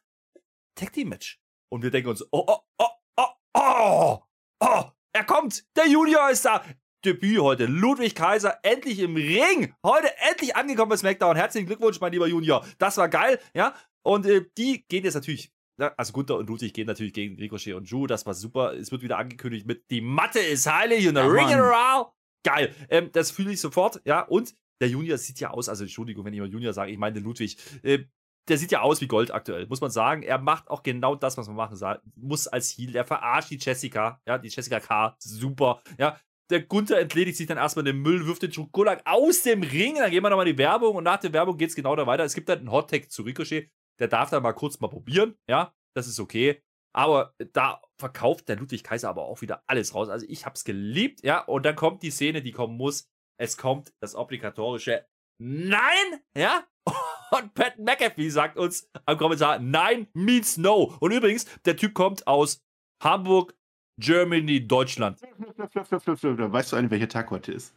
Tag 0.76 0.92
Team 0.92 1.10
Match. 1.10 1.40
Und 1.70 1.84
wir 1.84 1.92
denken 1.92 2.10
uns, 2.10 2.24
oh, 2.32 2.46
oh, 2.48 2.60
oh, 2.78 2.88
oh, 3.18 3.28
oh, 3.54 4.20
oh, 4.60 4.84
er 5.14 5.24
kommt. 5.24 5.66
Der 5.78 5.88
Junior 5.88 6.30
ist 6.30 6.44
da. 6.46 6.64
Debüt 7.06 7.40
heute. 7.40 7.66
Ludwig 7.68 8.16
Kaiser 8.16 8.60
endlich 8.64 9.00
im 9.00 9.16
Ring. 9.16 9.74
Heute 9.86 10.10
endlich 10.30 10.56
angekommen 10.56 10.90
bei 10.90 10.98
SmackDown. 10.98 11.36
Herzlichen 11.36 11.68
Glückwunsch, 11.68 12.02
mein 12.02 12.12
lieber 12.12 12.28
Junior. 12.28 12.66
Das 12.80 12.98
war 12.98 13.08
geil, 13.08 13.40
ja. 13.54 13.76
Und 14.04 14.26
äh, 14.26 14.46
die 14.58 14.86
gehen 14.88 15.04
jetzt 15.04 15.14
natürlich 15.14 15.52
also 15.78 16.14
Gunther 16.14 16.38
und 16.38 16.48
Ludwig 16.50 16.74
gehen 16.74 16.88
natürlich 16.88 17.14
gegen 17.14 17.36
Ricochet 17.36 17.74
und 17.74 17.92
Drew. 17.92 18.08
Das 18.08 18.26
war 18.26 18.34
super. 18.34 18.74
Es 18.74 18.92
wird 18.92 19.02
wieder 19.02 19.18
angekündigt 19.18 19.66
mit 19.66 19.90
Die 19.92 20.02
Matte 20.02 20.40
ist 20.40 20.72
heilig 20.72 21.08
und 21.08 21.16
der 21.16 21.26
Ja, 21.26 21.30
Ring 21.30 21.46
Mann. 21.46 21.60
around. 21.60 22.08
Geil. 22.44 22.74
Ähm, 22.90 23.10
das 23.12 23.32
fühle 23.32 23.52
ich 23.52 23.60
sofort. 23.60 24.02
Ja, 24.06 24.22
und 24.22 24.56
der 24.82 24.90
Junior 24.90 25.18
sieht 25.18 25.40
ja 25.40 25.52
aus, 25.52 25.70
also 25.70 25.84
Entschuldigung, 25.84 26.26
wenn 26.26 26.34
ich 26.34 26.40
mal 26.40 26.50
Junior 26.50 26.74
sage, 26.74 26.92
ich 26.92 26.98
meine 26.98 27.20
Ludwig. 27.20 27.58
Äh, 27.84 28.06
der 28.48 28.58
sieht 28.60 28.72
ja 28.72 28.82
aus 28.82 29.02
wie 29.02 29.08
Gold 29.08 29.32
aktuell, 29.32 29.66
muss 29.68 29.82
man 29.82 29.90
sagen. 29.90 30.22
Er 30.22 30.38
macht 30.38 30.70
auch 30.70 30.84
genau 30.84 31.16
das, 31.16 31.38
was 31.38 31.48
man 31.48 31.56
machen 31.56 31.78
muss 32.16 32.48
als 32.48 32.78
Heal. 32.78 32.96
Er 32.96 33.06
verarscht 33.06 33.50
die 33.50 33.58
Jessica, 33.58 34.22
ja, 34.28 34.38
die 34.38 34.50
Jessica 34.50 34.80
K. 34.80 35.16
Super, 35.20 35.82
ja. 35.98 36.20
Der 36.52 36.62
Gunther 36.62 37.00
entledigt 37.00 37.38
sich 37.38 37.48
dann 37.48 37.58
erstmal 37.58 37.86
den 37.86 37.98
Müll, 38.04 38.28
wirft 38.28 38.44
den 38.44 38.54
Schokolak 38.54 39.02
aus 39.06 39.42
dem 39.42 39.64
Ring. 39.64 39.96
Dann 39.96 40.12
gehen 40.12 40.22
wir 40.22 40.30
nochmal 40.30 40.48
in 40.48 40.56
die 40.56 40.60
Werbung 40.62 40.96
und 40.96 41.04
nach 41.04 41.20
der 41.20 41.34
Werbung 41.34 41.58
geht 41.58 41.70
es 41.70 41.76
genau 41.76 41.96
da 41.96 42.06
weiter. 42.06 42.24
Es 42.24 42.36
gibt 42.36 42.48
dann 42.48 42.60
einen 42.60 42.72
Hot-Tag 42.72 43.10
zu 43.10 43.24
Ricochet. 43.24 43.72
Der 44.00 44.08
darf 44.08 44.30
dann 44.30 44.44
mal 44.44 44.54
kurz 44.54 44.80
mal 44.80 44.88
probieren, 44.88 45.38
ja. 45.50 45.74
Das 45.96 46.08
ist 46.08 46.20
okay. 46.20 46.62
Aber 46.94 47.34
da 47.54 47.82
verkauft 48.00 48.48
der 48.48 48.58
Ludwig 48.58 48.84
Kaiser 48.84 49.10
aber 49.10 49.24
auch 49.24 49.42
wieder 49.42 49.64
alles 49.68 49.94
raus. 49.94 50.10
Also 50.10 50.26
ich 50.30 50.46
hab's 50.46 50.64
geliebt, 50.64 51.24
ja. 51.24 51.40
Und 51.44 51.66
dann 51.66 51.76
kommt 51.76 52.04
die 52.04 52.12
Szene, 52.12 52.42
die 52.42 52.52
kommen 52.52 52.78
muss. 52.78 53.10
Es 53.38 53.58
kommt 53.58 53.94
das 54.00 54.16
obligatorische 54.16 55.06
Nein, 55.38 56.22
ja. 56.38 56.64
Und 57.32 57.54
Pat 57.54 57.78
McAfee 57.80 58.30
sagt 58.30 58.58
uns 58.58 58.90
am 59.06 59.18
Kommentar, 59.18 59.60
Nein 59.60 60.08
means 60.14 60.58
no. 60.58 60.96
Und 61.00 61.12
übrigens, 61.12 61.46
der 61.64 61.76
Typ 61.76 61.94
kommt 61.94 62.28
aus 62.28 62.64
Hamburg, 63.04 63.56
Germany, 64.00 64.66
Deutschland. 64.66 65.22
Weißt 65.22 66.72
du 66.72 66.76
eigentlich, 66.76 66.92
welcher 66.92 67.10
Tag 67.10 67.32
heute 67.32 67.52
ist? 67.52 67.76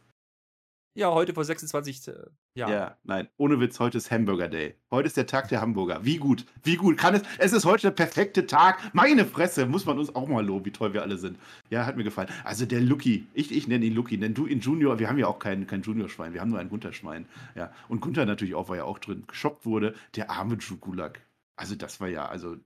Ja, 0.95 1.11
heute 1.11 1.33
vor 1.33 1.45
26 1.45 2.07
äh, 2.07 2.13
Jahren. 2.55 2.71
Ja, 2.71 2.97
nein, 3.03 3.29
ohne 3.37 3.59
Witz, 3.59 3.79
heute 3.79 3.99
ist 3.99 4.09
Hamburger 4.11 4.47
Day. 4.47 4.75
Heute 4.91 5.07
ist 5.07 5.17
der 5.17 5.27
Tag 5.27 5.47
der 5.47 5.61
Hamburger. 5.61 6.03
Wie 6.03 6.17
gut, 6.17 6.45
wie 6.63 6.75
gut 6.75 6.97
kann 6.97 7.15
es? 7.15 7.21
Es 7.37 7.53
ist 7.53 7.63
heute 7.63 7.83
der 7.83 7.91
perfekte 7.91 8.47
Tag. 8.47 8.93
Meine 8.93 9.25
Fresse, 9.25 9.65
muss 9.65 9.85
man 9.85 9.99
uns 9.99 10.13
auch 10.15 10.27
mal 10.27 10.45
loben, 10.45 10.65
wie 10.65 10.71
toll 10.71 10.93
wir 10.93 11.03
alle 11.03 11.17
sind. 11.17 11.37
Ja, 11.69 11.85
hat 11.85 11.95
mir 11.95 12.03
gefallen. 12.03 12.29
Also 12.43 12.65
der 12.65 12.81
Lucky, 12.81 13.27
ich, 13.33 13.51
ich 13.55 13.67
nenne 13.67 13.85
ihn 13.85 13.93
Lucky, 13.93 14.17
nenn 14.17 14.33
du 14.33 14.47
ihn 14.47 14.59
Junior. 14.61 14.99
Wir 14.99 15.09
haben 15.09 15.19
ja 15.19 15.27
auch 15.27 15.39
kein, 15.39 15.67
kein 15.67 15.83
Junior-Schwein, 15.83 16.33
wir 16.33 16.41
haben 16.41 16.49
nur 16.49 16.59
ein 16.59 16.69
Gunter-Schwein. 16.69 17.27
Ja, 17.55 17.71
und 17.87 18.01
Gunther 18.01 18.25
natürlich 18.25 18.55
auch, 18.55 18.67
weil 18.67 18.79
er 18.79 18.85
auch 18.85 18.99
drin 18.99 19.23
geshoppt 19.27 19.65
wurde. 19.65 19.93
Der 20.15 20.31
arme 20.31 20.57
Drew 20.57 20.77
Gulak. 20.77 21.21
Also 21.55 21.75
das 21.75 22.01
war 22.01 22.07
ja, 22.07 22.27
also 22.27 22.57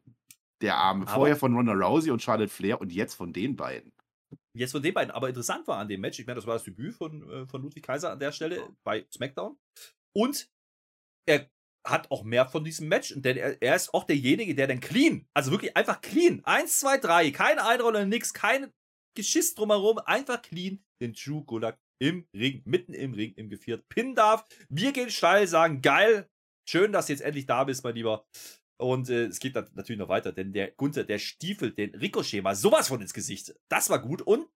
der 0.62 0.78
arme. 0.78 1.04
Aber- 1.04 1.14
Vorher 1.14 1.36
von 1.36 1.56
Ronda 1.56 1.74
Rousey 1.74 2.10
und 2.10 2.22
Charlotte 2.22 2.50
Flair 2.50 2.80
und 2.80 2.94
jetzt 2.94 3.16
von 3.16 3.34
den 3.34 3.56
beiden. 3.58 3.92
Jetzt 4.56 4.72
von 4.72 4.84
den 4.84 4.94
beiden. 4.94 5.12
Aber 5.12 5.30
interessant 5.30 5.68
war 5.68 5.80
an 5.80 5.88
dem 5.88 6.02
Match, 6.02 6.20
ich 6.20 6.28
meine, 6.28 6.36
das 6.36 6.46
war 6.46 6.54
das 6.54 6.64
Debüt 6.64 6.94
von, 6.96 7.30
äh, 7.30 7.48
von 7.48 7.62
Ludwig 7.62 7.84
Kaiser 7.84 8.12
an 8.12 8.20
der 8.20 8.32
Stelle 8.32 8.76
bei 8.84 9.06
SmackDown. 9.12 9.58
Und 10.16 10.50
er 11.28 11.50
hat 11.86 12.12
auch 12.12 12.24
mehr 12.24 12.48
von 12.48 12.64
diesem 12.64 12.88
Match, 12.88 13.14
denn 13.18 13.38
er, 13.38 13.62
er 13.62 13.76
ist 13.76 13.94
auch 13.94 14.06
derjenige, 14.06 14.56
der 14.56 14.68
dann 14.68 14.80
clean, 14.80 15.28
also 15.34 15.52
wirklich 15.52 15.76
einfach 15.76 16.02
clean, 16.02 16.42
eins, 16.46 16.80
zwei, 16.80 16.98
drei, 16.98 17.32
keine 17.32 17.66
Einrolle, 17.66 18.06
nix, 18.06 18.34
kein 18.34 18.72
Geschiss 19.18 19.54
drumherum, 19.54 20.00
einfach 20.00 20.42
clean 20.42 20.84
den 21.02 21.14
Drew 21.14 21.44
Gulak 21.44 21.78
im 22.02 22.28
Ring, 22.36 22.62
mitten 22.66 22.94
im 22.94 23.14
Ring, 23.14 23.34
im 23.36 23.50
Geviert, 23.50 23.88
pinnen 23.90 24.16
darf. 24.16 24.46
Wir 24.70 24.94
gehen 24.94 25.10
steil, 25.10 25.48
sagen, 25.48 25.82
geil, 25.82 26.30
schön, 26.70 26.92
dass 26.92 27.08
du 27.08 27.14
jetzt 27.14 27.22
endlich 27.22 27.46
da 27.46 27.64
bist, 27.64 27.84
mein 27.84 27.96
Lieber. 27.96 28.26
Und 28.78 29.10
äh, 29.10 29.26
es 29.26 29.40
geht 29.40 29.56
dann 29.56 29.70
natürlich 29.74 30.00
noch 30.00 30.10
weiter, 30.10 30.32
denn 30.32 30.52
der 30.54 30.72
Gunther, 30.72 31.04
der 31.04 31.20
stiefelt 31.20 31.78
den 31.78 31.94
Ricochet 31.96 32.42
mal 32.42 32.56
sowas 32.56 32.88
von 32.88 33.02
ins 33.02 33.14
Gesicht. 33.14 33.54
Das 33.70 33.90
war 33.90 34.00
gut. 34.02 34.22
Und 34.22 34.48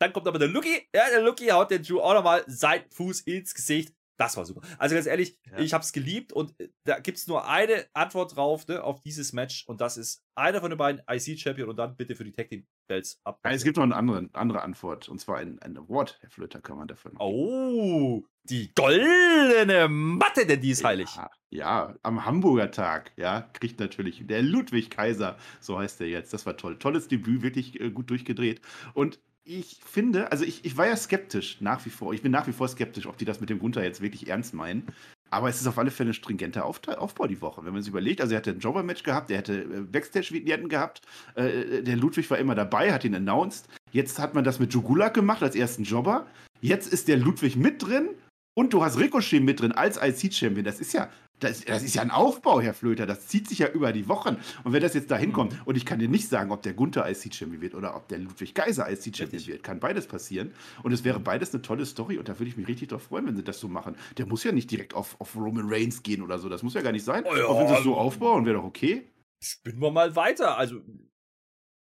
dann 0.00 0.12
kommt 0.12 0.28
aber 0.28 0.38
der 0.38 0.48
Lucky. 0.48 0.88
Ja, 0.94 1.10
der 1.10 1.22
Lucky 1.22 1.48
haut 1.48 1.70
den 1.70 1.82
Drew 1.82 2.00
auch 2.00 2.14
nochmal 2.14 2.44
seinen 2.46 2.88
Fuß 2.90 3.22
ins 3.22 3.54
Gesicht. 3.54 3.92
Das 4.16 4.36
war 4.36 4.44
super. 4.44 4.62
Also 4.78 4.94
ganz 4.94 5.06
ehrlich, 5.06 5.38
Ja. 5.46 5.58
ich 5.58 5.72
hab's 5.72 5.92
geliebt 5.92 6.32
und 6.32 6.58
äh, 6.60 6.68
da 6.84 6.98
gibt's 6.98 7.26
nur 7.26 7.46
eine 7.48 7.86
Antwort 7.92 8.34
drauf, 8.36 8.66
ne, 8.66 8.82
auf 8.82 9.00
dieses 9.00 9.32
Match. 9.32 9.64
Und 9.66 9.80
das 9.80 9.96
ist 9.96 10.24
einer 10.36 10.60
von 10.60 10.70
den 10.70 10.78
beiden 10.78 11.02
IC-Champion 11.08 11.68
und 11.68 11.76
dann 11.76 11.96
bitte 11.96 12.16
für 12.16 12.24
die 12.24 12.32
Tag 12.32 12.48
Team 12.48 12.66
Belts 12.88 13.20
ab. 13.22 13.40
Nein, 13.44 13.54
es 13.54 13.62
gibt 13.62 13.76
noch 13.76 13.84
eine 13.84 13.94
andere, 13.94 14.28
andere 14.32 14.62
Antwort. 14.62 15.08
Und 15.08 15.20
zwar 15.20 15.38
ein, 15.38 15.60
ein 15.60 15.76
Award, 15.76 16.18
Herr 16.20 16.30
Flöter, 16.30 16.60
kann 16.60 16.76
man 16.76 16.88
dafür 16.88 17.12
noch. 17.12 17.20
Oh, 17.20 18.24
die 18.44 18.72
goldene 18.74 19.88
Matte, 19.88 20.46
denn 20.46 20.60
die 20.60 20.70
ist 20.70 20.82
heilig. 20.82 21.08
Ja, 21.14 21.30
ja, 21.50 21.94
am 22.02 22.24
Hamburger 22.24 22.70
Tag, 22.70 23.12
ja, 23.16 23.42
kriegt 23.52 23.78
natürlich 23.78 24.26
der 24.26 24.42
Ludwig 24.42 24.90
Kaiser, 24.90 25.36
so 25.60 25.78
heißt 25.78 26.00
er 26.00 26.08
jetzt. 26.08 26.32
Das 26.32 26.46
war 26.46 26.56
toll. 26.56 26.78
Tolles 26.78 27.08
Debüt, 27.08 27.42
wirklich 27.42 27.80
äh, 27.80 27.90
gut 27.90 28.10
durchgedreht. 28.10 28.60
Und 28.94 29.20
ich 29.44 29.80
finde, 29.84 30.30
also 30.30 30.44
ich, 30.44 30.64
ich 30.64 30.76
war 30.76 30.86
ja 30.86 30.96
skeptisch 30.96 31.60
nach 31.60 31.84
wie 31.86 31.90
vor. 31.90 32.12
Ich 32.12 32.20
bin 32.20 32.32
nach 32.32 32.46
wie 32.46 32.52
vor 32.52 32.68
skeptisch, 32.68 33.06
ob 33.06 33.16
die 33.16 33.24
das 33.24 33.40
mit 33.40 33.48
dem 33.48 33.58
Gunther 33.58 33.82
jetzt 33.82 34.02
wirklich 34.02 34.28
ernst 34.28 34.52
meinen. 34.52 34.86
Aber 35.30 35.48
es 35.48 35.60
ist 35.60 35.66
auf 35.66 35.78
alle 35.78 35.90
Fälle 35.90 36.10
ein 36.10 36.14
stringenter 36.14 36.64
Aufbau 36.64 37.26
die 37.26 37.40
Woche, 37.40 37.64
wenn 37.64 37.72
man 37.72 37.82
sich 37.82 37.90
überlegt. 37.90 38.20
Also 38.20 38.34
er 38.34 38.38
hatte 38.38 38.50
ein 38.50 38.60
Jobber-Match 38.60 39.02
gehabt, 39.02 39.30
er 39.30 39.38
hätte 39.38 39.62
äh, 39.62 39.80
Backstage-Vignetten 39.80 40.68
gehabt. 40.68 41.02
Äh, 41.34 41.82
der 41.82 41.96
Ludwig 41.96 42.30
war 42.30 42.38
immer 42.38 42.54
dabei, 42.54 42.92
hat 42.92 43.04
ihn 43.04 43.14
announced. 43.14 43.68
Jetzt 43.92 44.18
hat 44.18 44.34
man 44.34 44.44
das 44.44 44.58
mit 44.58 44.72
Jugulak 44.72 45.14
gemacht 45.14 45.42
als 45.42 45.54
ersten 45.54 45.84
Jobber. 45.84 46.26
Jetzt 46.60 46.92
ist 46.92 47.08
der 47.08 47.16
Ludwig 47.16 47.56
mit 47.56 47.86
drin 47.86 48.10
und 48.54 48.72
du 48.72 48.82
hast 48.82 48.98
Ricochet 48.98 49.42
mit 49.42 49.60
drin 49.60 49.72
als 49.72 49.98
IC-Champion. 50.02 50.64
Das 50.64 50.80
ist 50.80 50.92
ja, 50.92 51.08
das, 51.40 51.64
das 51.64 51.82
ist 51.82 51.94
ja 51.94 52.02
ein 52.02 52.10
Aufbau, 52.10 52.60
Herr 52.60 52.74
Flöter. 52.74 53.06
Das 53.06 53.26
zieht 53.26 53.48
sich 53.48 53.60
ja 53.60 53.68
über 53.68 53.92
die 53.92 54.08
Wochen. 54.08 54.36
Und 54.64 54.72
wenn 54.72 54.82
das 54.82 54.94
jetzt 54.94 55.10
da 55.10 55.16
hinkommt, 55.16 55.54
und 55.64 55.76
ich 55.76 55.86
kann 55.86 55.98
dir 55.98 56.08
nicht 56.08 56.28
sagen, 56.28 56.50
ob 56.50 56.62
der 56.62 56.74
Gunther 56.74 57.08
IC-Champion 57.08 57.60
wird 57.60 57.74
oder 57.74 57.96
ob 57.96 58.08
der 58.08 58.18
Ludwig 58.18 58.54
Geiser 58.54 58.90
IC-Champion 58.90 59.46
wird, 59.46 59.62
kann 59.62 59.80
beides 59.80 60.06
passieren. 60.06 60.52
Und 60.82 60.92
es 60.92 61.04
wäre 61.04 61.20
beides 61.20 61.52
eine 61.52 61.62
tolle 61.62 61.86
Story 61.86 62.18
und 62.18 62.28
da 62.28 62.38
würde 62.38 62.50
ich 62.50 62.56
mich 62.56 62.68
richtig 62.68 62.88
drauf 62.88 63.04
freuen, 63.04 63.26
wenn 63.26 63.36
sie 63.36 63.44
das 63.44 63.60
so 63.60 63.68
machen. 63.68 63.96
Der 64.16 64.26
muss 64.26 64.44
ja 64.44 64.52
nicht 64.52 64.70
direkt 64.70 64.94
auf, 64.94 65.20
auf 65.20 65.36
Roman 65.36 65.66
Reigns 65.68 66.02
gehen 66.02 66.22
oder 66.22 66.38
so. 66.38 66.48
Das 66.48 66.62
muss 66.62 66.74
ja 66.74 66.82
gar 66.82 66.92
nicht 66.92 67.04
sein. 67.04 67.24
Oh 67.26 67.36
ja, 67.36 67.48
Aber 67.48 67.60
wenn 67.60 67.68
sie 67.68 67.74
es 67.74 67.84
so 67.84 67.96
aufbauen, 67.96 68.44
wäre 68.44 68.56
doch 68.56 68.64
okay. 68.64 69.06
spinnen 69.42 69.80
wir 69.80 69.90
mal 69.90 70.16
weiter. 70.16 70.58
Also 70.58 70.80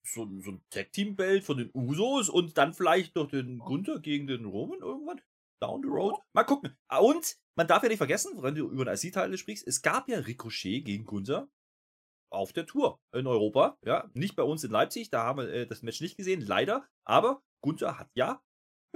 so, 0.07 0.29
so 0.41 0.53
ein 0.53 0.63
Tag-Team-Belt 0.71 1.45
von 1.45 1.59
den 1.59 1.71
Usos 1.75 2.29
und 2.29 2.57
dann 2.59 2.75
vielleicht 2.75 3.17
noch 3.17 3.29
den 3.29 3.59
Gunther 3.59 4.01
gegen 4.01 4.27
den 4.27 4.45
Roman 4.45 4.81
irgendwann. 4.81 5.21
Down 5.61 5.83
the 5.83 5.89
road. 5.89 6.17
Mal 6.33 6.45
gucken. 6.45 6.77
Ah, 6.89 6.99
Und 6.99 7.37
man 7.57 7.67
darf 7.67 7.83
ja 7.83 7.89
nicht 7.89 7.99
vergessen, 7.99 8.43
wenn 8.43 8.55
du 8.55 8.69
über 8.71 8.85
den 8.85 8.95
IC-Teil 8.95 9.37
sprichst, 9.37 9.67
es 9.67 9.83
gab 9.83 10.09
ja 10.09 10.19
Ricochet 10.19 10.85
gegen 10.85 11.05
Gunther 11.05 11.49
auf 12.33 12.53
der 12.53 12.67
Tour 12.67 13.01
in 13.13 13.27
Europa. 13.27 13.77
Ja, 13.85 14.09
nicht 14.15 14.37
bei 14.37 14.43
uns 14.43 14.65
in 14.65 14.71
Leipzig, 14.71 15.11
da 15.11 15.25
haben 15.25 15.39
wir 15.41 15.49
äh, 15.53 15.67
das 15.67 15.83
Match 15.83 16.01
nicht 16.01 16.17
gesehen, 16.17 16.41
leider. 16.41 16.89
Aber 17.05 17.43
Gunther 17.63 17.99
hat 17.99 18.11
ja 18.15 18.43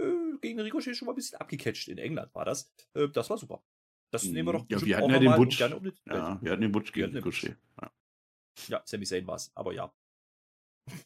äh, 0.01 0.39
gegen 0.41 0.61
Ricochet 0.61 0.97
schon 0.97 1.07
mal 1.07 1.13
ein 1.13 1.17
bisschen 1.17 1.39
abgecatcht. 1.41 1.89
In 1.89 1.99
England 1.99 2.35
war 2.35 2.45
das. 2.45 2.73
Äh, 2.95 3.09
das 3.09 3.29
war 3.29 3.37
super. 3.39 3.63
Das 4.13 4.25
nehmen 4.25 4.49
wir 4.49 4.53
doch 4.53 4.63
Mhm. 4.63 4.69
Ja, 4.71 4.81
wir 4.83 4.97
hatten 4.97 5.11
ja 5.11 5.19
den 5.19 5.35
Butch. 5.37 5.59
gerne 5.59 5.77
um. 5.77 5.93
Ja, 6.07 6.39
wir 6.41 6.53
hatten 6.53 6.63
den 6.63 6.73
Butch 6.73 6.93
gegen. 6.93 7.13
Ricochet. 7.13 7.57
Ja. 7.81 7.93
Ja, 8.69 8.83
Sami 8.87 9.05
Zayn 9.05 9.27
war 9.27 9.35
es. 9.35 9.51
Aber 9.57 9.73
ja. 9.73 9.93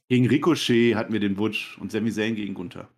Gegen 0.08 0.26
Ricochet 0.28 0.94
hatten 0.94 1.12
wir 1.12 1.20
den 1.20 1.34
Butch 1.34 1.78
und 1.78 1.90
Sami 1.90 2.12
Zayn 2.12 2.34
gegen 2.34 2.52
Gunther. 2.54 2.92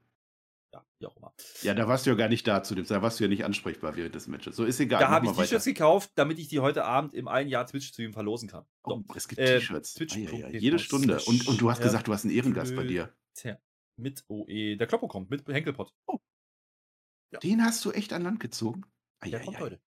Ja, 1.00 1.08
wie 1.08 1.12
auch 1.12 1.16
immer. 1.16 1.34
Ja, 1.62 1.74
da 1.74 1.88
warst 1.88 2.04
du 2.06 2.10
ja 2.10 2.16
gar 2.16 2.28
nicht 2.28 2.46
da 2.46 2.62
zu 2.62 2.74
dem, 2.74 2.84
da 2.86 3.02
warst 3.02 3.18
du 3.18 3.24
ja 3.24 3.28
nicht 3.28 3.44
ansprechbar 3.44 3.96
während 3.96 4.14
des 4.14 4.28
Matches. 4.28 4.54
So 4.56 4.64
ist 4.64 4.78
egal. 4.80 5.00
Da 5.00 5.08
habe 5.08 5.26
ich. 5.26 5.32
T-Shirts 5.32 5.64
gekauft, 5.64 6.10
damit 6.14 6.38
ich 6.38 6.48
die 6.48 6.60
heute 6.60 6.84
Abend 6.84 7.14
im 7.14 7.26
einen 7.28 7.48
Jahr 7.48 7.66
Twitch-Stream 7.66 8.12
verlosen 8.12 8.48
kann. 8.48 8.64
Oh, 8.84 9.00
es 9.14 9.26
gibt 9.28 9.40
äh, 9.40 9.58
T-Shirts. 9.58 9.94
Twitch- 9.94 10.16
Ah, 10.16 10.18
ja, 10.36 10.48
ja, 10.48 10.58
jede 10.58 10.78
Stunde. 10.78 11.18
Und, 11.26 11.46
und 11.48 11.60
du 11.60 11.70
hast 11.70 11.82
gesagt, 11.82 12.06
du 12.08 12.12
hast 12.12 12.24
einen 12.24 12.34
Ehrengast 12.34 12.76
bei 12.76 12.84
dir. 12.84 13.12
Tja, 13.34 13.58
mit 13.96 14.24
OE. 14.28 14.76
Der 14.76 14.86
Kloppo 14.86 15.08
kommt, 15.08 15.30
mit 15.30 15.46
Henkelpott. 15.48 15.94
Ja. 17.32 17.38
Den 17.38 17.64
hast 17.64 17.84
du 17.84 17.92
echt 17.92 18.12
an 18.12 18.22
Land 18.22 18.40
gezogen? 18.40 18.84
Ah, 19.20 19.26
Der 19.28 19.38
ja, 19.38 19.44
kommt 19.44 19.56
ja. 19.58 19.62
heute. 19.62 19.80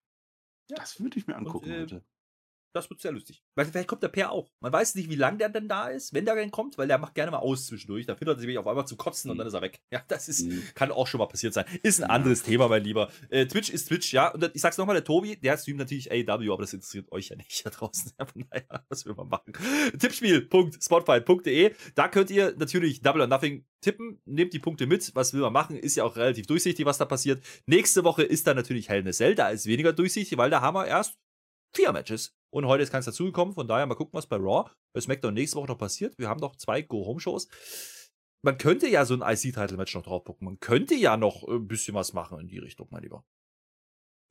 Das 0.69 0.99
würde 1.01 1.17
ich 1.19 1.27
mir 1.27 1.35
angucken 1.35 1.69
äh, 1.69 1.81
heute. 1.81 2.05
Das 2.73 2.89
wird 2.89 2.99
sehr 3.01 3.11
lustig. 3.11 3.43
Weil 3.55 3.65
vielleicht 3.65 3.87
kommt 3.87 4.01
der 4.01 4.07
Per 4.09 4.31
auch. 4.31 4.49
Man 4.59 4.73
weiß 4.73 4.95
nicht, 4.95 5.09
wie 5.09 5.15
lange 5.15 5.37
der 5.37 5.49
denn 5.49 5.67
da 5.67 5.89
ist, 5.89 6.13
wenn 6.13 6.25
der 6.25 6.33
denn 6.35 6.49
kommt, 6.51 6.77
weil 6.77 6.87
der 6.87 6.97
macht 6.97 7.13
gerne 7.13 7.29
mal 7.31 7.37
aus 7.37 7.67
zwischendurch. 7.67 8.05
Da 8.07 8.15
findet 8.15 8.37
er 8.37 8.41
sich 8.41 8.57
auf 8.57 8.65
einmal 8.67 8.87
zu 8.87 8.95
kotzen 8.95 9.29
und 9.29 9.37
Mhm. 9.37 9.39
dann 9.39 9.47
ist 9.47 9.53
er 9.53 9.61
weg. 9.61 9.79
Ja, 9.91 10.01
das 10.07 10.27
ist, 10.27 10.47
Mhm. 10.47 10.63
kann 10.73 10.91
auch 10.91 11.05
schon 11.07 11.19
mal 11.19 11.27
passiert 11.27 11.53
sein. 11.53 11.65
Ist 11.83 12.01
ein 12.03 12.09
anderes 12.09 12.41
Thema, 12.43 12.67
mein 12.67 12.83
Lieber. 12.83 13.11
Äh, 13.29 13.45
Twitch 13.45 13.69
ist 13.69 13.89
Twitch, 13.89 14.11
ja. 14.11 14.29
Und 14.33 14.49
ich 14.55 14.61
sag's 14.61 14.77
nochmal, 14.77 14.95
der 14.95 15.03
Tobi, 15.03 15.35
der 15.37 15.57
streamt 15.57 15.79
natürlich 15.79 16.11
AEW, 16.11 16.51
aber 16.53 16.63
das 16.63 16.73
interessiert 16.73 17.11
euch 17.11 17.29
ja 17.29 17.35
nicht 17.35 17.63
da 17.65 17.69
draußen. 17.69 18.11
Ja, 18.19 18.25
von 18.25 18.43
daher, 18.49 18.85
was 18.89 19.05
will 19.05 19.13
man 19.13 19.27
machen? 19.29 19.53
Tippspiel.spotfight.de. 19.99 21.73
Da 21.95 22.07
könnt 22.07 22.29
ihr 22.31 22.55
natürlich 22.57 23.01
Double 23.01 23.21
or 23.21 23.27
Nothing 23.27 23.65
tippen. 23.81 24.21
Nehmt 24.25 24.53
die 24.53 24.59
Punkte 24.59 24.87
mit. 24.87 25.11
Was 25.15 25.33
will 25.33 25.41
man 25.41 25.53
machen? 25.53 25.77
Ist 25.77 25.95
ja 25.95 26.03
auch 26.03 26.15
relativ 26.15 26.47
durchsichtig, 26.47 26.85
was 26.85 26.97
da 26.97 27.05
passiert. 27.05 27.43
Nächste 27.65 28.03
Woche 28.03 28.23
ist 28.23 28.47
dann 28.47 28.55
natürlich 28.55 28.89
Hell 28.89 29.01
in 29.01 29.07
a 29.07 29.11
Cell. 29.11 29.35
Da 29.35 29.49
ist 29.49 29.65
weniger 29.65 29.93
durchsichtig, 29.93 30.37
weil 30.37 30.49
da 30.49 30.61
haben 30.61 30.75
wir 30.75 30.87
erst 30.87 31.17
vier 31.75 31.91
Matches. 31.91 32.35
Und 32.53 32.67
heute 32.67 32.83
ist 32.83 32.91
keins 32.91 33.05
dazugekommen. 33.05 33.55
Von 33.55 33.67
daher 33.67 33.85
mal 33.87 33.95
gucken, 33.95 34.13
was 34.13 34.27
bei 34.27 34.35
Raw, 34.35 34.69
bei 34.93 35.01
SmackDown 35.01 35.33
nächste 35.33 35.57
Woche 35.57 35.67
noch 35.67 35.77
passiert. 35.77 36.15
Wir 36.19 36.29
haben 36.29 36.39
noch 36.39 36.55
zwei 36.55 36.83
Go-Home-Shows. 36.83 37.47
man 38.43 38.59
könnte 38.59 38.87
ja 38.87 39.05
so 39.05 39.15
ein 39.15 39.21
IC-Title-Match 39.21 39.95
noch 39.95 40.03
draufpucken. 40.03 40.45
Man 40.45 40.59
könnte 40.59 40.93
ja 40.93 41.17
noch 41.17 41.47
äh, 41.47 41.53
ein 41.55 41.67
bisschen 41.67 41.95
was 41.95 42.13
machen 42.13 42.39
in 42.39 42.47
die 42.47 42.59
Richtung, 42.59 42.87
mein 42.91 43.01
Lieber. 43.01 43.25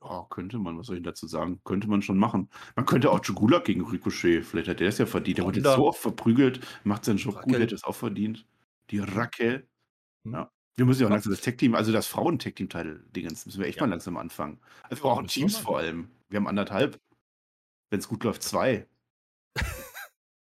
Ja, 0.01 0.25
könnte 0.29 0.57
man, 0.57 0.77
was 0.77 0.87
soll 0.87 0.97
ich 0.97 1.03
dazu 1.03 1.27
sagen? 1.27 1.59
Könnte 1.65 1.87
man 1.89 2.01
schon 2.01 2.17
machen. 2.17 2.49
Man 2.77 2.85
könnte 2.85 3.11
auch 3.11 3.23
Jugulak 3.23 3.65
gegen 3.65 3.85
Ricochet, 3.85 4.45
vielleicht 4.45 4.69
hat 4.69 4.79
der 4.79 4.87
es 4.89 4.97
ja 4.97 5.05
verdient. 5.05 5.39
Der 5.39 5.45
wurde 5.45 5.59
jetzt 5.59 5.75
so 5.75 5.87
oft 5.87 5.99
verprügelt, 5.99 6.61
macht 6.85 7.03
seinen 7.05 7.17
Job 7.17 7.35
gut, 7.35 7.43
Raquel. 7.43 7.61
hätte 7.61 7.75
es 7.75 7.83
auch 7.83 7.95
verdient. 7.95 8.45
Die 8.89 8.99
Raquel. 8.99 9.67
Hm. 10.25 10.33
Ja. 10.33 10.51
Wir 10.75 10.85
müssen 10.85 11.01
ja 11.01 11.07
auch 11.07 11.11
langsam 11.11 11.31
das 11.31 11.41
Tech-Team, 11.41 11.75
also 11.75 11.91
das 11.91 12.07
Frauen-Tech-Team-Teil-Dingens, 12.07 13.45
müssen 13.45 13.59
wir 13.59 13.67
echt 13.67 13.77
Ja. 13.79 13.83
mal 13.83 13.89
langsam 13.89 14.15
anfangen. 14.17 14.59
Also 14.83 15.03
wir 15.03 15.09
brauchen 15.09 15.27
Teams 15.27 15.57
vor 15.57 15.77
allem. 15.79 16.09
Wir 16.29 16.37
haben 16.37 16.47
anderthalb. 16.47 16.99
Wenn 17.93 17.99
es 17.99 18.07
gut 18.07 18.23
läuft, 18.23 18.41
zwei. 18.41 18.87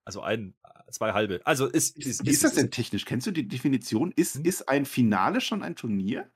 Also 0.06 0.22
ein, 0.22 0.54
zwei 0.90 1.12
halbe. 1.12 1.42
Also 1.44 1.66
ist, 1.68 1.98
Wie 1.98 2.30
ist, 2.30 2.46
das 2.46 2.54
denn 2.54 2.72
technisch? 2.72 3.04
Kennst 3.04 3.28
du 3.28 3.32
die 3.32 3.46
Definition? 3.46 4.14
Ist, 4.16 4.36
Hm. 4.36 4.46
ist 4.46 4.70
ein 4.70 4.86
Finale 4.86 5.42
schon 5.42 5.62
ein 5.62 5.76
Turnier? 5.76 6.32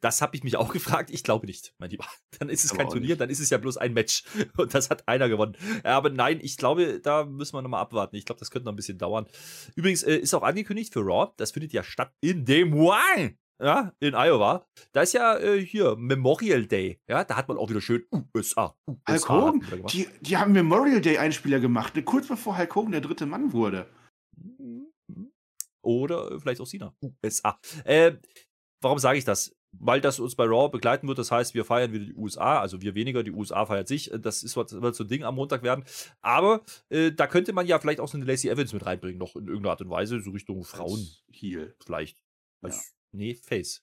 Das 0.00 0.22
habe 0.22 0.36
ich 0.36 0.44
mich 0.44 0.56
auch 0.56 0.72
gefragt. 0.72 1.10
Ich 1.10 1.24
glaube 1.24 1.46
nicht, 1.46 1.74
mein 1.78 1.90
Lieber. 1.90 2.06
Dann 2.38 2.50
ist 2.50 2.62
es 2.64 2.70
Aber 2.70 2.84
kein 2.84 2.88
Turnier, 2.90 3.08
nicht. 3.08 3.20
dann 3.20 3.30
ist 3.30 3.40
es 3.40 3.50
ja 3.50 3.58
bloß 3.58 3.78
ein 3.78 3.94
Match. 3.94 4.22
Und 4.56 4.74
das 4.74 4.90
hat 4.90 5.08
einer 5.08 5.28
gewonnen. 5.28 5.56
Aber 5.82 6.08
nein, 6.08 6.38
ich 6.40 6.56
glaube, 6.56 7.00
da 7.00 7.24
müssen 7.24 7.54
wir 7.56 7.62
nochmal 7.62 7.80
abwarten. 7.80 8.14
Ich 8.14 8.26
glaube, 8.26 8.38
das 8.38 8.52
könnte 8.52 8.66
noch 8.66 8.74
ein 8.74 8.76
bisschen 8.76 8.98
dauern. 8.98 9.26
Übrigens 9.74 10.04
äh, 10.04 10.14
ist 10.14 10.34
auch 10.34 10.44
angekündigt 10.44 10.92
für 10.92 11.00
Raw. 11.00 11.32
Das 11.36 11.50
findet 11.50 11.72
ja 11.72 11.82
statt 11.82 12.14
in 12.20 12.44
Des 12.44 12.64
Moines. 12.66 13.32
Ja, 13.62 13.92
in 14.00 14.14
Iowa. 14.14 14.66
Da 14.92 15.02
ist 15.02 15.12
ja 15.14 15.38
äh, 15.38 15.60
hier 15.64 15.94
Memorial 15.96 16.66
Day. 16.66 16.98
Ja, 17.08 17.22
da 17.24 17.36
hat 17.36 17.46
man 17.48 17.56
auch 17.56 17.70
wieder 17.70 17.80
schön 17.80 18.04
USA. 18.36 18.76
USA 18.88 19.06
Hulk 19.08 19.28
Hogan, 19.28 19.86
die, 19.92 20.08
die 20.20 20.36
haben 20.36 20.52
Memorial 20.52 21.00
Day 21.00 21.18
Einspieler 21.18 21.60
gemacht, 21.60 21.94
ne, 21.94 22.02
kurz 22.02 22.26
bevor 22.26 22.58
Hulk 22.58 22.74
Hogan 22.74 22.92
der 22.92 23.00
dritte 23.00 23.26
Mann 23.26 23.52
wurde. 23.52 23.88
Oder 25.82 26.32
äh, 26.32 26.40
vielleicht 26.40 26.60
auch 26.60 26.66
Sina. 26.66 26.94
USA. 27.24 27.58
Äh, 27.84 28.12
warum 28.82 28.98
sage 28.98 29.18
ich 29.18 29.24
das? 29.24 29.54
Weil 29.76 30.00
das 30.00 30.20
uns 30.20 30.36
bei 30.36 30.44
Raw 30.44 30.68
begleiten 30.68 31.08
wird. 31.08 31.18
Das 31.18 31.30
heißt, 31.32 31.54
wir 31.54 31.64
feiern 31.64 31.92
wieder 31.92 32.04
die 32.06 32.14
USA. 32.14 32.60
Also 32.60 32.80
wir 32.80 32.94
weniger, 32.94 33.22
die 33.22 33.32
USA 33.32 33.66
feiert 33.66 33.88
sich. 33.88 34.10
Das 34.20 34.42
ist, 34.42 34.56
was- 34.56 34.80
wird 34.80 34.94
so 34.94 35.04
ein 35.04 35.08
Ding 35.08 35.24
am 35.24 35.34
Montag 35.34 35.62
werden. 35.62 35.84
Aber 36.22 36.64
äh, 36.90 37.12
da 37.12 37.26
könnte 37.26 37.52
man 37.52 37.66
ja 37.66 37.78
vielleicht 37.78 38.00
auch 38.00 38.08
so 38.08 38.16
eine 38.16 38.24
Lacey 38.24 38.48
Evans 38.48 38.72
mit 38.72 38.86
reinbringen, 38.86 39.18
noch 39.18 39.34
in 39.36 39.46
irgendeiner 39.46 39.70
Art 39.72 39.80
und 39.82 39.90
Weise, 39.90 40.20
so 40.20 40.30
Richtung 40.30 40.64
Frauen 40.64 40.98
Als 41.00 41.24
Heel. 41.32 41.74
vielleicht. 41.84 42.22
Als, 42.64 42.94
Nee, 43.14 43.34
Face. 43.34 43.82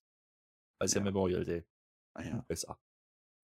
Als 0.80 0.94
ja. 0.94 1.00
Ja. 1.00 1.06
Memorial 1.06 1.46
Day. 1.46 1.64
Ah, 2.14 2.24
ja. 2.24 2.46
USA. 2.50 2.78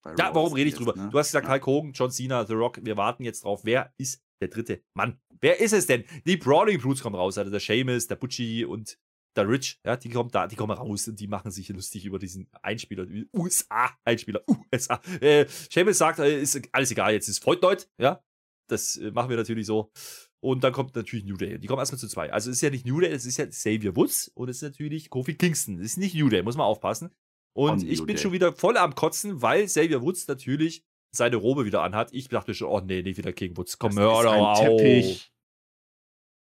Raw 0.06 0.34
warum 0.36 0.54
rede 0.54 0.70
ich 0.70 0.76
drüber? 0.76 0.96
ne? 0.96 1.10
Du 1.10 1.18
hast 1.20 1.28
gesagt, 1.28 1.46
Ja. 1.48 1.54
Hulk 1.54 1.66
Hogan, 1.66 1.92
John 1.94 2.12
Cena, 2.12 2.46
The 2.46 2.54
Rock. 2.54 2.80
Wir 2.84 2.96
warten 2.98 3.24
jetzt 3.24 3.44
drauf. 3.44 3.62
Wer 3.64 3.94
ist 3.98 4.24
der 4.42 4.48
dritte 4.50 4.84
Mann? 4.94 5.20
Wer 5.42 5.60
ist 5.60 5.74
es 5.74 5.86
denn? 5.88 6.06
Die 6.26 6.38
Brawling 6.38 6.80
Brutes 6.80 7.02
kommen 7.02 7.16
raus. 7.16 7.38
Also 7.38 7.52
der 7.52 7.60
Seamus, 7.60 8.08
der 8.08 8.16
Butchie 8.16 8.66
und 8.66 8.98
der 9.36 9.48
Rich. 9.50 9.80
Ja, 9.86 9.98
die 9.98 10.10
kommen 10.10 10.30
da, 10.32 10.48
die 10.48 10.56
kommen 10.56 10.76
raus 10.78 11.08
und 11.08 11.20
die 11.20 11.28
machen 11.28 11.52
sich 11.52 11.70
lustig 11.70 12.06
über 12.06 12.20
diesen 12.20 12.50
Einspieler. 12.62 13.06
USA-Einspieler. 13.34 14.44
USA. 14.74 15.02
Äh, 15.22 15.46
Seamus 15.48 15.98
sagt, 15.98 16.20
äh, 16.20 16.42
ist 16.42 16.60
alles 16.72 16.92
egal, 16.92 17.14
jetzt 17.14 17.28
ist 17.28 17.44
Freuddeut. 17.44 17.90
Ja, 17.98 18.24
das 18.70 18.98
äh, 18.98 19.12
machen 19.12 19.30
wir 19.30 19.38
natürlich 19.38 19.66
so. 19.68 19.92
Und 20.40 20.64
dann 20.64 20.72
kommt 20.72 20.96
natürlich 20.96 21.26
New 21.26 21.38
Day. 21.38 21.58
Die 21.58 21.68
kommen 21.68 21.80
erstmal 21.80 22.00
zu 22.00 22.08
zwei. 22.08 22.32
Also 22.32 22.50
es 22.52 22.58
ist 22.58 22.62
ja 22.62 22.70
nicht 22.70 22.86
New 22.86 23.00
Day, 23.00 23.10
es 23.12 23.26
ist 23.26 23.38
ja 23.38 23.48
Xavier 23.48 23.96
Woods 23.96 24.30
und 24.36 24.50
es 24.50 24.58
ist 24.58 24.62
natürlich 24.62 25.10
Kofi 25.10 25.36
Kingston. 25.36 25.80
Es 25.80 25.88
ist 25.88 25.98
nicht 25.98 26.16
New 26.16 26.30
Day, 26.30 26.44
muss 26.44 26.58
man 26.58 26.66
aufpassen. 26.68 27.10
Und 27.54 27.84
ich 27.84 28.00
New 28.00 28.06
bin 28.06 28.16
Day. 28.16 28.22
schon 28.22 28.32
wieder 28.34 28.54
voll 28.54 28.78
am 28.78 28.94
Kotzen, 28.94 29.42
weil 29.42 29.66
Xavier 29.66 30.02
Woods 30.04 30.28
natürlich 30.28 30.84
seine 31.12 31.38
Robe 31.38 31.66
wieder 31.66 31.82
anhat. 31.82 32.14
Ich 32.14 32.28
dachte 32.30 32.54
schon, 32.54 32.68
oh 32.70 32.80
nee, 32.82 33.02
nicht 33.02 33.18
wieder 33.18 33.34
King 33.34 33.58
Woods. 33.58 33.80
Komm, 33.80 33.96
Das 33.96 34.00
hör 34.00 34.24
doch 34.24 34.34
auf. 34.36 34.60
Teppich. 34.60 35.32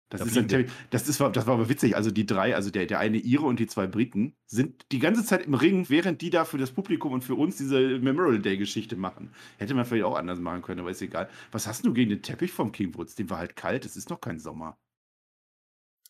Das 0.09 0.21
Da 0.21 0.27
ist 0.27 0.37
ein. 0.37 0.69
Das, 0.89 1.07
ist, 1.07 1.19
das 1.19 1.47
war 1.47 1.53
aber 1.53 1.69
witzig. 1.69 1.95
Also 1.95 2.09
die 2.09 2.25
drei, 2.25 2.55
also 2.55 2.71
der, 2.71 2.87
der 2.87 2.99
eine 2.99 3.17
Ire 3.17 3.43
und 3.43 3.59
die 3.59 3.67
zwei 3.67 3.85
Briten, 3.85 4.35
sind 4.47 4.85
die 4.91 4.99
ganze 4.99 5.23
Zeit 5.23 5.45
im 5.45 5.53
Ring, 5.53 5.87
während 5.89 6.21
die 6.21 6.31
da 6.31 6.45
für 6.45 6.57
das 6.57 6.71
Publikum 6.71 7.13
und 7.13 7.23
für 7.23 7.35
uns 7.35 7.57
diese 7.57 7.99
Memorial 7.99 8.41
Day-Geschichte 8.41 8.95
machen. 8.95 9.31
Hätte 9.57 9.75
man 9.75 9.85
vielleicht 9.85 10.05
auch 10.05 10.17
anders 10.17 10.39
machen 10.39 10.63
können, 10.63 10.79
aber 10.79 10.89
ist 10.89 11.01
egal. 11.01 11.29
Was 11.51 11.67
hast 11.67 11.85
du 11.85 11.93
gegen 11.93 12.09
den 12.09 12.23
Teppich 12.23 12.51
vom 12.51 12.71
King 12.71 12.95
Woods? 12.95 13.15
Den 13.15 13.29
war 13.29 13.37
halt 13.37 13.55
kalt, 13.55 13.85
es 13.85 13.95
ist 13.95 14.09
noch 14.09 14.19
kein 14.19 14.39
Sommer. 14.39 14.79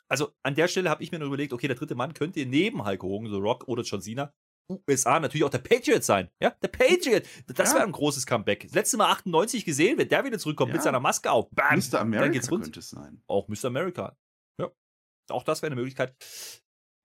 Also 0.08 0.32
an 0.41 0.56
der 0.56 0.68
Stelle 0.68 0.89
habe 0.89 1.04
ich 1.04 1.12
mir 1.12 1.20
nur 1.20 1.28
überlegt, 1.28 1.54
okay, 1.54 1.68
der 1.68 1.76
dritte 1.76 1.93
Mann 1.95 2.14
könnte 2.14 2.43
neben 2.45 2.84
Hulk 2.86 3.04
Hogan, 3.04 3.30
The 3.30 3.38
Rock 3.38 3.68
oder 3.68 3.84
John 3.84 4.02
Cena, 4.02 4.34
USA 4.88 5.20
natürlich 5.20 5.43
auch 5.43 5.49
der 5.49 5.57
Patriot 5.59 6.03
sein. 6.03 6.30
Ja, 6.41 6.51
der 6.51 6.67
Patriot. 6.67 7.24
Das 7.47 7.70
Ja. 7.70 7.76
wäre 7.76 7.86
ein 7.86 7.91
großes 7.91 8.26
Comeback. 8.26 8.63
Das 8.63 8.74
letzte 8.74 8.97
Mal 8.97 9.11
98 9.11 9.65
gesehen, 9.65 9.97
wenn 9.97 10.07
der 10.09 10.24
wieder 10.26 10.38
zurückkommt 10.39 10.72
mit 10.72 10.80
Ja. 10.80 10.84
seiner 10.84 10.99
Maske 10.99 11.32
auf. 11.32 11.49
Bam, 11.51 11.78
Mr. 11.80 11.91
dann 11.91 12.01
America 12.01 12.32
geht's 12.34 12.51
rund. 12.51 12.63
könnte 12.63 12.80
es 12.80 12.89
sein. 12.89 13.22
Auch 13.28 13.47
Mr. 13.47 13.65
America. 13.65 14.17
Ja. 14.59 14.70
Auch 15.30 15.43
das 15.43 15.61
wäre 15.61 15.72
eine 15.72 15.76
Möglichkeit. 15.82 16.15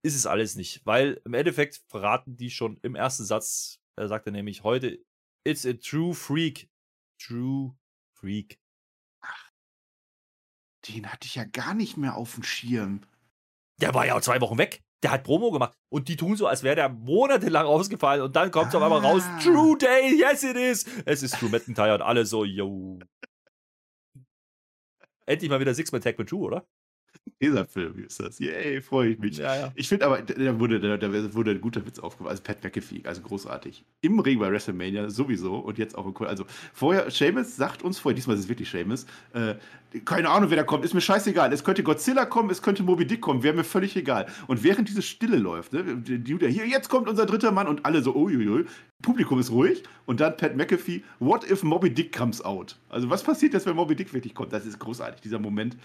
Ist 0.04 0.14
es 0.16 0.26
alles 0.26 0.54
nicht, 0.56 0.84
weil 0.84 1.20
im 1.24 1.32
Endeffekt 1.32 1.82
verraten 1.88 2.36
die 2.36 2.50
schon 2.50 2.78
im 2.82 2.94
ersten 2.94 3.24
Satz, 3.24 3.78
er 3.96 4.08
sagte 4.08 4.30
nämlich 4.30 4.62
heute, 4.62 5.02
it's 5.46 5.64
a 5.64 5.72
true 5.72 6.12
freak. 6.14 6.68
True 7.18 7.74
freak. 8.18 8.58
Den 10.88 11.10
hatte 11.10 11.26
ich 11.26 11.36
ja 11.36 11.44
gar 11.44 11.72
nicht 11.72 11.96
mehr 11.96 12.14
auf 12.16 12.34
dem 12.34 12.42
Schirm. 12.42 13.00
Der 13.80 13.94
war 13.94 14.04
ja 14.06 14.14
auch 14.16 14.20
zwei 14.20 14.40
Wochen 14.42 14.58
weg. 14.58 14.82
Der 15.04 15.10
hat 15.10 15.22
Promo 15.22 15.50
gemacht. 15.50 15.76
Und 15.90 16.08
die 16.08 16.16
tun 16.16 16.34
so, 16.34 16.46
als 16.46 16.62
wäre 16.62 16.76
der 16.76 16.88
monatelang 16.88 17.66
ausgefallen. 17.66 18.22
Und 18.22 18.34
dann 18.36 18.50
kommt 18.50 18.68
es 18.68 18.74
auf 18.74 18.82
einmal 18.82 19.00
raus. 19.00 19.22
Ah. 19.26 19.38
True 19.38 19.76
Day, 19.76 20.18
yes 20.18 20.42
it 20.42 20.56
is. 20.56 20.86
Es 21.04 21.22
ist 21.22 21.38
Drew 21.42 21.50
McIntyre 21.50 21.94
und 21.96 22.00
alle 22.00 22.24
so, 22.24 22.42
yo. 22.42 22.98
Endlich 25.26 25.50
mal 25.50 25.60
wieder 25.60 25.74
Six-Man-Tag 25.74 26.18
mit 26.18 26.30
Drew, 26.30 26.46
oder? 26.46 26.66
Dieser 27.40 27.64
Film 27.66 28.04
ist 28.04 28.20
das. 28.20 28.38
Yay, 28.38 28.80
freue 28.80 29.10
ich 29.10 29.18
mich. 29.18 29.38
Ja, 29.38 29.56
ja. 29.56 29.72
Ich 29.74 29.88
finde 29.88 30.06
aber, 30.06 30.22
da 30.22 30.58
wurde, 30.58 30.80
da, 30.80 30.96
da 30.96 31.34
wurde 31.34 31.50
ein 31.52 31.60
guter 31.60 31.84
Witz 31.86 31.98
aufgebaut. 31.98 32.30
Also 32.30 32.42
Pat 32.42 32.62
McAfee, 32.62 33.02
also 33.04 33.22
großartig. 33.22 33.84
Im 34.02 34.18
Ring 34.18 34.38
bei 34.38 34.50
WrestleMania 34.50 35.10
sowieso 35.10 35.56
und 35.56 35.76
jetzt 35.78 35.96
auch 35.96 36.06
im 36.06 36.14
Ko- 36.14 36.24
Also 36.24 36.44
vorher, 36.72 37.10
Seamus 37.10 37.56
sagt 37.56 37.82
uns 37.82 37.98
vorher, 37.98 38.14
diesmal 38.14 38.36
ist 38.36 38.44
es 38.44 38.48
wirklich 38.48 38.70
Seamus, 38.70 39.06
äh, 39.32 39.54
keine 40.04 40.28
Ahnung, 40.28 40.50
wer 40.50 40.56
da 40.56 40.62
kommt, 40.64 40.84
ist 40.84 40.94
mir 40.94 41.00
scheißegal. 41.00 41.52
Es 41.52 41.64
könnte 41.64 41.82
Godzilla 41.82 42.24
kommen, 42.26 42.50
es 42.50 42.62
könnte 42.62 42.82
Moby 42.82 43.06
Dick 43.06 43.20
kommen, 43.20 43.42
wäre 43.42 43.54
mir 43.54 43.64
völlig 43.64 43.94
egal. 43.96 44.26
Und 44.46 44.62
während 44.64 44.88
diese 44.88 45.02
Stille 45.02 45.36
läuft, 45.36 45.72
ne, 45.72 45.82
die, 45.96 46.38
hier, 46.48 46.66
jetzt 46.66 46.88
kommt 46.88 47.08
unser 47.08 47.26
dritter 47.26 47.52
Mann 47.52 47.68
und 47.68 47.84
alle 47.84 48.02
so, 48.02 48.14
uiuiui, 48.14 48.64
Publikum 49.02 49.38
ist 49.38 49.50
ruhig 49.50 49.82
und 50.06 50.20
dann 50.20 50.36
Pat 50.36 50.56
McAfee, 50.56 51.02
what 51.20 51.48
if 51.50 51.62
Moby 51.62 51.90
Dick 51.90 52.16
comes 52.16 52.42
out? 52.44 52.76
Also 52.88 53.08
was 53.10 53.22
passiert 53.22 53.52
jetzt, 53.54 53.66
wenn 53.66 53.76
Moby 53.76 53.94
Dick 53.94 54.12
wirklich 54.14 54.34
kommt? 54.34 54.52
Das 54.52 54.64
ist 54.66 54.78
großartig, 54.78 55.20
dieser 55.20 55.38
Moment 55.38 55.76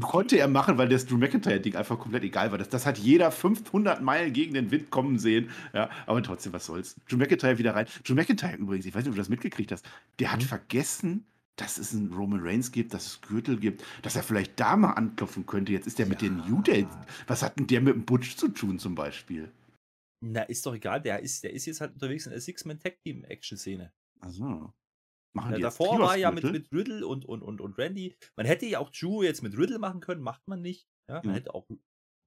konnte 0.00 0.38
er 0.38 0.48
machen, 0.48 0.78
weil 0.78 0.88
das 0.88 1.06
Drew 1.06 1.16
McIntyre-Ding 1.18 1.76
einfach 1.76 1.98
komplett 1.98 2.22
egal 2.24 2.50
war. 2.50 2.58
Das, 2.58 2.68
das 2.68 2.86
hat 2.86 2.98
jeder 2.98 3.30
500 3.30 4.00
Meilen 4.00 4.32
gegen 4.32 4.54
den 4.54 4.70
Wind 4.70 4.90
kommen 4.90 5.18
sehen. 5.18 5.50
Ja, 5.74 5.90
aber 6.06 6.22
trotzdem, 6.22 6.52
was 6.52 6.66
soll's. 6.66 6.96
Drew 7.08 7.16
McIntyre 7.16 7.58
wieder 7.58 7.74
rein. 7.74 7.86
Drew 8.04 8.14
McIntyre 8.14 8.56
übrigens, 8.56 8.86
ich 8.86 8.94
weiß 8.94 9.02
nicht, 9.04 9.10
ob 9.10 9.14
du 9.16 9.20
das 9.20 9.28
mitgekriegt 9.28 9.72
hast, 9.72 9.84
der 10.18 10.32
hat 10.32 10.40
Mhm. 10.40 10.46
vergessen, 10.46 11.26
dass 11.56 11.78
es 11.78 11.94
einen 11.94 12.12
Roman 12.12 12.40
Reigns 12.42 12.70
gibt, 12.70 12.92
dass 12.94 13.06
es 13.06 13.20
Gürtel 13.22 13.58
gibt, 13.58 13.82
dass 14.02 14.14
er 14.14 14.22
vielleicht 14.22 14.58
da 14.60 14.76
mal 14.76 14.92
anklopfen 14.92 15.46
könnte. 15.46 15.72
Jetzt 15.72 15.86
ist 15.86 15.98
der 15.98 16.06
mit 16.06 16.20
den 16.20 16.36
New 16.48 16.60
Day. 16.62 16.86
Was 17.26 17.42
hat 17.42 17.58
denn 17.58 17.66
der 17.66 17.80
mit 17.80 17.94
dem 17.94 18.04
Butch 18.04 18.36
zu 18.36 18.48
tun 18.48 18.78
zum 18.78 18.94
Beispiel? 18.94 19.50
Na, 20.20 20.42
ist 20.42 20.64
doch 20.66 20.74
egal. 20.74 21.00
Der 21.00 21.20
ist, 21.20 21.44
der 21.44 21.52
ist 21.52 21.66
jetzt 21.66 21.80
halt 21.80 21.94
unterwegs 21.94 22.26
in 22.26 22.32
der 22.32 22.40
Six-Man-Tag-Team-Action-Szene. 22.40 23.92
Also. 24.20 24.72
Machen 25.36 25.50
Ja, 25.52 25.56
die 25.58 25.62
davor 25.62 25.98
war 26.00 26.16
ja 26.16 26.30
mit, 26.30 26.44
mit 26.44 26.72
Riddle 26.72 27.06
und, 27.06 27.24
und, 27.24 27.42
und, 27.42 27.60
und 27.60 27.78
Randy. 27.78 28.16
Man 28.36 28.46
hätte 28.46 28.66
ja 28.66 28.78
auch 28.80 28.90
Drew 28.90 29.22
jetzt 29.22 29.42
mit 29.42 29.56
Riddle 29.56 29.78
machen 29.78 30.00
können, 30.00 30.22
macht 30.22 30.46
man 30.48 30.62
nicht. 30.62 30.88
Ja, 31.08 31.16
man 31.22 31.26
Mhm. 31.26 31.34
hätte 31.34 31.54
auch. 31.54 31.68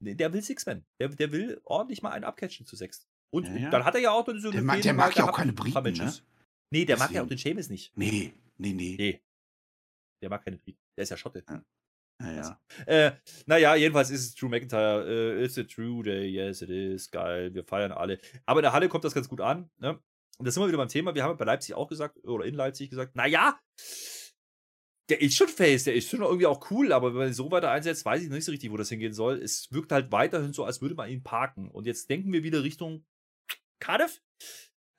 Nee, 0.02 0.16
Der 0.16 0.32
will 0.32 0.42
Six-Man. 0.42 0.86
Der, 1.02 1.10
der 1.10 1.32
will 1.32 1.60
ordentlich 1.66 2.02
mal 2.02 2.12
einen 2.12 2.24
abcatchen 2.24 2.66
zu 2.66 2.76
sechs. 2.76 3.08
Und 3.34 3.48
Ja, 3.48 3.56
ja. 3.58 3.70
dann 3.70 3.84
hat 3.84 3.96
er 3.96 4.02
ja 4.02 4.12
auch 4.12 4.26
so 4.26 4.32
eine 4.32 4.42
Der 4.52 4.62
mag- 4.62 4.76
Fehde 4.78 4.84
der 4.88 4.94
mag 4.94 5.16
ja 5.16 5.30
auch 5.30 5.36
keine 5.36 5.54
Briten, 5.54 5.84
ne? 5.84 6.14
Nee, 6.72 6.86
der 6.86 6.98
mag 6.98 7.12
ja 7.12 7.22
auch 7.22 7.28
Deswegen. 7.28 7.30
den 7.30 7.38
Seamus 7.66 7.70
nicht. 7.70 7.92
Nee, 7.98 8.34
nee, 8.58 8.74
nee. 8.74 8.96
Nee. 8.98 9.22
Der 10.24 10.30
mag 10.30 10.44
keine 10.46 10.58
Briten. 10.58 10.80
Der 10.98 11.04
ist 11.04 11.10
ja 11.10 11.18
Schotte. 11.18 11.44
Ja, 12.22 12.32
ja. 12.34 12.62
Äh, 12.86 13.12
naja, 13.46 13.76
jedenfalls 13.76 14.10
ist 14.10 14.22
es 14.26 14.36
Drew 14.36 14.50
McIntyre. 14.50 15.06
Äh, 15.08 15.44
it's 15.46 15.58
a 15.58 15.64
true 15.64 16.04
day, 16.04 16.26
yes 16.28 16.62
it 16.62 16.70
is. 16.70 17.10
Geil, 17.12 17.54
wir 17.54 17.64
feiern 17.64 17.92
alle. 17.94 18.20
Aber 18.46 18.60
in 18.60 18.64
der 18.64 18.74
Halle 18.74 18.90
kommt 18.90 19.04
das 19.06 19.14
ganz 19.14 19.30
gut 19.30 19.40
an. 19.42 19.70
Ne? 19.78 20.00
Und 20.40 20.46
da 20.46 20.52
sind 20.52 20.64
wir 20.64 20.68
wieder 20.68 20.78
beim 20.78 20.88
Thema. 20.88 21.14
Wir 21.16 21.24
haben 21.24 21.38
bei 21.38 21.46
Leipzig 21.46 21.76
auch 21.76 21.88
gesagt, 21.88 22.24
oder 22.24 22.46
in 22.46 22.56
Leipzig 22.56 22.90
gesagt, 22.90 23.16
naja, 23.16 23.60
der 25.10 25.22
ist 25.22 25.36
schon 25.36 25.50
face, 25.50 25.84
der 25.86 25.96
ist 25.96 26.10
schon 26.10 26.22
irgendwie 26.22 26.46
auch 26.46 26.72
cool, 26.72 26.94
aber 26.94 27.10
wenn 27.10 27.18
man 27.18 27.28
ihn 27.28 27.34
so 27.34 27.52
weiter 27.52 27.72
einsetzt, 27.72 28.06
weiß 28.06 28.22
ich 28.22 28.30
noch 28.30 28.36
nicht 28.36 28.46
so 28.46 28.52
richtig, 28.52 28.72
wo 28.72 28.78
das 28.78 28.90
hingehen 28.90 29.14
soll. 29.14 29.42
Es 29.42 29.72
wirkt 29.72 29.92
halt 29.92 30.12
weiterhin 30.12 30.54
so, 30.54 30.64
als 30.64 30.82
würde 30.82 30.96
man 30.96 31.10
ihn 31.10 31.24
parken. 31.24 31.70
Und 31.70 31.86
jetzt 31.88 32.10
denken 32.10 32.32
wir 32.32 32.44
wieder 32.44 32.64
Richtung 32.64 33.06
Cardiff. 33.82 34.22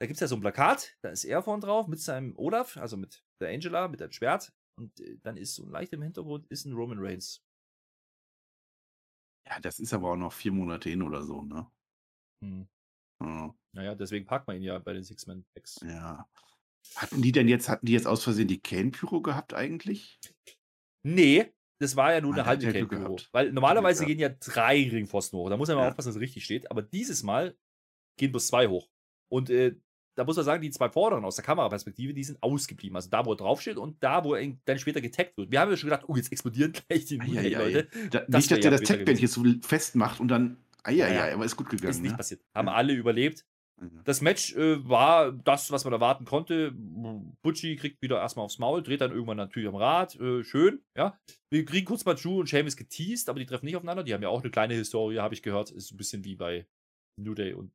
Da 0.00 0.06
gibt 0.06 0.16
es 0.16 0.20
ja 0.20 0.26
so 0.26 0.34
ein 0.34 0.40
Plakat, 0.40 0.96
da 1.02 1.10
ist 1.10 1.24
er 1.24 1.42
vorne 1.42 1.62
drauf 1.62 1.86
mit 1.86 2.00
seinem 2.00 2.36
Olaf, 2.36 2.76
also 2.76 2.96
mit 2.96 3.22
der 3.40 3.50
Angela, 3.50 3.86
mit 3.88 4.00
dem 4.00 4.10
Schwert. 4.12 4.52
Und 4.78 4.98
äh, 5.00 5.18
dann 5.22 5.36
ist 5.36 5.54
so 5.54 5.66
leicht 5.66 5.92
im 5.92 6.02
Hintergrund 6.02 6.46
ist 6.48 6.64
ein 6.64 6.72
Roman 6.72 6.98
Reigns. 6.98 7.42
Ja, 9.46 9.60
das 9.60 9.78
ist 9.78 9.92
aber 9.92 10.12
auch 10.12 10.16
noch 10.16 10.32
vier 10.32 10.52
Monate 10.52 10.88
hin 10.90 11.02
oder 11.02 11.22
so, 11.22 11.42
ne? 11.42 11.70
Hm. 12.42 12.68
Ja. 13.22 13.54
Naja, 13.72 13.94
deswegen 13.94 14.26
packt 14.26 14.46
man 14.48 14.56
ihn 14.56 14.62
ja 14.62 14.78
bei 14.78 14.92
den 14.92 15.04
Six-Man-Packs. 15.04 15.80
Ja. 15.84 16.26
Hatten 16.96 17.22
die 17.22 17.32
denn 17.32 17.46
jetzt, 17.48 17.68
hatten 17.68 17.86
die 17.86 17.92
jetzt 17.92 18.06
aus 18.06 18.24
Versehen 18.24 18.48
die 18.48 18.60
Kane-Pyro 18.60 19.20
gehabt 19.20 19.54
eigentlich? 19.54 20.18
Nee, 21.02 21.52
das 21.78 21.96
war 21.96 22.12
ja 22.12 22.20
nur 22.20 22.32
Ah, 22.32 22.36
eine 22.38 22.46
halbe 22.46 22.66
Kate 22.66 22.86
gehabt. 22.86 23.28
Weil 23.32 23.52
normalerweise 23.52 24.04
gehen 24.06 24.18
ja 24.18 24.28
drei 24.28 24.88
Ringpfosten 24.90 25.38
hoch. 25.38 25.48
Da 25.50 25.56
muss 25.56 25.68
man 25.68 25.76
mal 25.76 25.84
Ja. 25.84 25.88
aufpassen, 25.90 26.08
dass 26.08 26.16
es 26.16 26.20
richtig 26.22 26.44
steht. 26.44 26.70
Aber 26.70 26.82
dieses 26.82 27.22
Mal 27.22 27.56
gehen 28.18 28.32
bloß 28.32 28.48
zwei 28.48 28.66
hoch. 28.68 28.88
Und 29.30 29.50
äh, 29.50 29.76
da 30.16 30.24
muss 30.24 30.36
man 30.36 30.44
sagen, 30.44 30.60
die 30.62 30.70
zwei 30.70 30.90
vorderen 30.90 31.24
aus 31.24 31.36
der 31.36 31.44
Kameraperspektive, 31.44 32.12
die 32.12 32.24
sind 32.24 32.42
ausgeblieben. 32.42 32.96
Also 32.96 33.08
da, 33.08 33.24
wo 33.24 33.32
er 33.32 33.36
draufsteht 33.36 33.76
und 33.78 34.02
da, 34.02 34.24
wo 34.24 34.34
er 34.34 34.52
dann 34.64 34.78
später 34.78 35.00
getaggt 35.00 35.36
wird. 35.38 35.50
Wir 35.50 35.60
haben 35.60 35.70
ja 35.70 35.76
schon 35.76 35.88
gedacht, 35.88 36.04
oh, 36.08 36.16
jetzt 36.16 36.32
explodieren 36.32 36.72
gleich 36.72 37.04
die 37.06 37.20
Eieiei. 37.20 37.48
Leute. 37.72 37.88
Da, 38.10 38.20
Das 38.28 38.28
nicht, 38.28 38.50
dass 38.50 38.60
der 38.60 38.70
das 38.72 38.80
Tech-Band 38.82 39.18
hier 39.18 39.28
so 39.28 39.44
festmacht 39.62 40.20
und 40.20 40.28
dann. 40.28 40.56
Eieiei, 40.84 41.14
Ja, 41.14 41.28
ja. 41.28 41.34
aber 41.34 41.44
ist 41.44 41.56
gut 41.56 41.68
gegangen. 41.68 41.90
Ist 41.90 42.00
nicht 42.02 42.12
ne? 42.12 42.16
passiert. 42.16 42.42
Haben 42.54 42.68
Ja. 42.68 42.74
alle 42.74 42.92
überlebt. 42.94 43.44
Ja. 43.80 43.88
Das 44.04 44.20
Match 44.20 44.54
äh, 44.56 44.86
war 44.88 45.32
das, 45.32 45.70
was 45.70 45.84
man 45.84 45.92
erwarten 45.94 46.26
konnte. 46.26 46.72
Butchie 47.42 47.76
kriegt 47.76 48.02
wieder 48.02 48.18
erstmal 48.20 48.44
aufs 48.44 48.58
Maul, 48.58 48.82
dreht 48.82 49.00
dann 49.00 49.10
irgendwann 49.10 49.38
natürlich 49.38 49.68
am 49.70 49.74
Rad. 49.76 50.14
Äh, 50.20 50.44
schön, 50.44 50.82
ja. 50.96 51.18
Wir 51.50 51.64
kriegen 51.64 51.86
kurz 51.86 52.04
mal 52.04 52.14
Drew 52.14 52.40
und 52.40 52.48
Sheamus 52.48 52.76
geteased, 52.76 53.28
aber 53.30 53.38
die 53.38 53.46
treffen 53.46 53.64
nicht 53.64 53.76
aufeinander. 53.76 54.02
Die 54.04 54.12
haben 54.12 54.22
ja 54.22 54.28
auch 54.28 54.42
eine 54.42 54.50
kleine 54.50 54.74
Historie, 54.74 55.18
habe 55.18 55.32
ich 55.34 55.42
gehört. 55.42 55.70
Ist 55.70 55.92
ein 55.92 55.96
bisschen 55.96 56.24
wie 56.24 56.36
bei 56.36 56.66
New 57.16 57.34
Day 57.34 57.54
und 57.54 57.72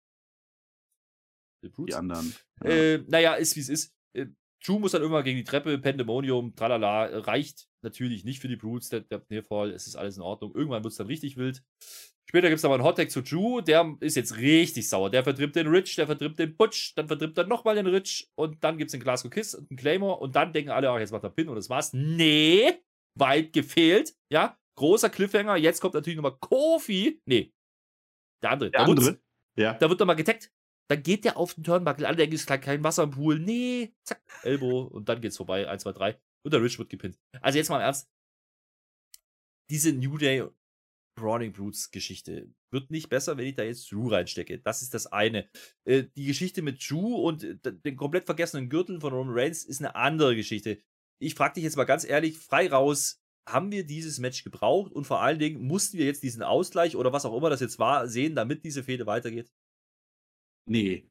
The 1.64 1.70
Die 1.70 1.74
Brutes. 1.74 1.96
anderen. 1.96 2.36
Ja. 2.64 2.70
Äh, 2.70 3.04
naja, 3.08 3.34
ist 3.34 3.56
wie 3.56 3.62
es 3.62 3.70
ist. 3.70 3.94
Äh, 4.14 4.28
Drew 4.64 4.80
muss 4.80 4.92
dann 4.92 5.02
irgendwann 5.02 5.24
gegen 5.24 5.38
die 5.38 5.44
Treppe, 5.44 5.78
Pandemonium, 5.80 6.56
tralala, 6.56 7.06
reicht 7.20 7.68
natürlich 7.84 8.24
nicht 8.26 8.42
für 8.42 8.48
die 8.48 8.56
Brutes, 8.56 8.90
der, 8.90 9.02
der 9.02 9.24
Nearfall, 9.30 9.72
es 9.72 9.86
ist 9.88 9.96
alles 9.96 10.18
in 10.18 10.24
Ordnung. 10.24 10.54
Irgendwann 10.56 10.84
wird 10.84 10.92
es 10.92 10.98
dann 10.98 11.08
richtig 11.08 11.38
wild. 11.38 11.64
Später 12.36 12.50
gibt 12.50 12.58
es 12.58 12.66
aber 12.66 12.74
einen 12.74 12.84
Hottag 12.84 13.10
zu 13.12 13.22
Drew, 13.22 13.62
der 13.62 13.96
ist 14.02 14.18
jetzt 14.18 14.36
richtig 14.36 14.90
sauer. 14.90 15.10
Der 15.10 15.24
vertritt 15.24 15.56
den 15.56 15.68
Rich, 15.68 15.96
der 15.96 16.06
vertritt 16.06 16.38
den 16.38 16.58
Butch, 16.58 16.94
dann 16.96 17.08
vertritt 17.08 17.38
er 17.38 17.48
nochmal 17.48 17.76
den 17.76 17.88
Rich 17.88 18.30
und 18.36 18.62
dann 18.62 18.78
gibt 18.78 18.90
es 18.90 18.92
den 18.92 19.00
Glasgow 19.00 19.32
Kiss 19.32 19.56
und 19.56 19.72
einen 19.72 19.78
Claymore 19.78 20.20
und 20.20 20.36
dann 20.36 20.52
denken 20.52 20.72
alle, 20.72 20.90
ach, 20.90 21.00
jetzt 21.00 21.14
macht 21.14 21.24
er 21.24 21.30
Pin 21.30 21.48
und 21.48 21.56
das 21.56 21.70
war's. 21.70 21.94
Nee, 21.94 22.74
weit 23.18 23.54
gefehlt, 23.54 24.18
ja. 24.30 24.60
Großer 24.78 25.10
Cliffhanger, 25.10 25.56
jetzt 25.56 25.80
kommt 25.80 25.94
natürlich 25.94 26.18
nochmal 26.18 26.36
Kofi. 26.38 27.22
Nee, 27.26 27.54
der 28.44 28.52
andere. 28.52 28.70
der 28.70 28.86
Wutz. 28.86 29.00
andere. 29.00 29.22
Ja. 29.58 29.74
Da 29.76 29.90
wird 29.90 30.02
nochmal 30.02 30.18
getaggt. 30.18 30.52
Dann 30.90 31.04
geht 31.04 31.24
der 31.24 31.38
auf 31.38 31.54
den 31.54 31.64
Turnbuckle. 31.64 32.06
Alle 32.06 32.18
denken, 32.18 32.36
es 32.36 32.42
ist 32.42 32.48
kein 32.48 32.84
Wasser 32.84 33.04
im 33.04 33.12
Pool. 33.12 33.40
Nee, 33.40 33.96
zack, 34.04 34.22
Elbow. 34.44 34.82
Und 34.82 35.08
dann 35.08 35.22
geht's 35.22 35.38
vorbei. 35.38 35.70
1, 35.70 35.84
2, 35.84 35.92
3. 35.94 36.20
Und 36.44 36.54
der 36.54 36.62
Rich 36.62 36.78
wird 36.80 36.90
gepinnt. 36.90 37.18
Also 37.40 37.58
jetzt 37.58 37.70
mal 37.70 37.78
im 37.78 37.84
Ernst. 37.84 38.12
Diese 39.70 39.94
New 39.94 40.18
Day 40.18 40.44
Brawling 41.16 41.54
Brutes 41.54 41.92
Geschichte 41.92 42.54
wird 42.72 42.92
nicht 42.92 43.10
besser, 43.10 43.38
wenn 43.38 43.48
ich 43.48 43.56
da 43.56 43.64
jetzt 43.64 43.92
Drew 43.92 44.10
reinstecke. 44.10 44.60
Das 44.60 44.82
ist 44.82 44.94
das 44.94 45.08
eine. 45.08 45.50
Äh, 45.86 46.04
die 46.16 46.26
Geschichte 46.26 46.62
mit 46.62 46.88
Drew 46.88 47.16
und 47.16 47.46
den 47.64 47.96
komplett 47.96 48.26
vergessenen 48.26 48.70
Gürtel 48.70 49.00
von 49.00 49.14
Roman 49.14 49.34
Reigns 49.34 49.64
ist 49.64 49.80
eine 49.80 49.96
andere 49.96 50.36
Geschichte. 50.36 50.80
Ich 51.20 51.36
frage 51.36 51.56
dich 51.56 51.64
jetzt 51.64 51.78
mal 51.78 51.86
ganz 51.86 52.04
ehrlich, 52.04 52.38
frei 52.38 52.70
raus, 52.70 53.22
haben 53.48 53.72
wir 53.72 53.86
dieses 53.86 54.20
Match 54.20 54.44
gebraucht 54.44 54.92
und 54.92 55.06
vor 55.06 55.22
allen 55.22 55.40
Dingen 55.40 55.62
mussten 55.66 55.98
wir 55.98 56.06
jetzt 56.06 56.24
diesen 56.24 56.44
Ausgleich 56.44 56.96
oder 56.96 57.14
was 57.14 57.26
auch 57.26 57.38
immer 57.38 57.50
das 57.50 57.62
jetzt 57.62 57.80
war, 57.80 58.08
sehen, 58.08 58.36
damit 58.36 58.64
diese 58.66 58.84
Fehde 58.84 59.06
weitergeht? 59.06 59.52
Nee. 60.68 61.10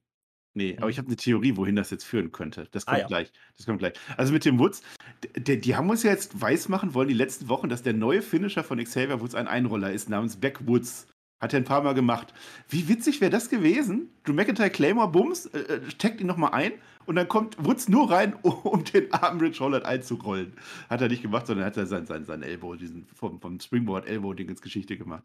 Nee, 0.57 0.77
aber 0.79 0.89
ich 0.89 0.99
habe 0.99 1.09
eine 1.09 1.17
Theorie, 1.17 1.57
wohin 1.57 1.75
das 1.75 1.91
jetzt 1.91 2.05
führen 2.05 2.31
könnte. 2.31 2.69
Das 2.71 2.87
Ah, 2.87 2.93
kommt 2.93 3.01
ja. 3.03 3.07
gleich. 3.09 3.33
Das 3.57 3.67
kommt 3.67 3.81
gleich. 3.81 3.95
Also 4.17 4.33
mit 4.33 4.45
dem 4.45 4.59
Woods, 4.61 4.83
d- 5.25 5.41
d- 5.41 5.57
die 5.57 5.75
haben 5.75 5.91
uns 5.91 6.05
ja 6.05 6.11
jetzt 6.13 6.41
weismachen 6.41 6.95
wollen, 6.95 7.09
die 7.09 7.15
letzten 7.15 7.49
Wochen, 7.49 7.69
dass 7.69 7.83
der 7.83 7.93
neue 7.93 8.23
Finisher 8.23 8.63
von 8.63 8.79
Xavier 8.83 9.21
Woods 9.21 9.35
ein 9.35 9.49
Einroller 9.49 9.93
ist, 9.93 10.09
namens 10.09 10.37
Backwoods. 10.37 11.09
Hat 11.41 11.53
er 11.53 11.61
ein 11.61 11.65
paar 11.65 11.83
Mal 11.83 11.95
gemacht. 11.95 12.33
Wie 12.69 12.89
witzig 12.89 13.21
wäre 13.21 13.31
das 13.33 13.51
gewesen? 13.51 14.09
Drew 14.23 14.33
McIntyre 14.33 14.71
Claymore 14.71 15.11
Bums, 15.11 15.47
äh, 15.47 15.59
äh, 15.59 15.91
steckt 15.91 16.21
ihn 16.21 16.29
nochmal 16.29 16.53
ein 16.53 16.73
und 17.07 17.17
dann 17.17 17.27
kommt 17.29 17.57
Woods 17.63 17.89
nur 17.89 18.11
rein, 18.11 18.35
um 18.43 18.85
den 18.85 19.13
armen 19.13 19.41
Rich 19.41 19.61
Holland 19.61 19.85
einzurollen. 19.85 20.53
Hat 20.89 21.01
er 21.03 21.09
nicht 21.09 21.23
gemacht, 21.23 21.49
sondern 21.49 21.67
hat 21.67 21.77
er 21.77 21.87
sein, 21.87 22.07
sein, 22.07 22.25
sein 22.25 22.43
Elbow, 22.45 22.77
diesen 22.77 23.07
vom, 23.13 23.41
vom 23.41 23.59
Springboard 23.59 24.07
Elbow-Ding 24.07 24.49
ins 24.49 24.63
Geschichte 24.63 24.97
gemacht. 24.97 25.25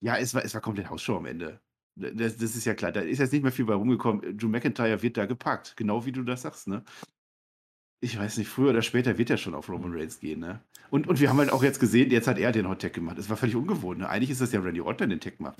Ja, 0.00 0.16
es 0.16 0.32
war, 0.34 0.42
es 0.42 0.54
war 0.54 0.62
komplett 0.62 0.88
Hausshow 0.88 1.18
am 1.18 1.26
Ende. 1.26 1.60
Das, 1.96 2.36
das 2.36 2.56
ist 2.56 2.64
ja 2.64 2.74
klar. 2.74 2.92
Da 2.92 3.00
ist 3.00 3.18
jetzt 3.18 3.32
nicht 3.32 3.42
mehr 3.42 3.52
viel 3.52 3.64
bei 3.66 3.74
rumgekommen. 3.74 4.36
Drew 4.38 4.48
McIntyre 4.48 5.02
wird 5.02 5.16
da 5.16 5.26
gepackt. 5.26 5.76
Genau 5.76 6.04
wie 6.06 6.12
du 6.12 6.22
das 6.22 6.42
sagst, 6.42 6.68
ne? 6.68 6.82
Ich 8.02 8.18
weiß 8.18 8.38
nicht, 8.38 8.48
früher 8.48 8.70
oder 8.70 8.80
später 8.82 9.18
wird 9.18 9.28
er 9.28 9.36
schon 9.36 9.54
auf 9.54 9.68
Roman 9.68 9.92
Reigns 9.92 10.20
gehen, 10.20 10.40
ne? 10.40 10.60
Und, 10.90 11.06
und 11.06 11.20
wir 11.20 11.28
haben 11.28 11.38
halt 11.38 11.52
auch 11.52 11.62
jetzt 11.62 11.78
gesehen, 11.80 12.10
jetzt 12.10 12.26
hat 12.26 12.38
er 12.38 12.50
den 12.52 12.66
Hot 12.68 12.80
Tag 12.80 12.94
gemacht. 12.94 13.18
Es 13.18 13.28
war 13.28 13.36
völlig 13.36 13.54
ungewohnt, 13.56 13.98
ne? 13.98 14.08
Eigentlich 14.08 14.30
ist 14.30 14.40
das 14.40 14.52
ja 14.52 14.60
Randy 14.60 14.80
Orton, 14.80 15.10
der 15.10 15.18
den 15.18 15.20
Tag 15.20 15.38
macht. 15.40 15.58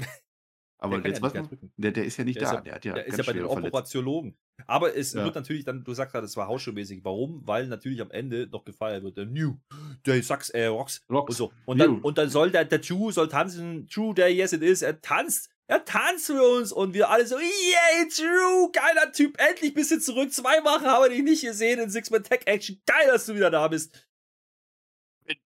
Aber 0.83 0.99
Der 0.99 1.11
jetzt 1.11 1.19
ja 1.23 1.23
was? 1.23 1.49
Der, 1.77 1.93
der 1.93 2.05
ist 2.07 2.17
ja 2.17 2.25
nicht 2.25 2.37
Der 2.41 2.45
ist 2.45 2.51
da. 2.53 2.55
ja- 2.57 2.61
der 2.63 2.75
hat 2.77 2.85
ja, 2.87 2.95
Der 2.95 3.07
ist 3.07 3.19
ja 3.19 3.25
bei 3.25 3.35
den. 3.35 3.45
Operatiologen. 3.45 4.35
Aber 4.67 4.97
es 4.97 5.13
Ja. 5.13 5.25
wird 5.25 5.35
natürlich 5.35 5.65
dann, 5.65 5.85
du 5.85 5.93
sagst 5.93 6.13
gerade, 6.13 6.25
es 6.25 6.35
war 6.39 6.49
Hausschuhmäßig. 6.49 7.05
Warum? 7.05 7.47
Weil 7.47 7.67
natürlich 7.67 8.01
am 8.01 8.11
Ende 8.11 8.49
noch 8.51 8.65
gefeiert 8.65 9.03
wird. 9.05 9.19
Der 9.19 9.27
New 9.27 9.59
Day 10.07 10.23
Sucks, 10.23 10.49
äh, 10.49 10.65
Rocks. 10.67 11.05
Rocks. 11.11 11.33
Und, 11.33 11.37
so. 11.37 11.53
und, 11.67 11.79
dann, 11.79 11.99
und 12.01 12.17
dann 12.17 12.31
soll 12.31 12.51
der, 12.51 12.65
der 12.65 12.79
Drew 12.79 13.11
soll 13.11 13.29
tanzen. 13.29 13.87
True 13.89 14.15
Day, 14.15 14.35
yes 14.35 14.55
it 14.55 14.63
is. 14.63 14.81
Er 14.81 14.99
tanzt. 15.03 15.51
Er 15.71 15.85
tanzt 15.85 16.27
für 16.27 16.43
uns. 16.43 16.73
Und 16.73 16.95
wir 16.95 17.09
alle 17.11 17.25
so, 17.25 17.39
yay, 17.39 18.09
Drew, 18.09 18.73
geiler 18.73 19.13
Typ. 19.13 19.39
Endlich 19.39 19.73
bist 19.73 19.93
du 19.93 20.01
zurück. 20.01 20.33
Zwei 20.33 20.65
Wochen 20.65 20.85
haben 20.85 21.05
wir 21.05 21.11
dich 21.11 21.23
nicht 21.23 21.43
gesehen 21.43 21.79
in 21.79 21.89
Six-Man 21.89 22.25
Tech 22.25 22.41
Action. 22.47 22.81
Geil, 22.87 23.07
dass 23.07 23.27
du 23.27 23.37
wieder 23.37 23.53
da 23.53 23.69
bist. 23.69 24.05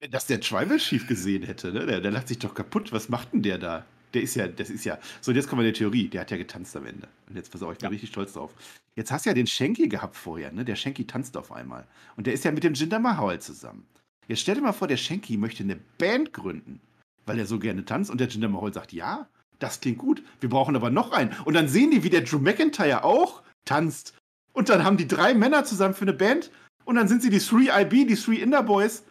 Wenn 0.01 0.11
das 0.11 0.27
der 0.27 0.41
Tribal 0.41 0.79
Chief 0.79 1.07
gesehen 1.07 1.43
hätte, 1.43 1.73
ne? 1.73 1.85
Der, 1.85 2.01
der 2.01 2.11
lacht 2.11 2.29
sich 2.29 2.39
doch 2.39 2.55
kaputt. 2.55 2.91
Was 2.91 3.11
macht 3.11 3.35
denn 3.35 3.43
der 3.43 3.59
da? 3.59 3.85
Der 4.15 4.23
ist 4.23 4.35
ja, 4.35 4.49
das 4.49 4.71
ist 4.71 4.87
ja. 4.87 4.99
So, 5.21 5.31
jetzt 5.33 5.47
kommen 5.47 5.61
wir 5.61 5.71
der 5.71 5.75
Theorie. 5.79 6.09
Der 6.09 6.23
hat 6.23 6.31
ja 6.31 6.39
getanzt 6.39 6.75
am 6.75 6.87
Ende. 6.87 7.07
Und 7.29 7.37
jetzt 7.37 7.53
pass 7.53 7.63
auf, 7.63 7.73
ich 7.73 7.79
bin 7.79 7.89
Ja. 7.89 7.91
richtig 7.91 8.09
stolz 8.09 8.33
drauf. 8.33 8.55
Jetzt 8.97 9.13
hast 9.13 9.27
du 9.27 9.31
ja 9.31 9.35
den 9.35 9.47
Shanky 9.47 9.89
gehabt 9.89 10.17
vorher, 10.17 10.53
ne? 10.53 10.65
Der 10.65 10.77
Shanky 10.77 11.07
tanzt 11.07 11.37
auf 11.37 11.53
einmal. 11.53 11.87
Und 12.17 12.27
der 12.27 12.33
ist 12.33 12.45
ja 12.45 12.51
mit 12.51 12.65
dem 12.65 12.73
Jinder 12.73 12.99
Mahal 12.99 13.43
zusammen. 13.43 13.87
Jetzt 14.27 14.41
stell 14.41 14.55
dir 14.55 14.63
mal 14.63 14.73
vor, 14.73 14.89
der 14.89 14.97
Shanky 14.97 15.37
möchte 15.37 15.65
eine 15.65 15.77
Band 15.99 16.33
gründen, 16.33 16.81
weil 17.27 17.39
er 17.39 17.45
so 17.45 17.59
gerne 17.59 17.85
tanzt. 17.85 18.11
Und 18.11 18.23
der 18.23 18.29
Jinder 18.29 18.49
Mahal 18.49 18.73
sagt, 18.73 18.95
ja, 18.95 19.29
das 19.59 19.81
klingt 19.81 19.99
gut. 19.99 20.23
Wir 20.41 20.49
brauchen 20.49 20.77
aber 20.77 20.91
noch 20.91 21.13
einen. 21.13 21.35
Und 21.45 21.55
dann 21.55 21.69
sehen 21.69 21.91
die, 21.91 22.03
wie 22.03 22.11
der 22.11 22.23
Drew 22.23 22.39
McIntyre 22.39 23.05
auch 23.05 23.43
tanzt. 23.65 24.15
Und 24.53 24.69
dann 24.69 24.85
haben 24.85 24.97
die 24.97 25.09
drei 25.09 25.35
Männer 25.35 25.65
zusammen 25.65 25.95
für 25.95 26.03
eine 26.03 26.13
Band. 26.13 26.51
Und 26.85 26.97
dann 26.97 27.09
sind 27.09 27.23
sie 27.23 27.31
die 27.31 27.41
3IB, 27.41 28.07
die 28.07 28.15
3 28.15 28.43
Inder 28.43 28.63
Boys. 28.63 29.05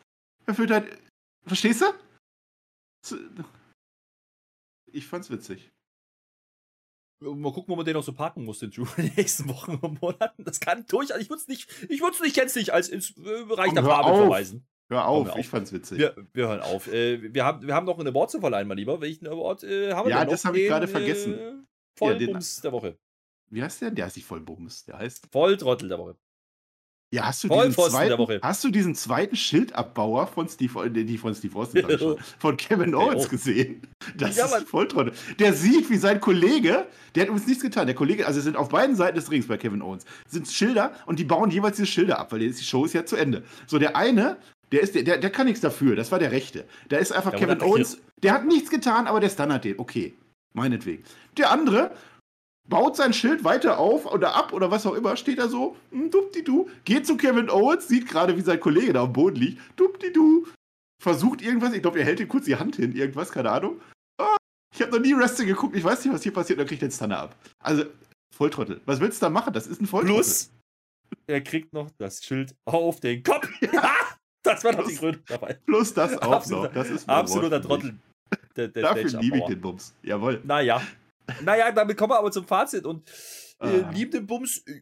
Er 0.46 0.54
fühlt 0.54 0.72
halt. 0.72 0.98
Verstehst 1.46 1.82
du? 1.82 3.18
Ich 4.92 5.08
fand's 5.08 5.30
witzig. 5.30 5.72
Mal 7.20 7.54
gucken, 7.54 7.72
wo 7.72 7.76
man 7.76 7.86
den 7.86 7.94
noch 7.94 8.04
so 8.04 8.14
parken 8.14 8.44
muss, 8.44 8.60
den 8.60 8.72
Drew, 8.72 8.86
in 8.98 9.08
den 9.08 9.16
nächsten 9.16 9.48
Wochen 9.50 9.76
und 9.76 10.02
Monaten. 10.02 10.44
Das 10.44 10.60
kann 10.60 10.86
durchaus. 10.88 11.20
Ich 11.20 11.30
würde 11.30 11.42
es 11.42 11.48
nicht, 11.48 11.70
ich 11.90 12.02
würde 12.02 12.16
es 12.16 12.22
nicht 12.22 12.36
gänzlich 12.36 12.74
als 12.74 12.90
ins 12.90 13.12
äh, 13.12 13.46
Bereich 13.46 13.68
Komm, 13.68 13.76
der 13.76 13.86
Farbe 13.86 14.16
verweisen. 14.16 14.66
Hör 14.90 15.08
auf, 15.08 15.30
auf. 15.30 15.38
ich 15.40 15.48
fand's 15.48 15.72
witzig. 15.74 15.98
Wir, 15.98 16.16
wir 16.34 16.48
hören 16.48 16.62
auf. 16.62 16.92
Äh, 16.92 17.34
wir, 17.34 17.46
haben, 17.46 17.66
wir 17.66 17.74
haben 17.74 17.86
noch 17.86 17.98
einen 17.98 18.10
Award 18.10 18.32
zu 18.32 18.40
verleihen, 18.40 18.68
mein 18.68 18.78
Lieber. 18.78 19.02
Welchen 19.02 19.28
Award 19.28 19.64
äh, 19.64 19.94
haben 19.94 20.08
wir 20.08 20.16
Ja, 20.16 20.26
das 20.26 20.46
hab 20.46 20.56
ich 20.56 20.68
gerade 20.68 20.88
vergessen. 20.88 21.34
Äh, 21.34 21.42
Ja, 21.42 21.50
den- 21.52 21.64
Vollbums 22.28 22.62
der 22.62 22.72
Woche. 22.72 22.98
Wie 23.50 23.62
heißt 23.64 23.82
der? 23.82 23.92
Der 23.92 24.06
heißt 24.06 24.16
nicht 24.18 24.26
voll 24.26 24.40
Bums. 24.42 24.84
Der 24.86 24.98
heißt. 24.98 25.28
Volltrottel 25.32 25.88
der 25.90 26.00
Woche. 26.00 26.16
Ja, 27.14 27.28
hast 27.28 27.44
du 27.44 27.48
zweiten, 27.50 28.18
Woche. 28.18 28.40
hast 28.42 28.64
du 28.64 28.70
diesen 28.72 28.96
zweiten 28.96 29.36
Schildabbauer 29.36 30.26
von 30.26 30.50
Steve, 30.50 30.84
äh, 30.88 30.90
die 30.90 31.20
von 31.20 31.36
Steve 31.36 31.56
Austin, 31.60 31.86
von 32.40 32.58
Kevin 32.58 32.96
Owens 32.96 33.30
gesehen? 33.30 33.84
Das 34.18 34.36
Ja, 34.36 34.46
ist 34.46 34.52
Mann. 34.52 34.66
voll 34.66 34.88
toll. 34.88 35.12
Der 35.38 35.54
sieht, 35.54 35.92
wie 35.92 35.98
sein 35.98 36.20
Kollege, 36.20 36.88
der 37.14 37.24
hat 37.26 37.30
uns 37.30 37.46
nichts 37.46 37.62
getan. 37.62 37.86
Der 37.86 37.96
Kollege, 37.96 38.26
also 38.26 38.42
sind 38.42 38.58
auf 38.58 38.70
beiden 38.70 38.96
Seiten 38.96 39.16
des 39.16 39.30
Rings 39.30 39.48
bei 39.48 39.58
Kevin 39.58 39.84
Owens, 39.84 40.06
sind 40.28 40.48
Schilder 40.48 40.92
und 41.06 41.20
die 41.20 41.24
bauen 41.24 41.52
jeweils 41.52 41.76
diese 41.76 41.86
Schilder 41.86 42.18
ab, 42.18 42.32
weil 42.32 42.40
die 42.40 42.52
Show 42.52 42.84
ist 42.86 42.94
ja 42.94 43.06
zu 43.06 43.16
Ende. 43.16 43.44
So, 43.68 43.78
der 43.78 43.96
eine, 43.96 44.38
der 44.74 44.82
ist, 44.82 44.96
der, 44.96 45.04
der, 45.04 45.30
kann 45.30 45.46
nichts 45.46 45.62
dafür. 45.62 45.96
Das 45.96 46.12
war 46.12 46.18
der 46.18 46.32
Rechte. 46.32 46.66
Da 46.90 46.98
ist 46.98 47.12
einfach 47.12 47.30
Der 47.30 47.40
Kevin 47.40 47.62
Owens, 47.62 48.00
der 48.24 48.34
hat 48.34 48.46
nichts 48.46 48.72
getan, 48.72 49.06
aber 49.06 49.20
der 49.20 49.30
stunnert 49.30 49.64
den. 49.64 49.78
Okay, 49.78 50.16
meinetwegen. 50.54 51.04
Der 51.38 51.52
andere 51.52 51.96
baut 52.68 52.96
sein 52.96 53.14
Schild 53.14 53.44
weiter 53.44 53.78
auf 53.78 54.12
oder 54.12 54.36
ab 54.36 54.52
oder 54.52 54.72
was 54.72 54.88
auch 54.88 54.96
immer, 54.96 55.16
steht 55.16 55.38
da 55.38 55.48
so, 55.48 55.78
hm, 55.92 56.10
dupdi-du, 56.10 56.70
geht 56.86 57.06
zu 57.06 57.18
Kevin 57.18 57.52
Owens, 57.52 57.88
sieht 57.88 58.08
gerade, 58.08 58.36
wie 58.36 58.42
sein 58.42 58.60
Kollege 58.60 58.94
da 58.94 59.04
am 59.04 59.14
Boden 59.14 59.36
liegt, 59.36 59.62
dupdi-du, 59.76 60.48
versucht 61.00 61.44
irgendwas, 61.44 61.74
ich 61.74 61.84
glaube, 61.84 62.00
er 62.00 62.06
hält 62.06 62.20
ihm 62.20 62.28
kurz 62.28 62.46
die 62.46 62.56
Hand 62.56 62.78
hin, 62.78 62.96
irgendwas, 62.96 63.32
keine 63.32 63.52
Ahnung. 63.52 63.80
Ah, 64.18 64.38
ich 64.74 64.82
habe 64.82 64.92
noch 64.92 65.00
nie 65.00 65.16
Wrestling 65.16 65.50
geguckt, 65.50 65.76
ich 65.76 65.84
weiß 65.84 66.04
nicht, 66.04 66.14
was 66.14 66.24
hier 66.24 66.34
passiert, 66.34 66.58
und 66.58 66.62
dann 66.62 66.68
kriegt 66.68 66.82
er 66.82 66.88
den 66.88 66.94
Stunner 66.94 67.20
ab. 67.20 67.36
Also, 67.60 67.84
Volltrottel. 68.36 68.82
Was 68.86 69.00
willst 69.00 69.22
du 69.22 69.28
da 69.28 69.30
machen? 69.30 69.54
Das 69.54 69.68
ist 69.68 69.82
ein 69.82 69.86
Volltrottel. 69.86 70.16
Plus, 70.16 70.52
er 71.28 71.42
kriegt 71.42 71.74
noch 71.74 71.92
das 72.00 72.24
Schild 72.24 72.56
auf 72.66 73.00
den 73.00 73.22
Kopf. 73.22 73.48
das 74.44 74.64
war 74.64 74.74
doch 74.74 74.88
die 74.88 74.96
Gründe 74.96 75.22
dabei. 75.28 75.54
Plus 75.66 75.94
das 75.94 76.18
auch 76.22 76.32
Absoluter- 76.34 76.68
noch. 76.68 76.74
Das 76.74 76.90
ist 76.90 77.10
ein 77.10 77.16
Absoluter. 77.16 77.62
Trottel. 77.62 77.96
Der, 78.56 78.68
der 78.68 78.84
Dafür 78.84 79.20
liebe 79.22 79.38
ich 79.38 79.46
den 79.46 79.62
Bums. 79.62 79.96
Jawohl. 80.04 80.42
Naja. 80.44 80.82
Naja, 81.42 81.72
damit 81.72 81.98
kommen 81.98 82.12
wir 82.12 82.20
aber 82.20 82.32
zum 82.32 82.46
Fazit. 82.46 82.86
Und 82.86 83.10
äh, 83.60 83.82
Ah. 83.82 83.92
lieb 83.92 84.12
den 84.12 84.26
Bums. 84.28 84.64
äh, 84.68 84.82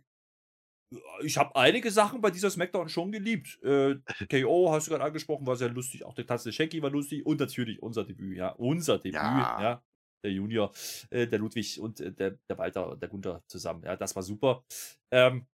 Ich 1.23 1.37
habe 1.37 1.55
einige 1.55 1.91
Sachen 1.91 2.19
bei 2.21 2.31
dieser 2.31 2.49
Smackdown 2.49 2.89
schon 2.89 3.11
geliebt. 3.11 3.59
Äh, 3.63 3.95
KO 4.29 4.71
hast 4.71 4.87
du 4.87 4.91
gerade 4.91 5.03
angesprochen, 5.03 5.45
war 5.45 5.55
sehr 5.55 5.69
lustig. 5.69 6.03
Auch 6.05 6.13
der 6.15 6.25
Tanz 6.25 6.43
der 6.43 6.51
Shanky 6.51 6.81
war 6.81 6.89
lustig. 6.89 7.25
Und 7.25 7.39
natürlich 7.39 7.81
unser 7.81 8.03
Debüt, 8.03 8.37
ja. 8.37 8.49
Unser 8.53 8.97
Debüt, 8.97 9.13
ja. 9.15 9.61
Ja. 9.61 9.83
Der 10.23 10.31
Junior, 10.31 10.71
äh, 11.09 11.27
der 11.27 11.39
Ludwig 11.39 11.79
und 11.79 11.99
äh, 11.99 12.11
der, 12.11 12.37
der 12.49 12.57
Walter, 12.57 12.95
der 12.95 13.09
Gunther 13.09 13.41
zusammen. 13.47 13.83
Ja, 13.83 13.95
das 13.95 14.15
war 14.15 14.21
super. 14.23 14.63
Ähm, 15.11 15.45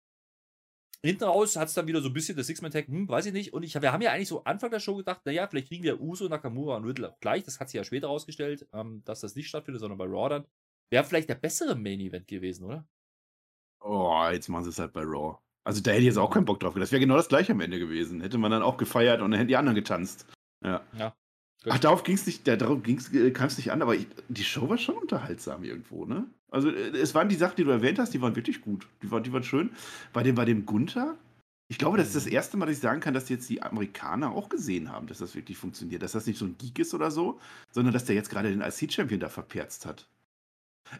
Hinten 1.05 1.25
raus 1.25 1.57
hat 1.57 1.69
es 1.69 1.75
dann 1.75 1.87
wieder 1.87 2.01
so 2.01 2.09
ein 2.09 2.13
bisschen 2.13 2.37
das 2.37 2.47
Six-Man-Tag, 2.47 2.89
hm, 2.89 3.09
weiß 3.09 3.27
ich 3.27 3.33
nicht. 3.33 3.53
Und 3.53 3.63
ich, 3.63 3.81
wir 3.81 3.93
haben 3.93 4.03
ja 4.03 4.13
eigentlich 4.13 4.29
so 4.29 4.45
Anfang 4.45 4.71
der 4.71 4.81
Show 4.81 4.97
gedacht, 4.97 5.21
naja, 5.25 5.47
vielleicht 5.47 5.69
kriegen 5.69 5.85
wir 5.85 6.01
Uso, 6.01 6.29
Nakamura 6.29 6.77
und 6.77 6.85
Riddle 6.85 7.11
auch 7.11 7.21
gleich. 7.21 7.45
Das 7.45 7.61
hat 7.61 7.69
sich 7.69 7.79
ja 7.79 7.85
später 7.85 8.09
rausgestellt, 8.09 8.67
ähm, 8.73 9.03
dass 9.05 9.21
das 9.21 9.37
nicht 9.37 9.49
stattfindet, 9.49 9.81
sondern 9.81 9.99
bei 9.99 10.07
Raw 10.07 10.29
dann. 10.29 10.47
Wäre 10.91 11.05
vielleicht 11.05 11.29
der 11.29 11.35
bessere 11.35 11.75
Main-Event 11.75 12.27
gewesen, 12.27 12.65
oder? 12.65 12.87
Oh, 13.81 14.27
jetzt 14.33 14.49
machen 14.49 14.65
sie 14.65 14.71
es 14.71 14.79
halt 14.79 14.93
bei 14.93 15.03
Raw. 15.03 15.39
Also 15.65 15.83
da 15.83 15.91
hätte 15.91 16.01
ich 16.01 16.07
jetzt 16.07 16.19
auch 16.19 16.31
keinen 16.31 16.45
Bock 16.45 16.61
drauf. 16.61 16.75
Das 16.75 16.93
wäre 16.93 17.01
genau 17.01 17.17
das 17.17 17.29
gleiche 17.29 17.53
am 17.53 17.61
Ende 17.61 17.79
gewesen. 17.79 18.21
Hätte 18.21 18.39
man 18.39 18.51
dann 18.51 18.63
auch 18.63 18.77
gefeiert 18.77 19.21
und 19.21 19.31
dann 19.31 19.39
hätten 19.39 19.49
die 19.49 19.57
anderen 19.57 19.75
getanzt. 19.75 20.27
Ja. 20.65 20.85
Ja. 20.97 21.17
Ach, 21.69 21.79
darauf 21.79 22.05
ging 22.05 22.15
es 22.15 22.27
nicht, 22.27 22.47
darauf 22.47 22.81
äh, 22.87 23.31
kam 23.31 23.49
es 23.49 23.57
nicht 23.57 23.73
an, 23.73 23.83
aber 23.83 23.95
ich, 23.95 24.07
die 24.29 24.45
Show 24.45 24.69
war 24.69 24.79
schon 24.79 24.97
unterhaltsam 24.97 25.65
irgendwo, 25.65 26.05
ne? 26.05 26.27
Also 26.51 26.71
äh, 26.71 26.97
es 26.97 27.15
waren 27.15 27.29
die 27.29 27.35
Sachen, 27.35 27.57
die 27.57 27.65
du 27.65 27.71
erwähnt 27.71 27.99
hast, 27.99 28.15
die 28.15 28.23
waren 28.23 28.37
wirklich 28.37 28.61
gut. 28.61 28.87
Die 29.03 29.11
waren, 29.11 29.23
die 29.23 29.33
waren 29.33 29.43
schön. 29.43 29.71
Bei 30.13 30.23
dem, 30.23 30.37
bei 30.37 30.45
dem 30.45 30.65
Gunther, 30.65 31.17
ich 31.69 31.79
glaube, 31.79 31.99
das 31.99 32.09
ist 32.09 32.17
das 32.17 32.27
erste 32.27 32.57
Mal, 32.57 32.67
dass 32.67 32.77
ich 32.77 32.83
sagen 32.83 33.01
kann, 33.01 33.15
dass 33.15 33.29
jetzt 33.29 33.49
die 33.49 33.63
Amerikaner 33.63 34.31
auch 34.31 34.49
gesehen 34.49 34.93
haben, 34.93 35.09
dass 35.09 35.19
das 35.19 35.35
wirklich 35.35 35.59
funktioniert. 35.59 36.03
Dass 36.03 36.13
das 36.13 36.27
nicht 36.27 36.39
so 36.39 36.45
ein 36.45 36.57
Geek 36.57 36.79
ist 36.79 36.95
oder 36.95 37.11
so, 37.11 37.41
sondern 37.73 37.93
dass 37.93 38.05
der 38.05 38.15
jetzt 38.15 38.31
gerade 38.31 38.51
den 38.51 38.61
IC-Champion 38.61 39.19
da 39.19 39.29
verperzt 39.29 39.87
hat. 39.87 40.09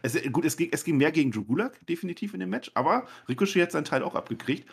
Es, 0.01 0.15
äh, 0.15 0.29
gut, 0.29 0.43
es 0.43 0.57
ging, 0.57 0.69
es 0.71 0.83
ging 0.83 0.97
mehr 0.97 1.13
gegen 1.13 1.31
Drew 1.31 1.43
Gulak, 1.43 1.85
definitiv 1.87 2.33
in 2.33 2.41
dem 2.41 2.49
Match, 2.49 2.71
aber 2.73 3.07
Ricochet 3.29 3.61
hat 3.61 3.71
seinen 3.71 3.85
Teil 3.85 4.03
auch 4.03 4.15
abgekriegt. 4.15 4.69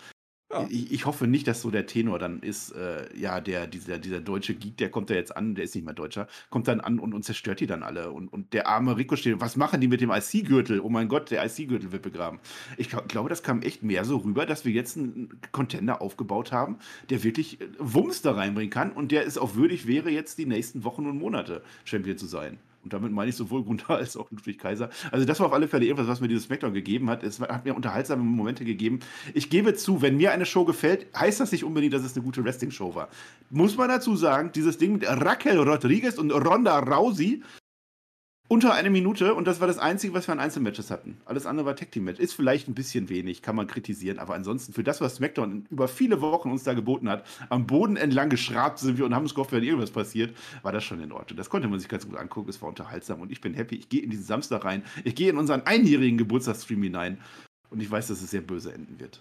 Ich, 0.69 0.93
ich 0.93 1.07
hoffe 1.07 1.27
nicht, 1.27 1.47
dass 1.47 1.63
so 1.63 1.71
der 1.71 1.87
Tenor 1.87 2.19
dann 2.19 2.41
ist, 2.41 2.73
äh, 2.73 3.07
ja, 3.17 3.41
der, 3.41 3.67
dieser, 3.67 3.99
dieser 3.99 4.21
deutsche 4.21 4.55
Geek, 4.55 4.77
der 4.77 4.91
kommt 4.91 5.11
da 5.11 5.15
jetzt 5.15 5.37
an, 5.37 5.55
der 5.55 5.65
ist 5.65 5.75
nicht 5.75 5.85
mehr 5.85 5.95
Deutscher, 5.95 6.29
kommt 6.51 6.69
dann 6.69 6.81
an 6.81 6.99
und, 6.99 7.15
und 7.15 7.25
zerstört 7.25 7.61
die 7.61 7.67
dann 7.67 7.83
alle. 7.83 8.11
Und, 8.11 8.29
und 8.29 8.53
der 8.53 8.69
arme 8.69 8.97
Ricochet, 8.97 9.41
was 9.41 9.57
machen 9.57 9.81
die 9.81 9.89
mit 9.89 10.01
dem 10.01 10.11
IC-Gürtel? 10.11 10.81
Oh 10.81 10.89
mein 10.89 11.09
Gott, 11.09 11.31
der 11.31 11.45
IC-Gürtel 11.45 11.93
wird 11.93 12.03
begraben. 12.03 12.41
Ich 12.77 12.89
glaub, 12.89 13.09
glaube, 13.09 13.29
das 13.29 13.43
kam 13.43 13.63
echt 13.63 13.83
mehr 13.83 14.05
so 14.05 14.19
rüber, 14.19 14.47
dass 14.47 14.65
wir 14.65 14.73
jetzt 14.73 14.97
einen 14.97 15.41
Contender 15.53 16.01
aufgebaut 16.01 16.53
haben, 16.53 16.79
der 17.11 17.23
wirklich 17.23 17.61
äh, 17.61 17.69
Wumms 17.79 18.23
da 18.23 18.33
reinbringen 18.33 18.71
kann 18.71 18.93
und 18.93 19.13
der 19.13 19.27
es 19.27 19.39
auch 19.39 19.55
würdig 19.55 19.87
wäre, 19.87 20.11
jetzt 20.11 20.39
die 20.39 20.47
nächsten 20.47 20.85
Wochen 20.85 21.07
und 21.07 21.19
Monate 21.19 21.63
Champion 21.85 22.19
zu 22.19 22.27
sein. 22.27 22.59
Und 22.85 22.93
damit 22.93 23.13
meine 23.13 23.31
ich 23.31 23.37
sowohl 23.37 23.65
Gunther 23.65 23.91
als 23.97 24.17
auch 24.17 24.31
Ludwig 24.31 24.59
Kaiser. 24.59 24.91
Also 25.11 25.25
das 25.25 25.41
war 25.41 25.47
auf 25.47 25.53
alle 25.53 25.67
Fälle 25.67 25.87
irgendwas, 25.87 26.07
was 26.07 26.21
mir 26.21 26.29
dieses 26.29 26.45
Smackdown 26.45 26.75
gegeben 26.75 27.11
hat. 27.11 27.25
Es 27.25 27.41
hat 27.41 27.65
mir 27.65 27.75
unterhaltsame 27.75 28.23
Momente 28.23 28.65
gegeben. 28.65 29.01
Ich 29.33 29.51
gebe 29.51 29.75
zu, 29.75 30.03
wenn 30.03 30.17
mir 30.17 30.33
eine 30.33 30.47
Show 30.47 30.65
gefällt, 30.65 31.07
heißt 31.17 31.41
das 31.41 31.51
nicht 31.51 31.65
unbedingt, 31.65 31.95
dass 31.95 32.05
es 32.05 32.15
eine 32.15 32.25
gute 32.25 32.45
Wrestling-Show 32.45 32.95
war. 32.95 33.09
Muss 33.51 33.77
man 33.77 33.89
dazu 33.89 34.15
sagen, 34.17 34.53
dieses 34.55 34.79
Ding 34.79 34.93
mit 34.93 35.07
Raquel 35.07 35.59
Rodriguez 35.59 36.19
und 36.19 36.31
Ronda 36.31 36.79
Rousey 36.79 37.43
unter 38.47 38.75
eine 38.75 38.91
Minute 38.91 39.35
und 39.35 39.47
das 39.47 39.61
war 39.61 39.67
das 39.67 39.79
Einzige, 39.79 40.13
was 40.13 40.29
wir 40.29 40.33
an 40.33 40.39
Einzelmatches 40.39 40.91
hatten. 40.91 41.19
Alles 41.25 41.47
andere 41.47 41.67
war 41.67 41.77
Tag 41.77 41.91
Team 41.93 42.05
Match. 42.05 42.21
Ist 42.21 42.35
vielleicht 42.35 42.69
ein 42.69 42.75
bisschen 42.75 43.09
wenig, 43.09 43.41
kann 43.41 43.57
man 43.57 43.67
kritisieren, 43.67 44.19
aber 44.19 44.35
ansonsten 44.35 44.75
für 44.75 44.85
das, 44.85 45.01
was 45.01 45.17
SmackDown 45.17 45.67
über 45.71 45.89
viele 45.89 46.21
Wochen 46.21 46.51
uns 46.51 46.63
da 46.63 46.75
geboten 46.75 47.09
hat, 47.09 47.27
am 47.49 47.67
Boden 47.67 47.97
entlang 47.97 48.29
geschrabt 48.29 48.79
sind 48.79 48.99
wir 48.99 49.07
und 49.07 49.15
haben 49.15 49.23
uns 49.23 49.35
gehofft, 49.35 49.53
wenn 49.53 49.63
irgendwas 49.63 49.91
passiert, 49.91 50.37
war 50.63 50.73
das 50.73 50.85
schon 50.85 51.01
in 51.01 51.13
Ordnung. 51.13 51.39
Das 51.39 51.49
konnte 51.49 51.69
man 51.69 51.81
sich 51.81 51.89
ganz 51.89 52.07
gut 52.07 52.17
angucken, 52.17 52.51
es 52.51 52.61
war 52.61 52.69
unterhaltsam 52.69 53.21
und 53.23 53.33
ich 53.33 53.41
bin 53.41 53.55
happy. 53.55 53.77
Ich 53.77 53.89
gehe 53.89 54.03
in 54.03 54.11
diesen 54.11 54.25
Samstag 54.25 54.65
rein, 54.65 54.85
ich 55.05 55.15
gehe 55.15 55.31
in 55.31 55.39
unseren 55.39 55.63
einjährigen 55.63 56.19
Geburtstagsstream 56.19 56.83
hinein 56.83 57.21
und 57.71 57.81
ich 57.81 57.91
weiß, 57.91 58.09
dass 58.09 58.21
es 58.21 58.31
sehr 58.31 58.43
böse 58.43 58.73
enden 58.73 59.01
wird. 59.01 59.21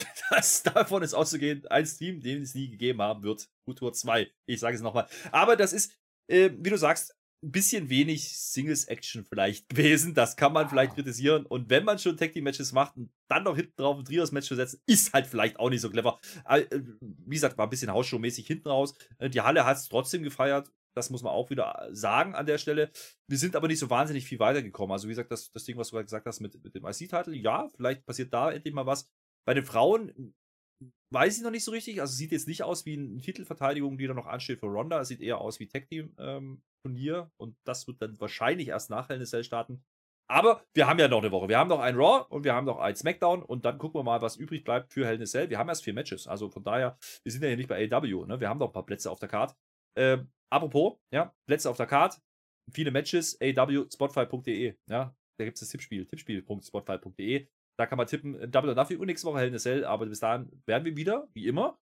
Das, 0.30 0.62
davon 0.62 1.02
ist 1.02 1.12
auszugehen, 1.12 1.66
ein 1.66 1.84
Stream, 1.84 2.20
den 2.20 2.42
es 2.42 2.54
nie 2.54 2.70
gegeben 2.70 3.02
haben 3.02 3.22
wird. 3.22 3.46
Futur 3.66 3.92
2. 3.92 4.30
Ich 4.46 4.58
sage 4.58 4.74
es 4.74 4.82
nochmal. 4.82 5.06
Aber 5.32 5.54
das 5.54 5.74
ist, 5.74 5.92
äh, 6.28 6.50
wie 6.58 6.70
du 6.70 6.78
sagst, 6.78 7.14
ein 7.44 7.52
bisschen 7.52 7.88
wenig 7.90 8.36
Singles-Action 8.36 9.24
vielleicht 9.24 9.68
gewesen. 9.70 10.14
Das 10.14 10.36
kann 10.36 10.52
man 10.52 10.68
vielleicht 10.68 10.94
kritisieren. 10.94 11.46
Und 11.46 11.70
wenn 11.70 11.84
man 11.84 11.98
schon 11.98 12.16
Tag 12.16 12.32
Team 12.32 12.44
Matches 12.44 12.72
macht 12.72 12.96
und 12.96 13.10
dann 13.28 13.44
noch 13.44 13.56
hinten 13.56 13.76
drauf 13.76 13.98
ein 13.98 14.04
Trios-Match 14.04 14.48
zu 14.48 14.56
setzen, 14.56 14.80
ist 14.86 15.12
halt 15.12 15.26
vielleicht 15.26 15.58
auch 15.58 15.70
nicht 15.70 15.80
so 15.80 15.90
clever. 15.90 16.18
Äh, 16.48 16.64
Wie 17.00 17.34
gesagt, 17.34 17.58
war 17.58 17.66
ein 17.66 17.70
bisschen 17.70 17.90
Hausshow-mäßig 17.92 18.46
hinten 18.46 18.68
raus. 18.68 18.94
Äh, 19.18 19.30
Die 19.30 19.40
Halle 19.40 19.64
hat 19.64 19.76
es 19.76 19.88
trotzdem 19.88 20.22
gefeiert. 20.22 20.70
Das 20.94 21.10
muss 21.10 21.22
man 21.22 21.32
auch 21.32 21.50
wieder 21.50 21.88
sagen 21.90 22.34
an 22.36 22.46
der 22.46 22.58
Stelle. 22.58 22.90
Wir 23.26 23.38
sind 23.38 23.56
aber 23.56 23.66
nicht 23.66 23.80
so 23.80 23.90
wahnsinnig 23.90 24.24
viel 24.26 24.38
weitergekommen. 24.38 24.92
Also, 24.92 25.08
wie 25.08 25.12
gesagt, 25.12 25.32
das, 25.32 25.50
das 25.50 25.64
Ding, 25.64 25.76
was 25.76 25.88
du 25.88 25.96
gerade 25.96 26.04
gesagt 26.04 26.24
hast 26.26 26.40
mit, 26.40 26.62
mit 26.62 26.74
dem 26.74 26.86
IC-Titel, 26.86 27.34
ja, 27.34 27.68
vielleicht 27.76 28.06
passiert 28.06 28.32
da 28.32 28.52
endlich 28.52 28.74
mal 28.74 28.86
was. 28.86 29.10
Bei 29.44 29.54
den 29.54 29.64
Frauen 29.64 30.34
weiß 31.12 31.36
ich 31.36 31.42
noch 31.42 31.50
nicht 31.50 31.64
so 31.64 31.70
richtig. 31.70 32.00
Also, 32.00 32.14
sieht 32.14 32.32
jetzt 32.32 32.48
nicht 32.48 32.62
aus 32.62 32.84
wie 32.86 32.94
eine 32.94 33.20
Titelverteidigung, 33.20 33.98
die 33.98 34.06
da 34.06 34.14
noch 34.14 34.26
ansteht 34.26 34.60
für 34.60 34.66
Ronda. 34.66 35.00
Es 35.00 35.08
sieht 35.08 35.20
eher 35.20 35.40
aus 35.40 35.60
wie 35.60 35.68
Tag 35.68 35.86
Team 35.88 36.14
ähm, 36.18 36.62
Turnier 36.84 37.30
und 37.36 37.56
das 37.64 37.86
wird 37.86 38.02
dann 38.02 38.20
wahrscheinlich 38.20 38.68
erst 38.68 38.90
nach 38.90 39.08
Hell 39.08 39.16
in 39.16 39.22
a 39.22 39.26
Cell 39.26 39.44
starten. 39.44 39.82
Aber 40.30 40.64
wir 40.74 40.86
haben 40.86 40.98
ja 40.98 41.08
noch 41.08 41.18
eine 41.18 41.30
Woche. 41.30 41.48
Wir 41.48 41.58
haben 41.58 41.68
noch 41.68 41.80
ein 41.80 41.96
Raw 41.96 42.24
und 42.30 42.44
wir 42.44 42.54
haben 42.54 42.64
noch 42.64 42.78
ein 42.78 42.96
SmackDown 42.96 43.42
und 43.42 43.64
dann 43.64 43.78
gucken 43.78 43.98
wir 43.98 44.04
mal, 44.04 44.22
was 44.22 44.36
übrig 44.36 44.64
bleibt 44.64 44.92
für 44.92 45.06
Hell 45.06 45.16
in 45.16 45.22
a 45.22 45.26
Cell. 45.26 45.50
Wir 45.50 45.58
haben 45.58 45.68
erst 45.68 45.84
vier 45.84 45.94
Matches, 45.94 46.26
also 46.26 46.48
von 46.48 46.64
daher, 46.64 46.98
wir 47.22 47.32
sind 47.32 47.42
ja 47.42 47.48
hier 47.48 47.56
nicht 47.56 47.68
bei 47.68 47.90
AW, 47.90 48.26
ne? 48.26 48.40
Wir 48.40 48.48
haben 48.48 48.58
noch 48.58 48.68
ein 48.68 48.72
paar 48.72 48.86
Plätze 48.86 49.10
auf 49.10 49.20
der 49.20 49.28
Card. 49.28 49.54
Ähm, 49.96 50.30
apropos, 50.50 50.98
ja, 51.12 51.34
Plätze 51.46 51.68
auf 51.68 51.76
der 51.76 51.86
Card, 51.86 52.18
viele 52.72 52.90
Matches, 52.90 53.38
AW, 53.40 53.86
Spotify.de, 53.92 54.76
ja, 54.88 55.14
da 55.38 55.44
gibt 55.44 55.56
es 55.56 55.60
das 55.60 55.68
Tippspiel, 55.70 56.06
tippspiel.spotify.de. 56.06 57.48
Da 57.76 57.86
kann 57.86 57.98
man 57.98 58.06
tippen, 58.06 58.38
äh, 58.38 58.48
Double 58.48 58.70
or 58.70 58.76
Nothing 58.76 58.98
und 58.98 59.06
nächste 59.06 59.26
Woche 59.26 59.40
Hell 59.40 59.48
in 59.48 59.54
a 59.54 59.58
Cell, 59.58 59.84
aber 59.84 60.06
bis 60.06 60.20
dahin 60.20 60.50
werden 60.66 60.84
wir 60.84 60.96
wieder, 60.96 61.28
wie 61.34 61.46
immer, 61.46 61.78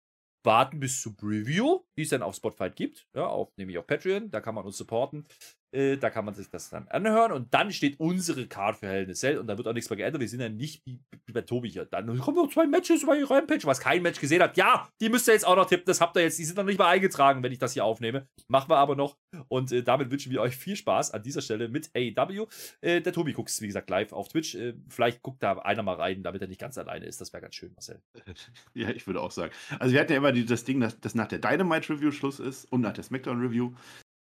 warten 0.43 0.79
bis 0.79 1.01
zur 1.01 1.15
Preview, 1.15 1.81
die 1.97 2.03
es 2.03 2.09
dann 2.09 2.23
auf 2.23 2.35
Spotify 2.35 2.69
gibt, 2.69 3.07
ja, 3.13 3.27
auf, 3.27 3.55
nämlich 3.57 3.77
auf 3.77 3.87
Patreon, 3.87 4.31
da 4.31 4.41
kann 4.41 4.55
man 4.55 4.65
uns 4.65 4.77
supporten, 4.77 5.25
äh, 5.71 5.97
da 5.97 6.09
kann 6.09 6.25
man 6.25 6.33
sich 6.33 6.49
das 6.49 6.69
dann 6.69 6.87
anhören 6.87 7.31
und 7.31 7.53
dann 7.53 7.71
steht 7.71 7.99
unsere 7.99 8.47
Card 8.47 8.77
für 8.77 8.87
Hell 8.87 9.03
in 9.03 9.11
a 9.11 9.13
Cell 9.13 9.37
und 9.37 9.47
da 9.47 9.57
wird 9.57 9.67
auch 9.67 9.73
nichts 9.73 9.89
mehr 9.89 9.97
geändert, 9.97 10.21
wir 10.21 10.29
sind 10.29 10.39
ja 10.39 10.49
nicht 10.49 10.85
wie, 10.85 10.99
bei 11.31 11.41
Tobi 11.41 11.69
hier, 11.69 11.85
dann 11.85 12.17
kommen 12.19 12.37
noch 12.37 12.51
zwei 12.51 12.65
Matches 12.65 13.05
bei 13.05 13.23
Rampage, 13.23 13.65
was 13.65 13.79
kein 13.79 14.01
Match 14.01 14.19
gesehen 14.19 14.41
hat, 14.41 14.57
ja, 14.57 14.89
die 15.01 15.09
müsst 15.09 15.27
ihr 15.27 15.33
jetzt 15.33 15.45
auch 15.45 15.55
noch 15.55 15.67
tippen, 15.67 15.85
das 15.85 16.01
habt 16.01 16.15
ihr 16.17 16.23
jetzt, 16.23 16.39
die 16.39 16.45
sind 16.45 16.57
noch 16.57 16.63
nicht 16.63 16.79
mal 16.79 16.87
eingetragen, 16.87 17.43
wenn 17.43 17.51
ich 17.51 17.59
das 17.59 17.73
hier 17.73 17.85
aufnehme, 17.85 18.27
machen 18.47 18.69
wir 18.69 18.77
aber 18.77 18.95
noch. 18.95 19.17
Und 19.49 19.71
äh, 19.71 19.83
damit 19.83 20.09
wünschen 20.09 20.31
wir 20.31 20.41
euch 20.41 20.55
viel 20.55 20.75
Spaß 20.75 21.11
an 21.11 21.21
dieser 21.21 21.41
Stelle 21.41 21.67
mit 21.67 21.91
AEW, 21.95 22.47
äh, 22.81 23.01
der 23.01 23.13
Tobi 23.13 23.33
guckt 23.33 23.49
es, 23.49 23.61
wie 23.61 23.67
gesagt, 23.67 23.89
live 23.89 24.13
auf 24.13 24.29
Twitch, 24.29 24.55
äh, 24.55 24.73
vielleicht 24.89 25.21
guckt 25.21 25.43
da 25.43 25.57
einer 25.59 25.83
mal 25.83 25.95
rein, 25.95 26.23
damit 26.23 26.41
er 26.41 26.47
nicht 26.47 26.61
ganz 26.61 26.77
alleine 26.77 27.05
ist, 27.05 27.21
das 27.21 27.33
wäre 27.33 27.41
ganz 27.41 27.55
schön, 27.55 27.73
Marcel. 27.73 28.01
Ja, 28.73 28.89
ich 28.89 29.07
würde 29.07 29.21
auch 29.21 29.31
sagen. 29.31 29.51
Also 29.79 29.93
wir 29.93 29.99
hatten 29.99 30.11
ja 30.11 30.17
immer 30.17 30.31
die, 30.31 30.45
das 30.45 30.63
Ding, 30.63 30.79
dass, 30.79 30.99
dass 30.99 31.15
nach 31.15 31.27
der 31.27 31.39
Dynamite-Review 31.39 32.11
Schluss 32.11 32.39
ist 32.39 32.65
und 32.71 32.81
nach 32.81 32.93
der 32.93 33.03
SmackDown-Review. 33.03 33.73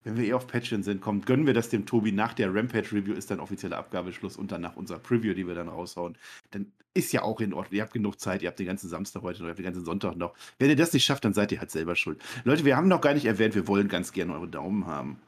Wenn 0.03 0.17
wir 0.17 0.25
eh 0.25 0.33
auf 0.33 0.47
Patreon 0.47 0.81
sind, 0.81 1.01
kommt, 1.01 1.25
gönnen 1.25 1.45
wir 1.45 1.53
das 1.53 1.69
dem 1.69 1.85
Tobi. 1.85 2.11
Nach 2.11 2.33
der 2.33 2.53
Rampage-Review 2.53 3.13
ist 3.13 3.31
dann 3.31 3.39
offizieller 3.39 3.77
Abgabeschluss 3.77 4.37
und 4.37 4.51
dann 4.51 4.61
nach 4.61 4.77
unserer 4.77 4.99
Preview, 4.99 5.33
die 5.33 5.45
wir 5.45 5.55
dann 5.55 5.67
raushauen. 5.67 6.17
Dann 6.51 6.71
ist 6.93 7.11
ja 7.11 7.21
auch 7.21 7.41
in 7.41 7.53
Ordnung. 7.53 7.77
Ihr 7.77 7.83
habt 7.83 7.93
genug 7.93 8.19
Zeit, 8.19 8.41
ihr 8.41 8.47
habt 8.47 8.59
den 8.59 8.65
ganzen 8.65 8.89
Samstag 8.89 9.21
heute 9.23 9.39
noch, 9.39 9.47
ihr 9.47 9.51
habt 9.51 9.59
den 9.59 9.65
ganzen 9.65 9.85
Sonntag 9.85 10.15
noch. 10.15 10.33
Wenn 10.57 10.69
ihr 10.69 10.75
das 10.75 10.93
nicht 10.93 11.03
schafft, 11.03 11.25
dann 11.25 11.33
seid 11.33 11.51
ihr 11.51 11.59
halt 11.59 11.71
selber 11.71 11.95
schuld. 11.95 12.21
Leute, 12.45 12.65
wir 12.65 12.77
haben 12.77 12.87
noch 12.87 13.01
gar 13.01 13.13
nicht 13.13 13.25
erwähnt, 13.25 13.55
wir 13.55 13.67
wollen 13.67 13.89
ganz 13.89 14.13
gerne 14.13 14.33
eure 14.33 14.47
Daumen 14.47 14.87
haben. 14.87 15.19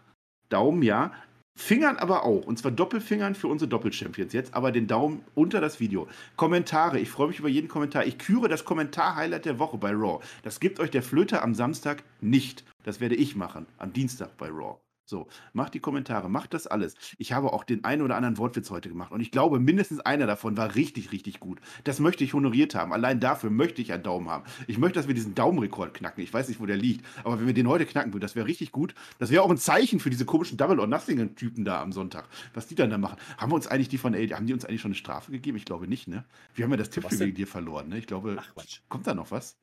Daumen 0.50 0.84
ja, 0.84 1.12
Fingern 1.56 1.98
aber 1.98 2.24
auch. 2.24 2.46
Und 2.46 2.58
zwar 2.58 2.72
Doppelfingern 2.72 3.36
für 3.36 3.48
unsere 3.48 3.70
Doppelchampions 3.70 4.34
jetzt, 4.34 4.54
aber 4.54 4.72
den 4.72 4.88
Daumen 4.88 5.24
unter 5.36 5.62
das 5.62 5.80
Video. 5.80 6.08
Kommentare. 6.36 7.00
Ich 7.00 7.10
freue 7.10 7.28
mich 7.28 7.40
über 7.40 7.50
jeden 7.50 7.68
Kommentar. 7.68 8.06
Ich 8.06 8.18
küre 8.18 8.48
das 8.48 8.66
Kommentar-Highlight 8.66 9.46
der 9.46 9.60
Woche 9.60 9.78
bei 9.78 9.92
Raw. 9.92 10.20
Das 10.44 10.60
gibt 10.60 10.80
euch 10.80 10.92
der 10.92 11.04
Flöter 11.04 11.44
am 11.44 11.56
Samstag 11.56 12.04
nicht. 12.20 12.64
Das 12.84 13.00
werde 13.00 13.16
ich 13.16 13.36
machen. 13.36 13.68
Am 13.78 13.94
Dienstag 13.94 14.38
bei 14.38 14.48
Raw. 14.48 14.78
So, 15.12 15.28
macht 15.52 15.74
die 15.74 15.82
Kommentare, 15.82 16.30
macht 16.30 16.54
das 16.54 16.68
alles. 16.68 16.96
Ich 17.18 17.34
habe 17.34 17.52
auch 17.52 17.66
den 17.66 17.84
einen 17.84 18.02
oder 18.02 18.16
anderen 18.16 18.38
Wortwitz 18.38 18.70
heute 18.70 18.88
gemacht 18.88 19.12
und 19.12 19.20
ich 19.20 19.30
glaube, 19.30 19.60
mindestens 19.60 20.00
einer 20.00 20.26
davon 20.26 20.56
war 20.56 20.76
richtig, 20.76 21.12
richtig 21.12 21.42
gut. 21.42 21.60
Das 21.84 22.00
möchte 22.00 22.24
ich 22.24 22.34
honoriert 22.34 22.76
haben. 22.76 22.94
Allein 22.94 23.20
dafür 23.20 23.50
möchte 23.50 23.82
ich 23.82 23.92
einen 23.92 24.04
Daumen 24.04 24.30
haben. 24.30 24.46
Ich 24.68 24.78
möchte, 24.78 25.00
dass 25.00 25.10
wir 25.10 25.14
diesen 25.14 25.36
Daumenrekord 25.36 25.94
knacken. 25.94 26.24
Ich 26.24 26.34
weiß 26.34 26.48
nicht, 26.48 26.62
wo 26.62 26.66
der 26.66 26.78
liegt, 26.78 27.06
aber 27.26 27.38
wenn 27.38 27.46
wir 27.46 27.54
den 27.54 27.68
heute 27.68 27.86
knacken 27.86 28.14
würden, 28.14 28.22
das 28.22 28.38
wäre 28.38 28.48
richtig 28.48 28.72
gut. 28.72 28.96
Das 29.20 29.32
wäre 29.32 29.44
auch 29.44 29.50
ein 29.50 29.58
Zeichen 29.58 30.00
für 30.00 30.10
diese 30.10 30.24
komischen 30.24 30.58
Double 30.58 30.80
or 30.80 30.88
Nothing 30.88 31.36
Typen 31.36 31.66
da 31.66 31.82
am 31.82 31.92
Sonntag, 31.92 32.30
was 32.54 32.68
die 32.68 32.76
dann 32.76 32.90
da 32.90 32.98
machen. 32.98 33.18
Haben 33.38 33.52
wir 33.52 33.56
uns 33.56 33.68
eigentlich 33.68 33.90
die 33.90 33.98
von 33.98 34.16
AD, 34.16 34.34
haben 34.34 34.48
die 34.48 34.54
uns 34.54 34.64
eigentlich 34.64 34.80
schon 34.80 34.92
eine 34.92 34.96
Strafe 34.96 35.34
gegeben? 35.34 35.58
Ich 35.58 35.66
glaube 35.66 35.90
nicht, 35.90 36.08
ne? 36.08 36.24
Wir 36.54 36.64
haben 36.64 36.72
ja 36.72 36.78
das 36.78 36.90
Tippspiel 36.90 37.20
wegen 37.20 37.36
dir 37.36 37.48
verloren, 37.48 37.90
ne? 37.90 37.98
Ich 37.98 38.08
glaube, 38.08 38.38
Ach, 38.40 38.54
kommt 38.88 39.08
da 39.08 39.14
noch 39.14 39.30
was? 39.32 39.58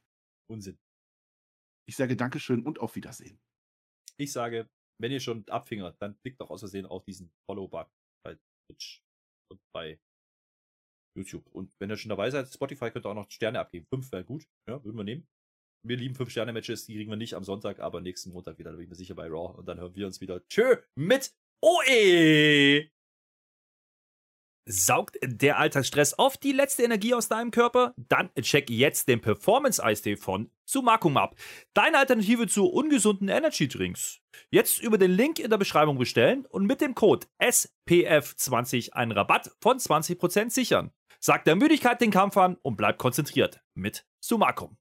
Unsinn. 0.47 0.77
Ich 1.87 1.97
sage 1.97 2.17
Dankeschön 2.17 2.67
und 2.67 2.81
auf 2.81 2.97
Wiedersehen. 2.97 3.39
Ich 4.19 4.33
sage, 4.33 4.69
wenn 5.01 5.13
ihr 5.13 5.21
schon 5.21 5.49
abfingert, 5.49 6.01
dann 6.01 6.19
klickt 6.21 6.41
doch 6.41 6.51
aus 6.51 6.61
Versehen 6.61 6.87
auf 6.87 7.05
diesen 7.05 7.31
Follow-Button 7.47 7.93
bei 8.25 8.39
Twitch 8.67 9.03
und 9.51 9.61
bei 9.73 9.99
YouTube. 11.17 11.47
Und 11.53 11.73
wenn 11.79 11.91
ihr 11.91 11.97
schon 11.97 12.11
dabei 12.11 12.31
seid, 12.31 12.53
Spotify 12.53 12.91
könnt 12.91 13.07
ihr 13.07 13.11
auch 13.11 13.15
noch 13.15 13.31
Sterne 13.31 13.61
abgeben. 13.61 13.87
Fünf 13.87 14.11
wäre 14.13 14.25
gut, 14.25 14.47
ja, 14.69 14.83
würden 14.85 14.97
wir 14.97 15.05
nehmen. 15.05 15.27
Wir 15.87 15.97
lieben 15.97 16.15
fünf 16.15 16.31
Sterne 16.31 16.53
Matches, 16.53 16.87
die 16.87 16.95
kriegen 16.95 17.11
wir 17.11 17.17
nicht 17.17 17.35
am 17.35 17.45
Sonntag, 17.45 17.79
aber 17.81 18.01
nächsten 18.01 18.33
Montag 18.33 18.59
wieder, 18.59 18.71
da 18.71 18.77
bin 18.77 18.85
ich 18.85 18.91
mir 18.91 18.97
sicher 18.97 19.15
bei 19.15 19.29
Raw. 19.29 19.57
Und 19.57 19.67
dann 19.67 19.79
hören 19.79 19.95
wir 19.95 20.07
uns 20.07 20.21
wieder. 20.21 20.47
Tschö 20.49 20.77
mit 20.97 21.33
OE! 21.63 22.89
Saugt 24.71 25.17
der 25.23 25.59
Alltagsstress 25.59 26.19
oft 26.19 26.43
die 26.43 26.53
letzte 26.53 26.83
Energie 26.83 27.15
aus 27.15 27.29
deinem 27.29 27.51
Körper? 27.51 27.95
Dann 27.97 28.31
check 28.35 28.69
jetzt 28.69 29.09
den 29.09 29.21
Performance-Eistee 29.21 30.17
von 30.17 30.51
Sumakum 30.69 31.17
ab. 31.17 31.35
Deine 31.73 31.99
Alternative 31.99 32.47
zu 32.47 32.67
ungesunden 32.67 33.29
Energy 33.29 33.69
Drinks. 33.69 34.21
Jetzt 34.51 34.81
über 34.81 34.99
den 34.99 35.11
Link 35.11 35.39
in 35.39 35.49
der 35.49 35.57
Beschreibung 35.57 35.99
bestellen 35.99 36.45
und 36.47 36.67
mit 36.67 36.83
dem 36.83 36.95
Code 36.95 37.27
SPF20 37.41 38.93
einen 38.93 39.13
Rabatt 39.13 39.51
von 39.63 39.79
20% 39.79 40.51
sichern. 40.51 40.91
Sag 41.21 41.45
der 41.45 41.57
Müdigkeit 41.57 42.01
den 42.01 42.11
Kampf 42.11 42.37
an 42.37 42.57
und 42.63 42.77
bleib 42.77 42.99
konzentriert 42.99 43.61
mit 43.75 44.05
Sumakum. 44.21 44.77